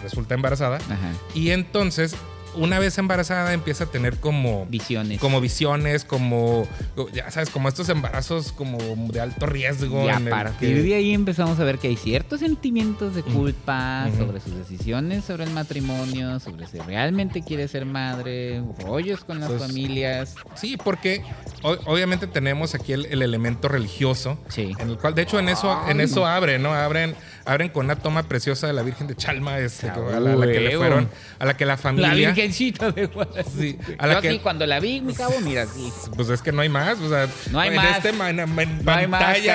resulta 0.04 0.36
embarazada 0.36 0.78
Ajá. 0.78 1.12
y 1.34 1.52
entonces, 1.52 2.16
una 2.58 2.80
vez 2.80 2.98
embarazada, 2.98 3.54
empieza 3.54 3.86
a 3.86 3.88
tener 3.88 4.18
como 4.18 4.66
Visiones. 4.68 5.20
como 5.20 5.40
visiones, 5.42 6.04
como, 6.04 6.68
ya 7.14 7.30
sabes, 7.32 7.50
como 7.50 7.70
estos 7.70 7.90
embarazos 7.90 8.52
como 8.52 8.78
de 9.12 9.20
alto 9.22 9.46
riesgo. 9.46 10.06
Y 10.06 10.10
a 10.10 10.20
partir 10.30 10.76
que- 10.76 10.82
de 10.84 10.96
ahí 10.96 11.14
empezamos 11.14 11.60
a 11.60 11.64
ver 11.64 11.78
que 11.80 11.88
hay 11.88 11.96
ciertos 11.96 12.40
sentimientos 12.40 13.16
de 13.16 13.24
culpa 13.24 14.08
sobre 14.18 14.40
sus 14.40 14.56
decisiones 14.58 15.26
sobre 15.26 15.44
el 15.44 15.52
matrimonio, 15.52 16.40
sobre 16.40 16.68
si 16.68 16.80
realmente 16.80 17.42
quiere 17.44 17.68
ser 17.68 17.86
madre, 17.86 18.62
rollos 18.84 19.24
con 19.24 19.40
las 19.40 19.52
familias. 19.54 20.36
Sí, 20.56 20.78
porque 20.78 21.24
obviamente 21.64 22.28
tenemos 22.28 22.76
aquí 22.76 22.94
el, 22.94 23.06
el 23.08 23.22
elemento 23.22 23.68
religioso, 23.68 24.38
Sí. 24.50 24.72
en 24.80 24.90
el 24.90 24.98
cual, 24.98 25.16
de 25.16 25.22
hecho, 25.24 25.40
en 25.40 25.50
eso, 25.50 25.78
en 25.90 26.00
eso 26.02 26.26
abre, 26.26 26.60
¿no? 26.60 26.74
Abren, 26.74 27.16
abren 27.48 27.70
con 27.70 27.86
una 27.86 27.96
toma 27.96 28.24
preciosa 28.24 28.68
de 28.68 28.74
la 28.74 28.84
Virgen 28.84 29.08
de 29.08 29.16
Chalma, 29.16 29.58
este, 29.60 29.90
a, 29.90 29.98
la, 29.98 30.18
a 30.18 30.36
la 30.36 30.46
que 30.48 30.60
le 30.60 30.78
fueron, 30.78 31.10
a 31.40 31.46
la 31.46 31.58
que 31.58 31.66
la 31.66 31.78
familia. 31.78 32.10
La 32.10 32.14
virgencita 32.16 32.92
de 32.92 33.06
Guadalupe. 33.08 33.44
Sí, 33.58 33.78
a 33.98 34.06
la 34.08 34.14
Yo 34.16 34.22
que- 34.22 34.40
cuando 34.42 34.66
la 34.66 34.80
vi, 34.80 35.02
mi 35.02 35.14
cabo, 35.14 35.40
mira, 35.42 35.66
sí. 35.66 35.92
Pues 36.16 36.30
es 36.30 36.42
que 36.42 36.52
no 36.52 36.62
hay 36.62 36.70
más, 36.70 37.00
o 37.00 37.10
sea, 37.10 37.28
No 37.52 37.60
hay 37.60 37.70
en 37.70 37.76
más. 37.76 37.98
este 37.98 38.12
man- 38.14 38.40
en 38.40 38.56
No 38.86 38.92
hay 38.92 39.08
más, 39.08 39.34
tienes 39.36 39.52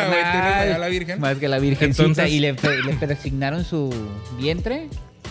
a 0.75 0.79
la 0.79 0.89
Virgen. 0.89 1.21
Más 1.21 1.37
que 1.37 1.49
la 1.49 1.59
virgencita. 1.59 2.03
Entonces- 2.03 2.31
y 2.31 2.41
le, 2.41 2.53
le 2.53 2.93
presignaron 3.01 3.65
su 3.65 3.93
vientre 4.39 4.89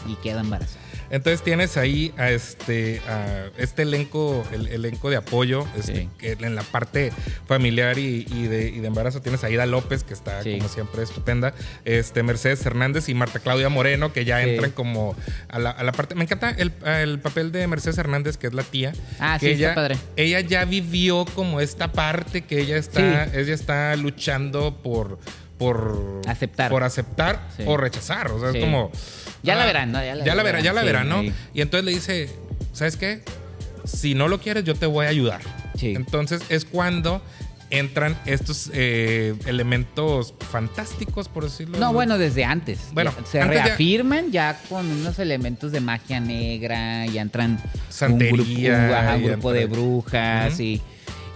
y 0.07 0.15
queda 0.15 0.41
embarazada. 0.41 0.80
Entonces 1.11 1.43
tienes 1.43 1.77
ahí 1.77 2.13
a 2.17 2.29
este, 2.31 3.01
a 3.07 3.49
este 3.57 3.81
elenco, 3.83 4.43
el 4.53 4.67
elenco 4.67 5.09
de 5.09 5.17
apoyo, 5.17 5.67
este, 5.77 5.91
Sí. 5.95 6.09
que 6.17 6.31
en 6.39 6.55
la 6.55 6.63
parte 6.63 7.11
familiar 7.47 7.97
y, 7.99 8.25
y 8.31 8.47
de, 8.47 8.69
y 8.69 8.79
de 8.79 8.87
embarazo 8.87 9.21
tienes 9.21 9.43
a 9.43 9.49
Ida 9.49 9.65
López, 9.65 10.03
que 10.03 10.13
está 10.13 10.41
Sí. 10.41 10.57
como 10.57 10.69
siempre 10.69 11.03
estupenda, 11.03 11.53
este, 11.85 12.23
Mercedes 12.23 12.65
Hernández 12.65 13.09
y 13.09 13.13
Marta 13.13 13.39
Claudia 13.39 13.67
Moreno, 13.69 14.13
que 14.13 14.23
ya 14.25 14.41
Sí. 14.41 14.49
entran 14.51 14.71
como 14.71 15.15
a 15.49 15.59
la, 15.59 15.71
a 15.71 15.83
la 15.83 15.91
parte. 15.91 16.15
Me 16.15 16.23
encanta 16.23 16.49
el, 16.51 16.71
el 16.85 17.19
papel 17.19 17.51
de 17.51 17.67
Mercedes 17.67 17.97
Hernández, 17.97 18.37
que 18.37 18.47
es 18.47 18.53
la 18.53 18.63
tía. 18.63 18.93
Ah, 19.19 19.37
que 19.39 19.47
sí, 19.47 19.51
está 19.53 19.65
ella, 19.65 19.75
padre. 19.75 19.97
Ella 20.15 20.39
ya 20.39 20.63
vivió 20.65 21.25
como 21.35 21.59
esta 21.59 21.91
parte 21.91 22.41
que 22.43 22.59
ella 22.61 22.77
está, 22.77 23.25
ella 23.25 23.53
está 23.53 23.95
luchando 23.97 24.77
por. 24.81 25.19
Por 25.57 26.21
Aceptar. 26.27 26.71
Por 26.71 26.81
aceptar 26.83 27.39
Sí. 27.55 27.63
o 27.67 27.77
rechazar. 27.77 28.31
O 28.31 28.39
sea, 28.39 28.51
Sí. 28.51 28.57
es 28.57 28.63
como. 28.63 28.91
Ya 29.43 29.55
la 29.55 29.65
verán, 29.65 29.91
¿no? 29.91 30.03
Ya 30.03 30.15
la 30.35 30.43
verán, 30.43 30.63
ya 30.63 30.73
la 30.73 30.81
sí, 30.81 30.85
verán, 30.87 31.09
¿no? 31.09 31.21
sí. 31.21 31.33
Y 31.53 31.61
entonces 31.61 31.85
le 31.85 31.91
dice, 31.91 32.29
¿sabes 32.73 32.95
qué? 32.97 33.21
Si 33.85 34.13
no 34.13 34.27
lo 34.27 34.39
quieres, 34.39 34.63
yo 34.63 34.75
te 34.75 34.85
voy 34.85 35.05
a 35.05 35.09
ayudar. 35.09 35.41
Sí. 35.75 35.93
Entonces 35.95 36.41
es 36.49 36.65
cuando 36.65 37.21
entran 37.71 38.17
estos 38.25 38.69
eh, 38.73 39.33
elementos 39.45 40.33
fantásticos, 40.51 41.29
por 41.29 41.45
decirlo. 41.45 41.79
No, 41.79 41.93
bueno, 41.93 42.17
desde 42.17 42.43
antes. 42.43 42.79
Bueno, 42.91 43.13
Ya 43.17 43.25
se 43.25 43.41
antes 43.41 43.57
ya- 43.57 43.65
reafirman 43.67 44.29
ya 44.31 44.59
con 44.69 44.85
unos 44.85 45.17
elementos 45.19 45.71
de 45.71 45.79
magia 45.79 46.19
negra, 46.19 47.05
ya 47.07 47.21
entran 47.21 47.59
Santería, 47.89 48.73
un 48.73 48.79
grupo, 48.87 48.95
ajá, 48.95 49.15
un 49.15 49.23
ya 49.23 49.29
grupo 49.31 49.53
de 49.53 49.65
brujas 49.67 50.59
y, 50.59 50.81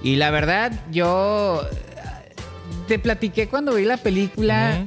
y 0.03 0.17
la 0.17 0.29
verdad 0.29 0.73
yo 0.91 1.65
te 2.87 2.99
platiqué 2.99 3.47
cuando 3.47 3.73
vi 3.73 3.85
la 3.85 3.97
película. 3.97 4.85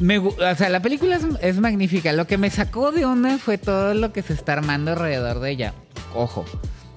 Me 0.00 0.18
o 0.18 0.34
sea, 0.56 0.68
la 0.70 0.80
película 0.82 1.16
es, 1.16 1.24
es 1.42 1.58
magnífica. 1.60 2.12
Lo 2.12 2.26
que 2.26 2.38
me 2.38 2.50
sacó 2.50 2.90
de 2.90 3.04
onda 3.04 3.38
fue 3.38 3.58
todo 3.58 3.94
lo 3.94 4.12
que 4.12 4.22
se 4.22 4.32
está 4.32 4.54
armando 4.54 4.92
alrededor 4.92 5.40
de 5.40 5.50
ella. 5.50 5.74
Ojo, 6.14 6.44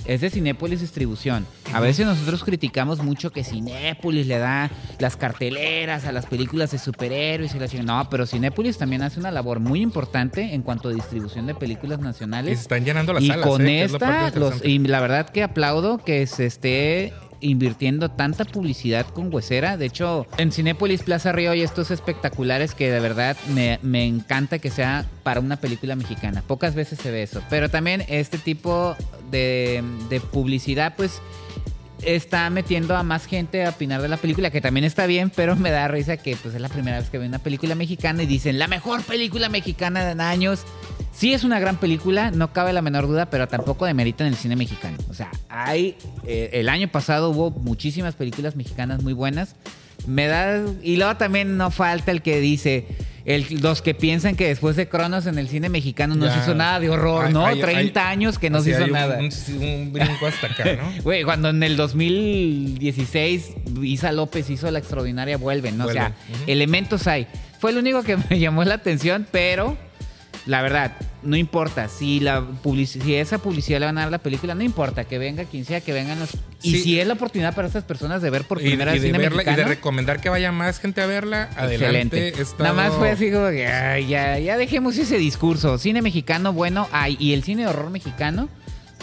es 0.05 0.21
de 0.21 0.29
Cinépolis 0.29 0.79
Distribución. 0.81 1.45
A 1.73 1.79
veces 1.81 2.05
nosotros 2.05 2.43
criticamos 2.43 2.99
mucho 3.03 3.31
que 3.31 3.43
Cinépolis 3.43 4.27
le 4.27 4.37
da 4.37 4.69
las 4.99 5.17
carteleras 5.17 6.05
a 6.05 6.11
las 6.13 6.25
películas 6.27 6.71
de 6.71 6.77
superhéroes 6.77 7.53
y 7.55 7.59
la. 7.59 7.85
No, 7.85 8.07
pero 8.09 8.25
Cinépolis 8.25 8.77
también 8.77 9.01
hace 9.01 9.19
una 9.19 9.31
labor 9.31 9.59
muy 9.59 9.81
importante 9.81 10.53
en 10.53 10.61
cuanto 10.61 10.89
a 10.89 10.93
distribución 10.93 11.45
de 11.45 11.55
películas 11.55 11.99
Y 11.99 12.03
nacionales. 12.03 12.57
se 12.59 12.63
están 12.63 12.85
llenando 12.85 13.11
las 13.13 13.23
Y 13.23 13.27
salas. 13.27 13.45
con 13.47 13.67
¿eh? 13.67 13.83
Es 13.83 13.91
la 13.91 14.27
esta, 14.27 14.39
los, 14.39 14.63
y 14.63 14.79
la 14.79 15.01
verdad 15.01 15.29
que 15.29 15.43
aplaudo 15.43 15.97
que 15.97 16.25
se 16.27 16.45
esté 16.45 17.13
invirtiendo 17.43 18.09
tanta 18.09 18.45
publicidad 18.45 19.05
con 19.05 19.33
Huesera. 19.33 19.77
De 19.77 19.85
hecho, 19.85 20.25
en 20.37 20.51
Cinépolis 20.51 21.03
Plaza 21.03 21.31
Río 21.31 21.51
hay 21.51 21.61
estos 21.61 21.91
espectaculares 21.91 22.73
que 22.73 22.89
de 22.89 22.99
verdad 22.99 23.37
me, 23.53 23.79
me 23.81 24.05
encanta 24.05 24.59
que 24.59 24.69
sea 24.69 25.05
para 25.23 25.39
una 25.39 25.57
película 25.57 25.95
mexicana. 25.95 26.41
Pocas 26.45 26.75
veces 26.75 26.99
se 26.99 27.11
ve 27.11 27.23
eso. 27.23 27.41
Pero 27.49 27.69
también 27.69 28.03
este 28.07 28.37
tipo 28.37 28.95
de, 29.29 29.83
de 30.09 30.19
publicidad, 30.19 30.95
pues 30.95 31.21
está 32.05 32.49
metiendo 32.49 32.95
a 32.95 33.03
más 33.03 33.25
gente 33.25 33.65
a 33.65 33.69
opinar 33.69 34.01
de 34.01 34.07
la 34.07 34.17
película, 34.17 34.51
que 34.51 34.61
también 34.61 34.83
está 34.83 35.05
bien, 35.05 35.31
pero 35.35 35.55
me 35.55 35.71
da 35.71 35.87
risa 35.87 36.17
que 36.17 36.35
pues 36.35 36.55
es 36.55 36.61
la 36.61 36.69
primera 36.69 36.99
vez 36.99 37.09
que 37.09 37.17
veo 37.17 37.27
una 37.27 37.39
película 37.39 37.75
mexicana 37.75 38.23
y 38.23 38.25
dicen 38.25 38.59
la 38.59 38.67
mejor 38.67 39.03
película 39.03 39.49
mexicana 39.49 40.11
en 40.11 40.21
años. 40.21 40.63
Sí 41.13 41.33
es 41.33 41.43
una 41.43 41.59
gran 41.59 41.77
película, 41.77 42.31
no 42.31 42.53
cabe 42.53 42.73
la 42.73 42.81
menor 42.81 43.07
duda, 43.07 43.29
pero 43.29 43.47
tampoco 43.47 43.85
demerita 43.85 44.25
en 44.25 44.33
el 44.33 44.35
cine 44.35 44.55
mexicano. 44.55 44.97
O 45.09 45.13
sea, 45.13 45.29
hay 45.47 45.95
eh, 46.25 46.49
el 46.53 46.69
año 46.69 46.87
pasado 46.87 47.29
hubo 47.29 47.51
muchísimas 47.51 48.15
películas 48.15 48.55
mexicanas 48.55 49.03
muy 49.03 49.13
buenas. 49.13 49.55
Me 50.07 50.27
da 50.27 50.61
y 50.81 50.97
luego 50.97 51.15
también 51.17 51.57
no 51.57 51.71
falta 51.71 52.11
el 52.11 52.21
que 52.21 52.39
dice 52.39 52.85
el, 53.25 53.45
los 53.61 53.81
que 53.81 53.93
piensan 53.93 54.35
que 54.35 54.47
después 54.49 54.75
de 54.75 54.89
Cronos 54.89 55.27
en 55.27 55.37
el 55.37 55.47
cine 55.47 55.69
mexicano 55.69 56.13
no 56.15 56.25
Ya. 56.25 56.33
se 56.33 56.39
hizo 56.41 56.55
nada 56.55 56.81
de 56.81 56.89
horror, 56.89 57.31
¿no? 57.31 57.45
hay- 57.45 57.61
30 57.61 58.05
hay- 58.09 58.13
años 58.13 58.37
que 58.37 58.49
no 58.49 58.61
se 58.61 58.71
hizo 58.71 58.83
un- 58.83 58.91
nada. 58.91 59.17
Un, 59.17 59.29
un 59.63 59.93
brinco 59.93 60.27
hasta 60.27 60.47
acá, 60.47 60.65
¿no? 60.75 60.91
Güey, 61.03 61.23
cuando 61.23 61.49
en 61.49 61.63
el 61.63 61.77
2016 61.77 63.51
Isa 63.81 64.11
López 64.11 64.49
hizo 64.49 64.69
La 64.71 64.79
Extraordinaria 64.79 65.37
Vuelven, 65.37 65.77
¿no? 65.77 65.85
O 65.85 65.91
sea, 65.91 66.13
elementos 66.47 67.07
hay. 67.07 67.27
Fue 67.59 67.71
lo 67.71 67.79
único 67.79 68.03
que 68.03 68.17
me 68.29 68.39
llamó 68.39 68.63
la 68.65 68.75
atención, 68.75 69.25
pero 69.31 69.77
la 70.45 70.61
verdad, 70.61 70.97
no 71.21 71.37
importa. 71.37 71.87
Si 71.87 72.19
la 72.19 72.43
si 72.85 73.15
esa 73.15 73.37
publicidad 73.37 73.79
le 73.79 73.85
van 73.85 73.97
a 73.97 74.01
dar 74.01 74.11
la 74.11 74.17
película, 74.17 74.55
no 74.55 74.63
importa. 74.63 75.05
Que 75.05 75.17
venga 75.17 75.45
quien 75.45 75.63
sea, 75.65 75.81
que 75.81 75.93
vengan 75.93 76.19
los... 76.19 76.31
Y 76.61 76.77
si 76.79 76.99
es 76.99 77.07
la 77.07 77.13
oportunidad 77.13 77.53
para 77.55 77.67
estas 77.67 77.83
personas 77.83 78.21
de 78.21 78.29
ver 78.29 78.43
por 78.43 78.59
primera 78.59 78.91
y 78.91 78.95
vez 78.95 79.01
de 79.03 79.07
cine 79.09 79.19
verla, 79.19 79.43
y 79.43 79.55
de 79.55 79.63
recomendar 79.63 80.19
que 80.21 80.29
vaya 80.29 80.51
más 80.51 80.79
gente 80.79 81.01
a 81.01 81.05
verla, 81.05 81.49
adelante. 81.55 81.73
excelente. 81.75 82.27
He 82.39 82.41
estado- 82.41 82.63
Nada 82.63 82.73
más 82.89 82.93
fue 82.97 83.09
así 83.11 83.31
como 83.31 83.49
que, 83.49 83.67
ay, 83.67 84.07
ya, 84.07 84.37
ya 84.39 84.57
dejemos 84.57 84.97
ese 84.97 85.17
discurso. 85.17 85.77
Cine 85.77 86.01
mexicano 86.01 86.51
bueno 86.53 86.87
hay. 86.91 87.15
Y 87.19 87.33
el 87.33 87.43
cine 87.43 87.63
de 87.63 87.69
horror 87.69 87.89
mexicano... 87.89 88.49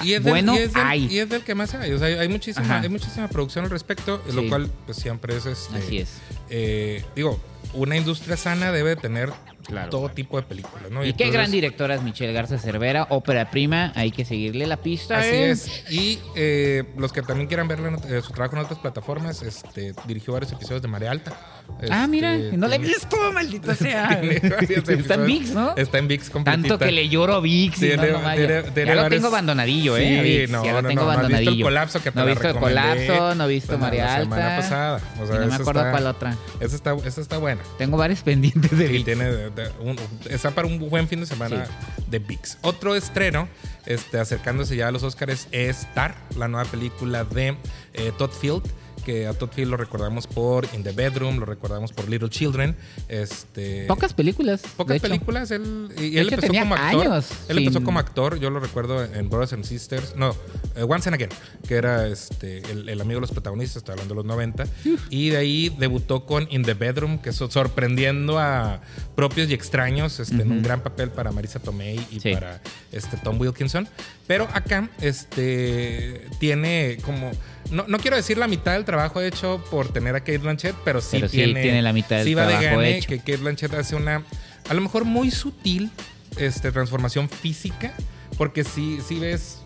Y 0.02 0.14
es, 0.14 0.24
del, 0.24 0.32
Bueno, 0.32 0.54
y, 0.54 0.58
es 0.60 0.72
del, 0.72 0.82
hay. 0.82 1.06
y 1.10 1.18
es 1.18 1.28
del 1.28 1.42
que 1.42 1.54
más 1.54 1.74
hay. 1.74 1.92
O 1.92 1.98
sea, 1.98 2.06
hay 2.06 2.28
muchísima, 2.28 2.64
Ajá. 2.64 2.80
hay 2.80 2.88
muchísima 2.88 3.28
producción 3.28 3.66
al 3.66 3.70
respecto, 3.70 4.22
Sí. 4.26 4.34
lo 4.34 4.48
cual 4.48 4.70
pues, 4.86 4.96
siempre 4.96 5.36
es 5.36 5.44
este. 5.44 5.76
Así 5.76 5.98
es. 5.98 6.08
eh, 6.48 7.04
digo, 7.14 7.38
una 7.74 7.98
industria 7.98 8.38
sana 8.38 8.72
debe 8.72 8.96
tener 8.96 9.30
Claro. 9.70 9.88
todo 9.90 10.08
tipo 10.10 10.36
de 10.36 10.42
películas, 10.42 10.90
¿no? 10.90 11.04
Y 11.04 11.12
qué 11.14 11.30
gran 11.30 11.50
directora 11.50 11.94
es 11.94 12.02
Michelle 12.02 12.32
Garza 12.32 12.58
Cervera, 12.58 13.06
ópera 13.10 13.50
prima, 13.50 13.92
hay 13.94 14.10
que 14.10 14.24
seguirle 14.24 14.66
la 14.66 14.76
pista. 14.76 15.18
Así 15.18 15.28
¿eh? 15.28 15.50
es. 15.50 15.84
Y 15.90 16.18
eh, 16.36 16.84
los 16.96 17.12
que 17.12 17.22
también 17.22 17.46
quieran 17.48 17.68
ot- 17.68 18.04
eh, 18.10 18.20
su 18.22 18.32
trabajo 18.32 18.56
en 18.56 18.62
otras 18.62 18.78
plataformas, 18.80 19.42
este, 19.42 19.94
dirigió 20.06 20.32
varios 20.32 20.52
episodios 20.52 20.82
de 20.82 20.88
Marea 20.88 21.10
Alta. 21.12 21.59
Ah, 21.90 22.06
mira, 22.06 22.34
Este, 22.36 22.56
no 22.56 22.68
la 22.68 22.76
he 22.76 22.78
tiene- 22.78 22.94
visto, 22.94 23.16
maldita 23.32 23.74
sea. 23.74 24.20
tiene 24.20 24.40
varios 24.40 24.88
Está 24.88 25.14
en. 25.14 25.26
VIX, 25.26 25.50
¿no? 25.52 25.74
Está 25.76 25.98
en 25.98 26.08
VIX 26.08 26.30
completita. 26.30 26.68
Tanto 26.68 26.78
que 26.84 26.92
le 26.92 27.08
lloro 27.08 27.34
a 27.34 27.40
VIX. 27.40 27.76
y 27.76 27.80
Tiene- 27.80 28.06
no, 28.10 28.18
no 28.18 28.22
vaya. 28.24 28.36
tiene- 28.46 28.62
ya 28.62 28.74
tiene 28.74 28.94
lo 28.94 29.02
varios- 29.02 29.18
tengo 29.22 29.28
abandonadillo, 29.34 29.96
¿eh? 29.96 30.00
Sí, 30.08 30.18
a 30.18 30.22
VIX, 30.22 30.50
no, 30.50 30.64
ya 30.64 30.72
lo 30.72 30.82
no, 30.82 30.88
tengo 30.88 31.00
no, 31.02 31.06
no 31.06 31.12
has 31.12 31.16
visto 31.16 31.28
el 31.28 31.34
abandonadillo. 31.36 31.64
colapso 31.64 32.02
que 32.02 32.10
te 32.10 32.16
No 32.16 32.22
he 32.22 32.26
la 32.26 32.30
visto 32.32 32.48
el 32.48 32.56
colapso, 32.56 33.34
no 33.34 33.44
he 33.44 33.48
visto 33.48 33.72
la- 33.72 33.78
María 33.78 34.04
la 34.04 34.14
Alta. 34.14 34.36
semana 34.36 34.56
pasada. 34.56 35.00
O 35.22 35.26
sea, 35.26 35.36
y 35.36 35.38
no 35.38 35.46
me 35.46 35.54
acuerdo 35.54 35.80
está- 35.80 35.90
cuál 35.90 36.06
otra. 36.06 36.36
Esa 36.60 36.76
está, 36.76 36.94
esa 37.04 37.20
está 37.20 37.38
buena. 37.38 37.60
Tengo 37.78 37.96
varios 37.96 38.20
pendientes 38.20 38.76
de 38.76 38.86
VIX. 38.88 39.04
tiene 39.04 39.24
de- 39.24 39.50
de- 39.50 39.70
un- 39.80 39.96
está 40.28 40.50
para 40.50 40.66
un 40.68 40.78
buen 40.90 41.08
fin 41.08 41.20
de 41.20 41.26
semana 41.26 41.66
de 42.08 42.18
VIX. 42.18 42.58
Otro 42.62 42.94
estreno, 42.94 43.48
este, 43.86 44.18
acercándose 44.20 44.76
ya 44.76 44.88
a 44.88 44.90
los 44.92 45.02
Oscars, 45.02 45.48
es 45.52 45.86
Tar, 45.94 46.14
la 46.36 46.48
nueva 46.48 46.70
película 46.70 47.24
de 47.24 47.56
eh, 47.94 48.12
Todd 48.18 48.30
Field. 48.30 48.62
Que 49.04 49.26
a 49.26 49.32
Todd 49.34 49.50
Field 49.52 49.70
lo 49.70 49.76
recordamos 49.76 50.26
por 50.26 50.66
In 50.74 50.82
the 50.82 50.92
Bedroom, 50.92 51.38
lo 51.38 51.46
recordamos 51.46 51.92
por 51.92 52.08
Little 52.08 52.28
Children. 52.28 52.76
Este, 53.08 53.86
Pocas 53.86 54.12
películas. 54.14 54.62
Pocas 54.76 54.96
hecho. 54.96 55.08
películas. 55.08 55.50
Él, 55.50 55.88
y 55.98 56.18
él 56.18 56.26
hecho, 56.26 56.36
empezó 56.36 56.52
como 56.52 56.74
actor. 56.74 57.00
años 57.06 57.30
él 57.48 57.58
empezó 57.58 57.82
como 57.82 57.98
actor, 57.98 58.38
yo 58.38 58.50
lo 58.50 58.60
recuerdo 58.60 59.02
en 59.04 59.28
Brothers 59.28 59.52
and 59.54 59.64
Sisters. 59.64 60.14
No, 60.16 60.34
eh, 60.76 60.82
Once 60.82 61.08
and 61.08 61.14
Again, 61.14 61.30
que 61.66 61.74
era 61.74 62.06
este, 62.08 62.58
el, 62.70 62.88
el 62.88 63.00
amigo 63.00 63.16
de 63.16 63.22
los 63.22 63.30
protagonistas, 63.32 63.78
estoy 63.78 63.92
hablando 63.92 64.14
de 64.14 64.16
los 64.18 64.24
90. 64.26 64.64
Y 65.10 65.30
de 65.30 65.36
ahí 65.36 65.74
debutó 65.78 66.26
con 66.26 66.46
In 66.50 66.62
the 66.62 66.74
Bedroom, 66.74 67.18
que 67.18 67.32
so- 67.32 67.50
sorprendiendo 67.50 68.38
a 68.38 68.80
propios 69.14 69.48
y 69.50 69.54
extraños, 69.54 70.20
este, 70.20 70.42
en 70.42 70.52
un 70.52 70.62
gran 70.62 70.82
papel 70.82 71.10
para 71.10 71.32
Marisa 71.32 71.58
Tomei 71.58 71.98
y 72.10 72.20
Sí. 72.20 72.32
para 72.34 72.60
este, 72.92 73.16
Tom 73.16 73.40
Wilkinson. 73.40 73.88
Pero 74.26 74.46
acá 74.52 74.88
este, 75.00 76.26
tiene 76.38 76.98
como. 77.04 77.30
No, 77.70 77.84
no 77.86 77.98
quiero 77.98 78.16
decir 78.16 78.36
la 78.38 78.48
mitad 78.48 78.72
del 78.72 78.84
trabajo 78.84 79.20
hecho 79.20 79.62
por 79.70 79.88
tener 79.92 80.14
a 80.16 80.20
Kate 80.20 80.38
Blanchett, 80.38 80.74
pero 80.84 81.00
sí, 81.00 81.08
Pero 81.12 81.28
sí, 81.28 81.36
tiene, 81.54 81.82
la 81.82 81.92
mitad 81.92 82.16
del 82.16 82.26
sí 82.26 82.34
va 82.34 82.42
de 82.46 82.48
trabajo 82.54 82.76
gane 82.76 82.98
hecho. 82.98 83.08
que 83.08 83.18
Kate 83.18 83.36
Blanchett 83.36 83.74
hace 83.74 83.94
una, 83.96 84.24
a 84.68 84.74
lo 84.74 84.80
mejor 84.80 85.04
muy 85.04 85.30
sutil 85.30 85.90
este, 86.36 86.72
transformación 86.72 87.28
física, 87.28 87.92
porque 88.36 88.64
sí, 88.64 88.98
sí 89.06 89.18
ves 89.18 89.58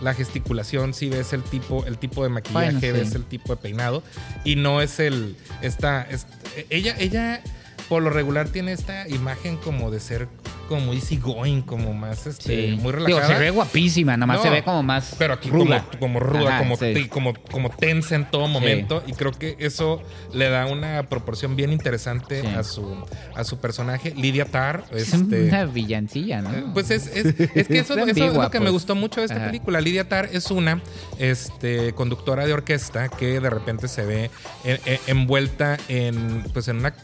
la 0.00 0.14
gesticulación, 0.14 0.94
sí 0.94 1.08
ves 1.10 1.32
el 1.32 1.42
tipo, 1.42 1.84
el 1.86 1.98
tipo 1.98 2.22
de 2.22 2.28
maquillaje, 2.30 2.72
Bueno, 2.72 2.80
sí. 2.80 2.90
ves 2.92 3.14
el 3.14 3.24
tipo 3.24 3.54
de 3.54 3.60
peinado, 3.60 4.02
y 4.44 4.56
no 4.56 4.80
es 4.80 4.98
el, 5.00 5.36
esta, 5.60 6.02
es- 6.10 6.26
ella, 6.70 6.94
ella 6.98 7.42
por 7.90 8.02
lo 8.04 8.08
regular 8.10 8.48
tiene 8.48 8.70
esta 8.72 9.06
imagen 9.08 9.56
como 9.58 9.90
de 9.90 9.98
ser 10.00 10.28
como 10.68 10.82
muy 10.82 10.96
easygoing, 10.98 11.62
como 11.62 11.92
más, 11.92 12.28
este, 12.28 12.44
Sí. 12.44 12.76
muy 12.80 12.92
Digo, 12.92 13.06
relajada. 13.08 13.26
se 13.34 13.40
ve 13.40 13.50
guapísima, 13.50 14.16
nada 14.16 14.26
más 14.26 14.36
No, 14.36 14.42
se 14.44 14.50
ve 14.50 14.62
como 14.62 14.84
más 14.84 15.16
Pero 15.18 15.34
aquí 15.34 15.50
ruda. 15.50 15.84
Como, 15.84 15.98
como 15.98 16.20
ruda, 16.20 16.48
Ajá, 16.50 16.58
como, 16.60 16.76
sí. 16.76 16.94
te- 16.94 17.08
como, 17.08 17.34
como 17.50 17.70
tensa 17.70 18.14
en 18.14 18.30
todo 18.30 18.46
momento. 18.46 19.02
Y 19.08 19.14
creo 19.14 19.32
que 19.32 19.56
eso 19.58 20.00
le 20.32 20.48
da 20.48 20.66
una 20.66 21.02
proporción 21.08 21.56
bien 21.56 21.72
interesante 21.72 22.46
a, 22.46 22.62
su, 22.62 23.04
a 23.34 23.42
su 23.42 23.58
personaje. 23.58 24.14
Lidia 24.14 24.44
Tarr. 24.44 24.84
Es 24.92 25.12
Este, 25.12 25.48
una 25.48 25.64
villancilla, 25.64 26.40
¿no? 26.40 26.72
pues 26.72 26.92
es, 26.92 27.08
es, 27.08 27.26
es 27.26 27.66
que 27.66 27.78
eso, 27.80 27.94
Es 27.98 28.16
es 28.16 28.34
lo 28.34 28.50
que 28.52 28.60
me 28.60 28.70
gustó 28.70 28.94
mucho 28.94 29.18
de 29.20 29.26
esta 29.26 29.38
Ajá. 29.38 29.46
película. 29.46 29.80
Lidia 29.80 30.08
Tarr 30.08 30.28
es 30.32 30.52
una 30.52 30.80
este, 31.18 31.92
conductora 31.94 32.46
de 32.46 32.52
orquesta 32.52 33.08
que 33.08 33.40
de 33.40 33.50
repente 33.50 33.88
se 33.88 34.06
ve 34.06 34.30
en- 34.62 34.78
en- 34.86 35.00
envuelta 35.08 35.78
en, 35.88 36.44
pues 36.52 36.68
en, 36.68 36.76
una, 36.78 36.94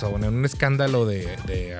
pues, 0.00 0.24
en 0.24 0.34
un 0.34 0.44
escándalo 0.44 1.06
de, 1.06 1.26
de, 1.46 1.76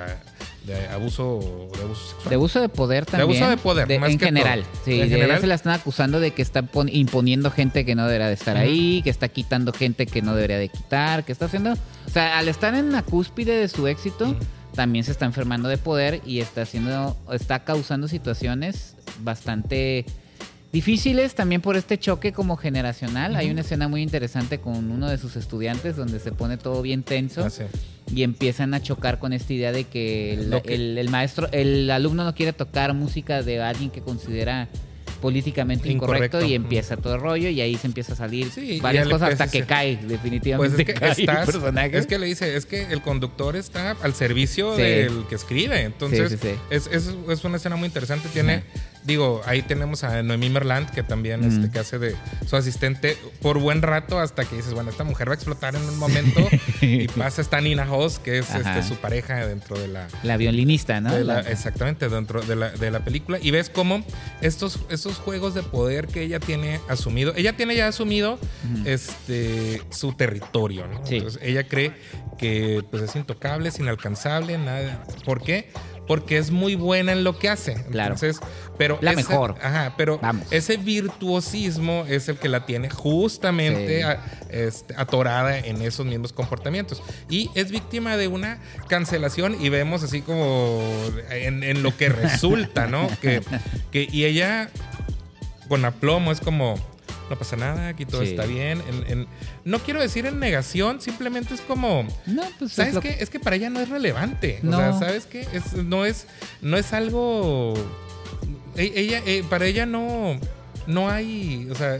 de 0.66 0.86
abuso, 0.88 1.68
de 1.76 1.82
abuso 1.82 2.10
sexual. 2.10 2.30
De 2.30 2.36
uso 2.36 2.60
de 2.60 2.68
poder 2.68 3.06
también. 3.06 3.22
abuso 3.42 3.50
de 3.50 3.56
poder, 3.56 4.00
más 4.00 4.10
en 4.10 4.18
que 4.18 4.24
general. 4.26 4.62
todo. 4.62 4.80
Sí, 4.84 5.00
En 5.00 5.08
de- 5.10 5.16
general. 5.16 5.40
se 5.40 5.46
la 5.46 5.54
están 5.54 5.72
acusando 5.74 6.20
de 6.20 6.30
que 6.32 6.42
está 6.42 6.62
pon- 6.62 6.88
imponiendo 6.90 7.50
gente 7.50 7.84
que 7.84 7.94
no 7.94 8.04
debería 8.06 8.28
de 8.28 8.34
estar 8.34 8.56
ahí, 8.56 9.00
que 9.02 9.10
está 9.10 9.28
quitando 9.28 9.72
gente 9.72 10.06
que 10.06 10.22
no 10.22 10.34
debería 10.34 10.58
de 10.58 10.68
quitar, 10.68 11.24
que 11.24 11.32
está 11.32 11.46
haciendo... 11.46 11.72
O 11.72 12.10
sea, 12.10 12.38
al 12.38 12.48
estar 12.48 12.74
en 12.74 12.92
la 12.92 13.02
cúspide 13.02 13.56
de 13.56 13.68
su 13.68 13.86
éxito, 13.86 14.36
también 14.74 15.04
se 15.04 15.12
está 15.12 15.24
enfermando 15.26 15.68
de 15.68 15.78
poder 15.78 16.20
y 16.26 16.40
está 16.40 16.62
haciendo, 16.62 17.16
está 17.32 17.64
causando 17.64 18.08
situaciones 18.08 18.94
bastante 19.20 20.04
difíciles 20.72 21.34
también 21.34 21.60
por 21.60 21.76
este 21.76 21.98
choque 21.98 22.32
como 22.32 22.56
generacional. 22.56 23.36
Hay 23.36 23.50
una 23.50 23.60
escena 23.60 23.88
muy 23.88 24.02
interesante 24.02 24.58
con 24.58 24.90
uno 24.90 25.08
de 25.08 25.18
sus 25.18 25.36
estudiantes 25.36 25.96
donde 25.96 26.18
se 26.18 26.32
pone 26.32 26.56
todo 26.56 26.80
bien 26.82 27.02
tenso 27.02 27.44
Ah, 27.44 27.50
sí. 27.50 27.64
y 28.14 28.22
empiezan 28.22 28.72
a 28.74 28.80
chocar 28.82 29.18
con 29.18 29.32
esta 29.32 29.52
idea 29.52 29.70
de 29.72 29.84
que 29.84 30.32
el, 30.34 31.08
maestro, 31.10 31.48
el 31.52 31.90
alumno 31.90 32.24
no 32.24 32.34
quiere 32.34 32.52
tocar 32.52 32.94
música 32.94 33.42
de 33.42 33.60
alguien 33.62 33.90
que 33.90 34.00
considera 34.00 34.68
políticamente 35.20 35.88
incorrecto, 35.88 36.38
Incorrecto. 36.38 36.44
y 36.50 36.54
empieza 36.54 36.96
todo 36.96 37.14
el 37.14 37.20
rollo 37.20 37.48
y 37.48 37.60
ahí 37.60 37.76
se 37.76 37.86
empieza 37.86 38.14
a 38.14 38.16
salir 38.16 38.50
Sí, 38.50 38.80
varias 38.80 39.06
cosas 39.06 39.30
hasta 39.30 39.46
que 39.48 39.62
cae 39.64 39.96
Pues 39.98 40.08
definitivamente 40.08 40.82
es 40.82 40.86
que 40.86 40.94
cae 41.00 41.12
el 41.12 41.20
estás, 41.20 41.46
personaje. 41.46 41.96
es 41.96 42.06
que 42.08 42.18
le 42.18 42.26
dice, 42.26 42.56
es 42.56 42.66
que 42.66 42.82
el 42.90 43.02
conductor 43.02 43.54
está 43.54 43.92
al 44.02 44.14
servicio 44.14 44.74
Sí. 44.74 44.82
del 44.82 45.24
que 45.28 45.36
escribe. 45.36 45.82
Entonces, 45.82 46.36
Sí. 46.42 46.48
Es, 46.70 46.88
es, 46.88 47.14
es 47.28 47.44
una 47.44 47.58
escena 47.58 47.76
muy 47.76 47.86
interesante. 47.86 48.28
Tiene, 48.32 48.64
Digo, 49.04 49.42
ahí 49.46 49.62
tenemos 49.62 50.04
a 50.04 50.22
Noemí 50.22 50.48
Merland, 50.50 50.88
que 50.90 51.02
también 51.02 51.40
Mm. 51.40 51.52
este, 51.56 51.70
que 51.72 51.78
hace 51.80 51.98
de 51.98 52.14
su 52.46 52.56
asistente 52.56 53.16
por 53.40 53.58
buen 53.58 53.82
rato 53.82 54.18
hasta 54.20 54.44
que 54.44 54.56
dices, 54.56 54.74
bueno, 54.74 54.90
esta 54.90 55.02
mujer 55.04 55.28
va 55.28 55.32
a 55.32 55.34
explotar 55.36 55.74
en 55.74 55.82
un 55.82 55.98
momento. 55.98 56.40
y 56.80 57.08
pasa 57.08 57.42
esta 57.42 57.60
Nina 57.60 57.92
Hoss, 57.92 58.18
que 58.18 58.38
es 58.38 58.54
este, 58.54 58.82
su 58.82 58.96
pareja 58.96 59.44
dentro 59.46 59.78
de 59.78 59.88
la, 59.88 60.06
La 60.22 60.36
violinista, 60.36 61.00
¿no? 61.00 61.12
de 61.14 61.24
la- 61.24 61.42
La- 61.42 61.50
exactamente, 61.50 62.08
dentro 62.08 62.42
de 62.42 62.54
la, 62.56 62.70
de 62.70 62.90
la 62.90 63.00
película. 63.04 63.38
Y 63.42 63.50
ves 63.50 63.70
cómo 63.70 64.04
estos, 64.40 64.78
estos 64.88 65.16
juegos 65.18 65.54
de 65.54 65.62
poder 65.62 66.06
que 66.06 66.22
ella 66.22 66.38
tiene 66.40 66.80
asumido, 66.88 67.32
ella 67.36 67.56
tiene 67.56 67.74
ya 67.74 67.88
asumido 67.88 68.38
este, 68.84 69.82
su 69.90 70.12
territorio, 70.12 70.86
¿no? 70.86 71.04
Sí. 71.06 71.16
Entonces 71.16 71.40
ella 71.42 71.66
cree 71.66 71.92
que 72.38 72.84
pues, 72.90 73.02
es 73.02 73.16
intocable, 73.16 73.68
es 73.68 73.78
inalcanzable, 73.78 74.58
nada. 74.58 75.04
¿Por 75.24 75.42
qué? 75.42 75.70
Porque 76.12 76.36
es 76.36 76.50
muy 76.50 76.74
buena 76.74 77.12
en 77.12 77.24
lo 77.24 77.38
que 77.38 77.48
hace. 77.48 77.74
Claro. 77.90 78.14
Entonces, 78.14 78.38
pero 78.76 78.98
La 79.00 79.12
ese- 79.12 79.16
mejor. 79.28 79.54
Ajá, 79.62 79.94
pero 79.96 80.18
Vamos. 80.18 80.46
ese 80.50 80.76
virtuosismo 80.76 82.04
es 82.08 82.28
el 82.28 82.36
que 82.36 82.48
la 82.50 82.66
tiene 82.66 82.90
justamente 82.90 83.98
Sí. 83.98 84.02
a- 84.02 84.20
este, 84.50 84.94
atorada 84.96 85.58
en 85.58 85.80
esos 85.80 86.04
mismos 86.04 86.32
comportamientos. 86.34 87.02
Y 87.30 87.50
es 87.54 87.70
víctima 87.70 88.16
de 88.18 88.28
una 88.28 88.58
cancelación 88.88 89.56
y 89.58 89.70
vemos 89.70 90.02
así 90.02 90.20
como 90.20 90.82
en, 91.30 91.62
en 91.62 91.82
lo 91.82 91.96
que 91.96 92.08
resulta, 92.10 92.86
¿no? 92.86 93.08
Que, 93.22 93.40
que, 93.90 94.06
y 94.10 94.24
ella 94.24 94.68
con 95.68 95.84
aplomo 95.86 96.32
es 96.32 96.40
como, 96.40 96.74
no 97.32 97.38
pasa 97.38 97.56
nada, 97.56 97.88
aquí 97.88 98.04
todo 98.04 98.22
Sí. 98.22 98.28
está 98.28 98.44
bien. 98.44 98.82
En- 98.88 99.10
en- 99.20 99.26
no 99.64 99.78
quiero 99.78 100.00
decir 100.00 100.26
en 100.26 100.38
negación, 100.38 101.00
simplemente 101.00 101.54
es 101.54 101.60
como... 101.62 102.06
No, 102.26 102.42
pues 102.58 102.72
¿Sabes 102.72 102.94
es 102.94 103.00
qué? 103.00 103.16
Es 103.20 103.30
que 103.30 103.40
para 103.40 103.56
ella 103.56 103.70
no 103.70 103.80
es 103.80 103.88
relevante. 103.88 104.58
No. 104.62 104.76
O 104.76 104.80
sea, 104.80 104.92
¿sabes 104.98 105.24
qué? 105.26 105.46
Es, 105.52 105.72
no, 105.72 106.04
es, 106.04 106.26
no 106.60 106.76
es 106.76 106.92
algo. 106.92 107.72
e- 108.76 108.92
Ella, 108.94 109.22
eh, 109.26 109.42
para 109.48 109.64
ella 109.66 109.86
no, 109.86 110.38
no 110.86 111.08
hay. 111.10 111.68
O 111.70 111.74
sea, 111.74 111.98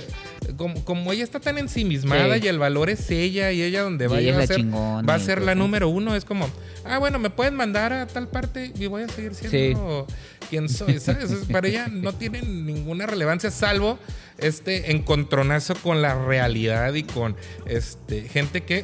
como, 0.57 0.85
como 0.85 1.13
ella 1.13 1.25
está 1.25 1.41
tan 1.41 1.59
ensimismada 1.59 2.37
Sí. 2.37 2.43
y 2.45 2.49
el 2.49 2.59
valor 2.59 2.91
es 2.91 3.11
ella 3.11 3.53
y 3.53 3.63
ella 3.63 3.83
donde 3.83 4.07
vaya 4.07 4.29
ella 4.31 4.39
va 4.39 4.45
a 4.45 4.47
ser, 4.47 4.57
chingona 4.57 5.07
va 5.07 5.15
a 5.15 5.19
ser 5.19 5.43
la 5.43 5.55
número 5.55 5.89
uno. 5.89 6.15
Es 6.17 6.25
como, 6.25 6.49
ah, 6.85 6.99
bueno, 6.99 7.19
me 7.19 7.31
pueden 7.31 7.55
mandar 7.55 7.93
a 7.93 8.07
tal 8.07 8.29
parte 8.29 8.73
y 8.79 8.87
voy 8.87 9.03
a 9.03 9.09
seguir 9.09 9.35
siendo 9.35 10.07
quien 10.51 10.69
soy. 10.69 10.99
¿Sabes? 11.01 11.31
Es- 11.31 11.47
para 11.47 11.69
ella 11.69 11.89
no 11.91 12.13
tiene 12.13 12.43
ninguna 12.43 13.07
relevancia, 13.07 13.51
salvo 13.51 13.99
este 14.39 14.91
encontronazo 14.93 15.75
con 15.77 16.03
la 16.03 16.15
realidad 16.27 16.95
y 16.95 17.03
con 17.05 17.37
este, 17.67 18.23
gente 18.29 18.63
que 18.63 18.79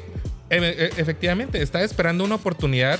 e- 0.50 0.56
e- 0.58 0.90
efectivamente 1.00 1.60
está 1.62 1.82
esperando 1.82 2.24
una 2.24 2.36
oportunidad 2.36 2.98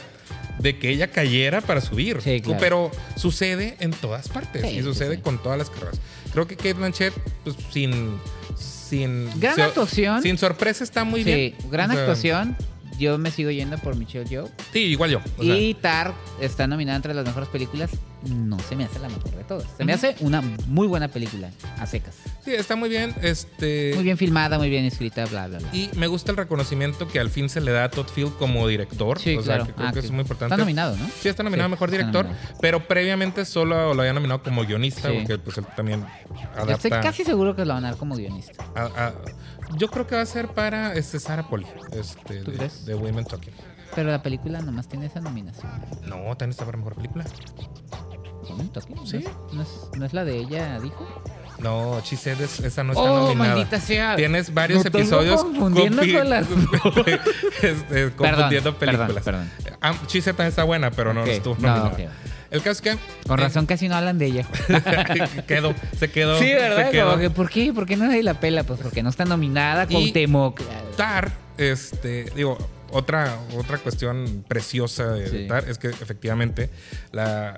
de 0.58 0.78
que 0.78 0.90
ella 0.90 1.10
cayera 1.10 1.60
para 1.60 1.80
subir. 1.80 2.20
Sí, 2.22 2.40
claro. 2.40 2.58
Pero 2.60 2.90
sucede 3.16 3.76
en 3.80 3.90
todas 3.92 4.28
partes 4.28 4.62
Sí, 4.62 4.68
y 4.68 4.74
sí, 4.78 4.82
sucede 4.82 5.16
sí. 5.16 5.22
con 5.22 5.42
todas 5.42 5.58
las 5.58 5.70
carreras. 5.70 6.00
Creo 6.32 6.46
que 6.46 6.56
Kate 6.56 6.74
Blanchett, 6.74 7.14
pues 7.44 7.56
sin. 7.72 8.18
sin 8.56 9.28
Gran 9.40 9.56
so- 9.56 9.62
actuación. 9.64 10.22
Sin 10.22 10.38
sorpresa 10.38 10.82
está 10.84 11.04
muy 11.04 11.22
sí, 11.24 11.30
bien. 11.32 11.54
gran 11.70 11.90
O 11.90 11.94
sea, 11.94 12.02
actuación. 12.02 12.56
Yo 12.98 13.16
me 13.18 13.30
sigo 13.30 13.50
yendo 13.50 13.78
por 13.78 13.94
Michelle 13.96 14.28
Yeoh. 14.28 14.48
Sí, 14.72 14.80
igual 14.80 15.10
yo. 15.10 15.20
o 15.38 15.42
sea, 15.44 15.56
y 15.56 15.74
Tar 15.74 16.12
está 16.40 16.66
nominada 16.66 16.96
entre 16.96 17.14
las 17.14 17.24
mejores 17.24 17.48
películas. 17.48 17.90
No 18.26 18.58
se 18.58 18.74
me 18.74 18.82
hace 18.84 18.98
la 18.98 19.08
mejor 19.08 19.30
de 19.30 19.44
todas. 19.44 19.64
Se 19.76 19.84
me 19.84 19.92
hace 19.92 20.16
una 20.18 20.40
muy 20.66 20.88
buena 20.88 21.06
película, 21.06 21.50
a 21.78 21.86
secas. 21.86 22.16
sí, 22.44 22.52
está 22.52 22.74
muy 22.74 22.88
bien. 22.88 23.14
Este. 23.22 23.92
Muy 23.94 24.02
bien 24.02 24.18
filmada, 24.18 24.58
muy 24.58 24.68
bien 24.68 24.84
escrita, 24.84 25.24
bla, 25.26 25.46
bla, 25.46 25.58
bla. 25.60 25.68
Y 25.72 25.88
me 25.94 26.08
gusta 26.08 26.32
el 26.32 26.36
reconocimiento 26.36 27.06
que 27.06 27.20
al 27.20 27.30
fin 27.30 27.48
se 27.48 27.60
le 27.60 27.70
da 27.70 27.84
a 27.84 27.90
Todd 27.90 28.08
Field 28.08 28.36
como 28.36 28.66
director. 28.66 29.20
Sí, 29.20 29.36
o 29.36 29.42
sea, 29.42 29.56
claro. 29.58 29.66
que 29.66 29.72
creo 29.74 29.86
Ah, 29.88 29.92
que 29.92 30.00
es 30.00 30.10
muy 30.10 30.22
importante. 30.22 30.52
Está 30.52 30.56
nominado, 30.56 30.96
¿no? 30.96 31.06
Sí, 31.20 31.28
está 31.28 31.44
nominado 31.44 31.66
a 31.66 31.68
Sí, 31.68 31.70
Mejor 31.70 31.90
Director, 31.92 32.24
nominado. 32.26 32.56
pero 32.60 32.88
previamente 32.88 33.44
solo 33.44 33.94
lo 33.94 34.00
había 34.02 34.12
nominado 34.12 34.42
como 34.42 34.64
guionista, 34.64 35.08
Sí. 35.10 35.14
porque 35.18 35.38
pues 35.38 35.58
él 35.58 35.66
también 35.76 36.00
Yo 36.00 36.72
estoy 36.72 36.90
adapta... 36.90 37.00
casi 37.00 37.24
seguro 37.24 37.54
que 37.54 37.64
lo 37.64 37.74
van 37.74 37.84
a 37.84 37.90
dar 37.90 37.96
como 37.98 38.16
guionista. 38.16 38.64
a- 38.74 39.06
a- 39.06 39.14
yo 39.76 39.88
creo 39.88 40.06
que 40.06 40.16
va 40.16 40.22
a 40.22 40.26
ser 40.26 40.48
para 40.48 40.94
este 40.94 41.18
Sarah 41.20 41.48
Poli, 41.48 41.66
este, 41.92 42.40
¿Tú 42.42 42.50
de, 42.52 42.56
crees? 42.58 42.84
de 42.86 42.94
Women 42.94 43.24
Talking. 43.24 43.52
Pero 43.94 44.10
la 44.10 44.22
película 44.22 44.60
nomás 44.60 44.88
tiene 44.88 45.06
esa 45.06 45.20
nominación. 45.20 45.70
No, 46.06 46.16
también 46.36 46.50
está 46.50 46.64
para 46.64 46.76
Mejor 46.76 46.94
Película. 46.94 47.24
Women 48.48 48.68
Talking, 48.68 48.96
¿no 48.96 49.06
Sí. 49.06 49.16
es- 49.18 49.54
¿No 49.54 49.62
es, 49.62 49.68
no 49.96 50.04
es 50.06 50.12
la 50.12 50.24
de 50.24 50.36
ella, 50.38 50.78
dijo? 50.80 51.06
No, 51.58 51.98
es- 51.98 52.26
esa 52.60 52.84
no 52.84 52.92
está 52.92 53.02
oh, 53.02 53.26
nominada. 53.28 53.54
maldita 53.56 53.80
sea. 53.80 54.14
Tienes 54.16 54.54
varios 54.54 54.84
tengo 54.84 54.98
episodios 54.98 55.42
confundiendo 55.42 56.02
con 56.02 56.30
las 56.30 56.46
este, 57.62 58.12
confundiendo 58.14 58.78
películas. 58.78 59.24
Perdón, 59.24 59.50
Ah, 59.80 59.94
She 60.06 60.20
Said 60.20 60.34
también 60.36 60.48
está 60.50 60.64
buena, 60.64 60.90
pero 60.90 61.12
no 61.14 61.22
Ok, 61.22 61.28
estuvo 61.28 61.56
no, 61.58 61.68
nominada. 61.68 62.12
El 62.50 62.60
caso 62.62 62.70
es 62.70 62.80
que... 62.80 62.98
Con 63.26 63.38
eh, 63.38 63.42
razón 63.42 63.66
casi 63.66 63.88
no 63.88 63.94
hablan 63.96 64.18
de 64.18 64.26
ella. 64.26 64.46
quedó, 65.46 65.74
se 65.98 66.10
quedó. 66.10 66.38
Sí, 66.38 66.46
¿verdad? 66.52 66.86
Se 66.86 66.90
quedó. 66.92 67.18
Que, 67.18 67.30
¿Por 67.30 67.50
qué? 67.50 67.72
¿Por 67.72 67.86
qué 67.86 67.96
nadie 67.96 68.22
la 68.22 68.34
pela? 68.40 68.64
Pues 68.64 68.80
porque 68.80 69.02
no 69.02 69.10
está 69.10 69.24
nominada 69.24 69.86
con 69.86 70.12
Temoc. 70.12 70.60
Tar, 70.96 71.30
este, 71.58 72.24
digo, 72.34 72.56
otra, 72.90 73.36
otra 73.56 73.78
cuestión 73.78 74.44
preciosa 74.48 75.12
de, 75.12 75.28
Sí. 75.28 75.46
Tar 75.46 75.68
es 75.68 75.76
que 75.78 75.88
efectivamente 75.88 76.70
la, 77.12 77.56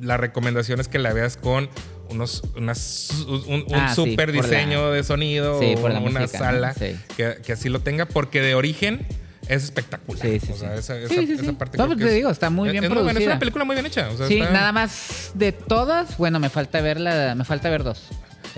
la 0.00 0.16
recomendación 0.16 0.80
es 0.80 0.88
que 0.88 0.98
la 0.98 1.12
veas 1.12 1.36
con 1.36 1.68
unos, 2.08 2.42
unas, 2.56 3.10
un, 3.26 3.64
un 3.68 3.74
Ah, 3.74 3.92
sí, 3.94 4.02
super 4.10 4.34
la- 4.34 4.42
diseño 4.42 4.90
de 4.90 5.02
sonido, 5.04 5.58
Sí, 5.60 5.74
una 5.78 6.00
música, 6.00 6.20
¿no? 6.20 6.28
sala 6.28 6.74
Sí. 6.74 6.96
que, 7.16 7.36
que 7.44 7.52
así 7.52 7.68
lo 7.68 7.80
tenga, 7.80 8.06
porque 8.06 8.40
de 8.40 8.54
origen 8.54 9.06
es 9.48 9.64
espectacular. 9.64 10.22
Sí, 10.26 10.40
sí, 10.40 10.52
o 10.52 10.56
sea, 10.56 10.72
sí. 10.74 10.78
esa, 10.78 10.98
esa- 10.98 11.08
sí, 11.08 11.32
esa 11.32 11.44
sí. 11.44 11.52
parte 11.52 11.76
No, 11.78 11.86
pues 11.86 11.98
que 11.98 12.04
te 12.04 12.10
es- 12.10 12.16
digo, 12.16 12.30
está 12.30 12.48
muy 12.50 12.70
bien 12.70 12.84
es 12.84 12.90
buena, 12.90 13.02
Es 13.02 13.06
producida. 13.06 13.30
una 13.32 13.38
película 13.38 13.64
muy 13.64 13.74
bien 13.74 13.86
hecha. 13.86 14.08
o 14.10 14.16
sea, 14.16 14.26
Sí, 14.28 14.38
está- 14.40 14.52
nada 14.52 14.72
más 14.72 15.32
de 15.34 15.52
todas, 15.52 16.16
bueno, 16.18 16.38
me 16.40 16.48
falta 16.48 16.80
ver 16.80 17.00
la, 17.00 17.34
me 17.34 17.44
falta 17.44 17.68
ver 17.70 17.82
dos. 17.84 18.02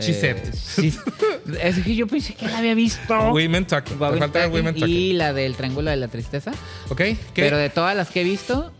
She 0.01 0.13
said. 0.13 0.37
sí. 0.53 0.93
es 1.63 1.79
que 1.79 1.95
yo 1.95 2.09
pensé 2.09 2.35
que 2.35 2.47
la 2.47 2.59
había 2.59 2.75
visto. 2.75 3.15
Women 3.33 3.65
Talking. 3.65 3.97
Women 4.01 4.19
falta 4.19 4.41
Talking 4.41 4.57
Women 4.57 4.75
Talking. 4.75 4.97
y 4.97 5.13
la 5.13 5.33
del 5.33 5.55
Triángulo 5.55 5.91
de 5.91 5.97
la 5.97 6.09
Tristeza. 6.09 6.51
¿Ok? 6.89 6.97
¿Qué? 6.99 7.17
Pero 7.37 7.57
de 7.59 7.71
todas 7.71 7.97
las 7.97 8.11
que 8.11 8.23
he 8.23 8.25
visto, 8.25 8.73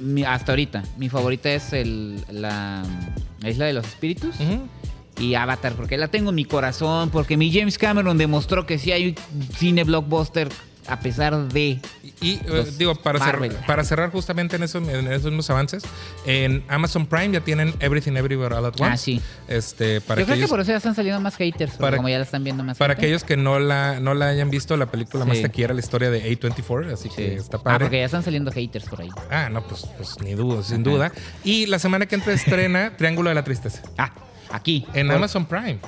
mi- 0.00 0.24
hasta 0.24 0.50
ahorita, 0.52 0.82
mi 0.96 1.08
favorita 1.08 1.48
es 1.52 1.72
el, 1.72 2.24
la 2.32 2.82
Isla 3.46 3.66
de 3.66 3.72
los 3.72 3.86
Espíritus 3.86 4.34
y 5.20 5.34
Avatar, 5.36 5.74
porque 5.74 5.96
la 5.96 6.08
tengo 6.08 6.30
en 6.30 6.34
mi 6.34 6.44
corazón, 6.44 7.10
porque 7.10 7.36
mi 7.36 7.52
James 7.56 7.78
Cameron 7.78 8.18
demostró 8.18 8.66
que 8.66 8.78
sí 8.78 8.90
hay 8.90 9.14
cine 9.56 9.84
blockbuster 9.84 10.48
a 10.88 10.98
pesar 11.00 11.36
de... 11.48 11.80
Y 12.20 12.40
eh, 12.46 12.64
digo, 12.76 12.94
para, 12.96 13.18
cer- 13.18 13.26
Marvel. 13.26 13.52
para 13.66 13.84
cerrar 13.84 14.10
justamente 14.10 14.56
en 14.56 14.62
esos, 14.64 14.86
en 14.88 15.06
esos 15.12 15.26
mismos 15.26 15.48
avances, 15.50 15.84
en 16.26 16.64
Amazon 16.68 17.06
Prime 17.06 17.30
ya 17.32 17.40
tienen 17.40 17.74
Everything 17.80 18.12
Everywhere 18.16 18.54
All 18.56 18.64
at 18.66 18.72
Once. 18.80 18.84
Ah, 18.84 18.96
sí. 18.96 19.20
Este, 19.46 20.00
para 20.00 20.20
Yo 20.22 20.26
creo 20.26 20.38
que 20.38 20.48
por 20.48 20.60
eso 20.60 20.70
ya 20.72 20.78
están 20.78 20.94
saliendo 20.94 21.20
más 21.20 21.36
haters, 21.36 21.74
para- 21.76 21.96
como 21.96 22.08
ya 22.08 22.16
la 22.18 22.24
están 22.24 22.42
viendo 22.42 22.64
más 22.64 22.76
para 22.78 22.94
gente. 22.94 23.06
aquellos 23.06 23.24
que 23.24 23.36
no 23.36 23.58
la, 23.58 24.00
no 24.00 24.14
la 24.14 24.28
hayan 24.28 24.50
visto, 24.50 24.76
la 24.76 24.86
película 24.86 25.24
más 25.24 25.36
Sí. 25.36 25.42
taquillera, 25.42 25.74
la 25.74 25.80
historia 25.80 26.10
de 26.10 26.24
A24, 26.24 26.92
así 26.92 27.08
Sí. 27.08 27.14
que 27.16 27.34
está 27.36 27.58
Ah, 27.58 27.62
padre. 27.62 27.84
porque 27.84 27.98
ya 27.98 28.06
están 28.06 28.22
saliendo 28.24 28.50
haters 28.50 28.86
por 28.86 29.02
ahí. 29.02 29.10
Ah, 29.30 29.48
no, 29.50 29.62
pues, 29.66 29.86
pues 29.96 30.18
ni 30.20 30.34
duda, 30.34 30.62
sin 30.62 30.82
duda. 30.82 31.12
Y 31.44 31.66
la 31.66 31.78
semana 31.78 32.06
que 32.06 32.14
entra 32.16 32.32
estrena 32.32 32.94
Triángulo 32.98 33.28
de 33.28 33.34
la 33.34 33.44
Tristeza. 33.44 33.82
Ah, 33.96 34.10
aquí. 34.50 34.86
En 34.94 35.06
Por- 35.08 35.16
Amazon 35.16 35.46
Prime. 35.46 35.78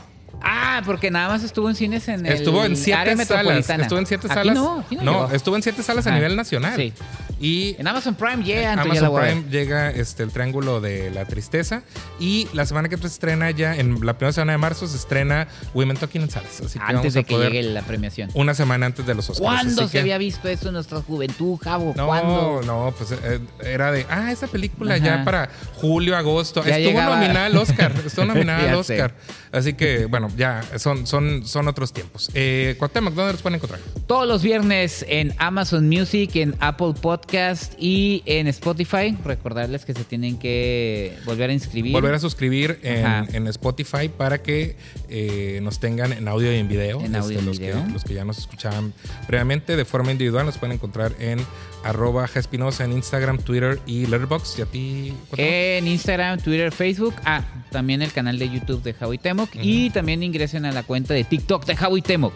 Ah, 0.43 0.83
porque 0.85 1.11
nada 1.11 1.29
más 1.29 1.43
estuvo 1.43 1.69
en 1.69 1.75
cines 1.75 2.09
en 2.09 2.25
el 2.27 2.33
Estuvo 2.33 2.59
en 2.65 2.73
área 2.73 2.77
siete 2.77 2.99
salas. 2.99 3.17
metropolitana. 3.17 3.83
Estuvo 3.85 3.99
en 3.99 4.07
siete 4.07 4.27
Aquí 4.27 4.35
salas. 4.35 4.55
no, 4.55 4.81
aquí 4.81 4.97
no 4.97 5.31
estuvo 5.33 5.57
en 5.57 5.63
siete 5.63 5.83
salas 5.83 6.07
a 6.07 6.13
nivel 6.15 6.37
nacional. 6.37 6.77
Sí. 6.77 6.93
Y 7.41 7.75
En 7.79 7.89
Amazon 7.89 8.15
Prime 8.15 8.45
llega, 8.45 8.77
la 8.77 8.83
Amazon. 8.83 9.15
Prime 9.15 9.45
llega 9.51 9.91
este, 9.91 10.23
el 10.23 10.31
Triángulo 10.31 10.81
de 10.81 11.11
la 11.11 11.25
Tristeza. 11.25 11.83
Y 12.19 12.49
la 12.53 12.67
semana 12.67 12.89
que 12.89 12.99
se 12.99 13.07
estrena 13.07 13.51
ya, 13.51 13.75
en 13.77 14.05
la 14.05 14.19
primera 14.19 14.33
semana 14.33 14.53
de 14.53 14.59
marzo, 14.59 14.87
se 14.87 14.97
estrena 14.97 15.49
Women 15.75 15.97
Talking 15.97 16.23
en 16.23 16.31
salas. 16.31 16.61
Así 16.61 16.75
que 16.75 16.79
vamos 16.81 16.97
Antes 16.97 17.17
a 17.17 17.19
de 17.21 17.25
que 17.25 17.35
poder 17.35 17.53
llegue 17.53 17.69
la 17.71 17.83
premiación. 17.83 18.31
una 18.35 18.53
semana 18.55 18.87
antes 18.87 19.07
de 19.07 19.15
los 19.15 19.31
Oscars. 19.31 19.41
¿Cuándo 19.41 19.87
se 19.87 19.93
que- 19.93 20.01
había 20.01 20.19
visto 20.19 20.49
eso 20.49 20.69
en 20.69 20.75
nuestra 20.75 21.01
juventud, 21.01 21.57
Javo? 21.63 21.95
No, 21.97 22.07
¿Cuándo? 22.07 22.61
no, 22.67 22.95
pues 22.99 23.13
eh, 23.13 23.41
era 23.65 23.91
de, 23.91 24.05
ah, 24.11 24.31
esa 24.31 24.47
película 24.47 24.97
Ajá. 24.97 25.05
ya 25.05 25.25
para 25.25 25.49
julio, 25.77 26.17
agosto. 26.17 26.63
Ya 26.65 26.77
Estuvo 26.77 26.93
llegaba. 26.99 27.17
nominada 27.17 27.47
al 27.47 27.57
Oscar, 27.57 27.93
estuvo 28.05 28.25
nominada 28.27 28.71
al 28.73 28.85
sé. 28.85 28.95
Oscar. 29.01 29.15
Así 29.53 29.73
que, 29.73 30.05
bueno, 30.07 30.29
ya 30.37 30.63
son, 30.79 31.07
son, 31.07 31.47
son 31.47 31.67
otros 31.69 31.93
tiempos. 31.93 32.31
Eh, 32.35 32.75
Cuauhtémoc, 32.79 33.15
¿dónde 33.15 33.33
los 33.33 33.43
pueden 33.43 33.57
encontrar? 33.57 33.81
Todos 34.07 34.29
los 34.29 34.43
viernes 34.43 35.05
en 35.09 35.35
Amazon 35.39 35.89
Music, 35.89 36.37
en 36.37 36.55
Apple 36.61 36.93
Podcast 37.31 37.75
y 37.79 38.25
en 38.27 38.49
Spotify. 38.49 39.17
Recordarles 39.25 39.85
que 39.85 39.95
se 39.95 40.03
tienen 40.03 40.37
que 40.37 41.17
volver 41.25 41.51
a 41.51 41.53
inscribir. 41.53 41.93
Volver 41.93 42.15
a 42.15 42.19
suscribir 42.19 42.81
en, 42.83 43.07
en 43.33 43.47
Spotify 43.47 44.09
para 44.09 44.43
que 44.43 44.75
eh, 45.09 45.61
nos 45.63 45.79
tengan 45.79 46.13
en 46.13 46.27
audio 46.27 46.53
y 46.53 46.59
en 46.59 46.67
video. 46.67 47.01
En 47.01 47.15
audio 47.15 47.39
y 47.39 47.43
los, 47.43 47.61
video. 47.61 47.85
Que, 47.87 47.93
los 47.93 48.03
que 48.03 48.15
ya 48.15 48.25
nos 48.25 48.39
escuchaban 48.39 48.93
previamente 49.29 49.77
de 49.77 49.85
forma 49.85 50.11
individual 50.11 50.45
nos 50.45 50.59
pueden 50.59 50.75
encontrar 50.75 51.13
en 51.21 51.39
arroba 51.85 52.27
Gespinosa 52.27 52.85
en 52.85 52.95
Instagram, 52.95 53.39
Twitter 53.39 53.79
y 53.87 54.07
Letterboxd. 54.07 54.59
¿Y 54.59 54.63
a 54.63 54.67
ti? 54.67 55.15
En 55.37 55.87
Instagram, 55.87 56.41
Twitter, 56.41 56.73
Facebook. 56.73 57.15
Ah, 57.25 57.45
también 57.71 58.03
el 58.03 58.11
canal 58.11 58.41
de 58.41 58.51
YouTube 58.51 58.83
de 58.83 58.93
Javi 58.93 59.19
Temoc. 59.19 59.51
Y 59.55 59.91
también 59.91 60.25
ingresen 60.25 60.65
a 60.65 60.73
la 60.73 60.83
cuenta 60.83 61.15
de 61.15 61.23
TikTok 61.23 61.65
de 61.65 61.77
Javi 61.77 62.03
Temoc. 62.03 62.35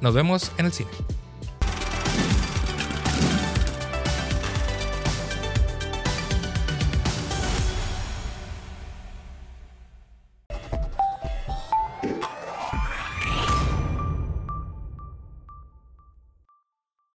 Nos 0.00 0.12
vemos 0.12 0.50
en 0.58 0.66
el 0.66 0.72
cine. 0.72 0.90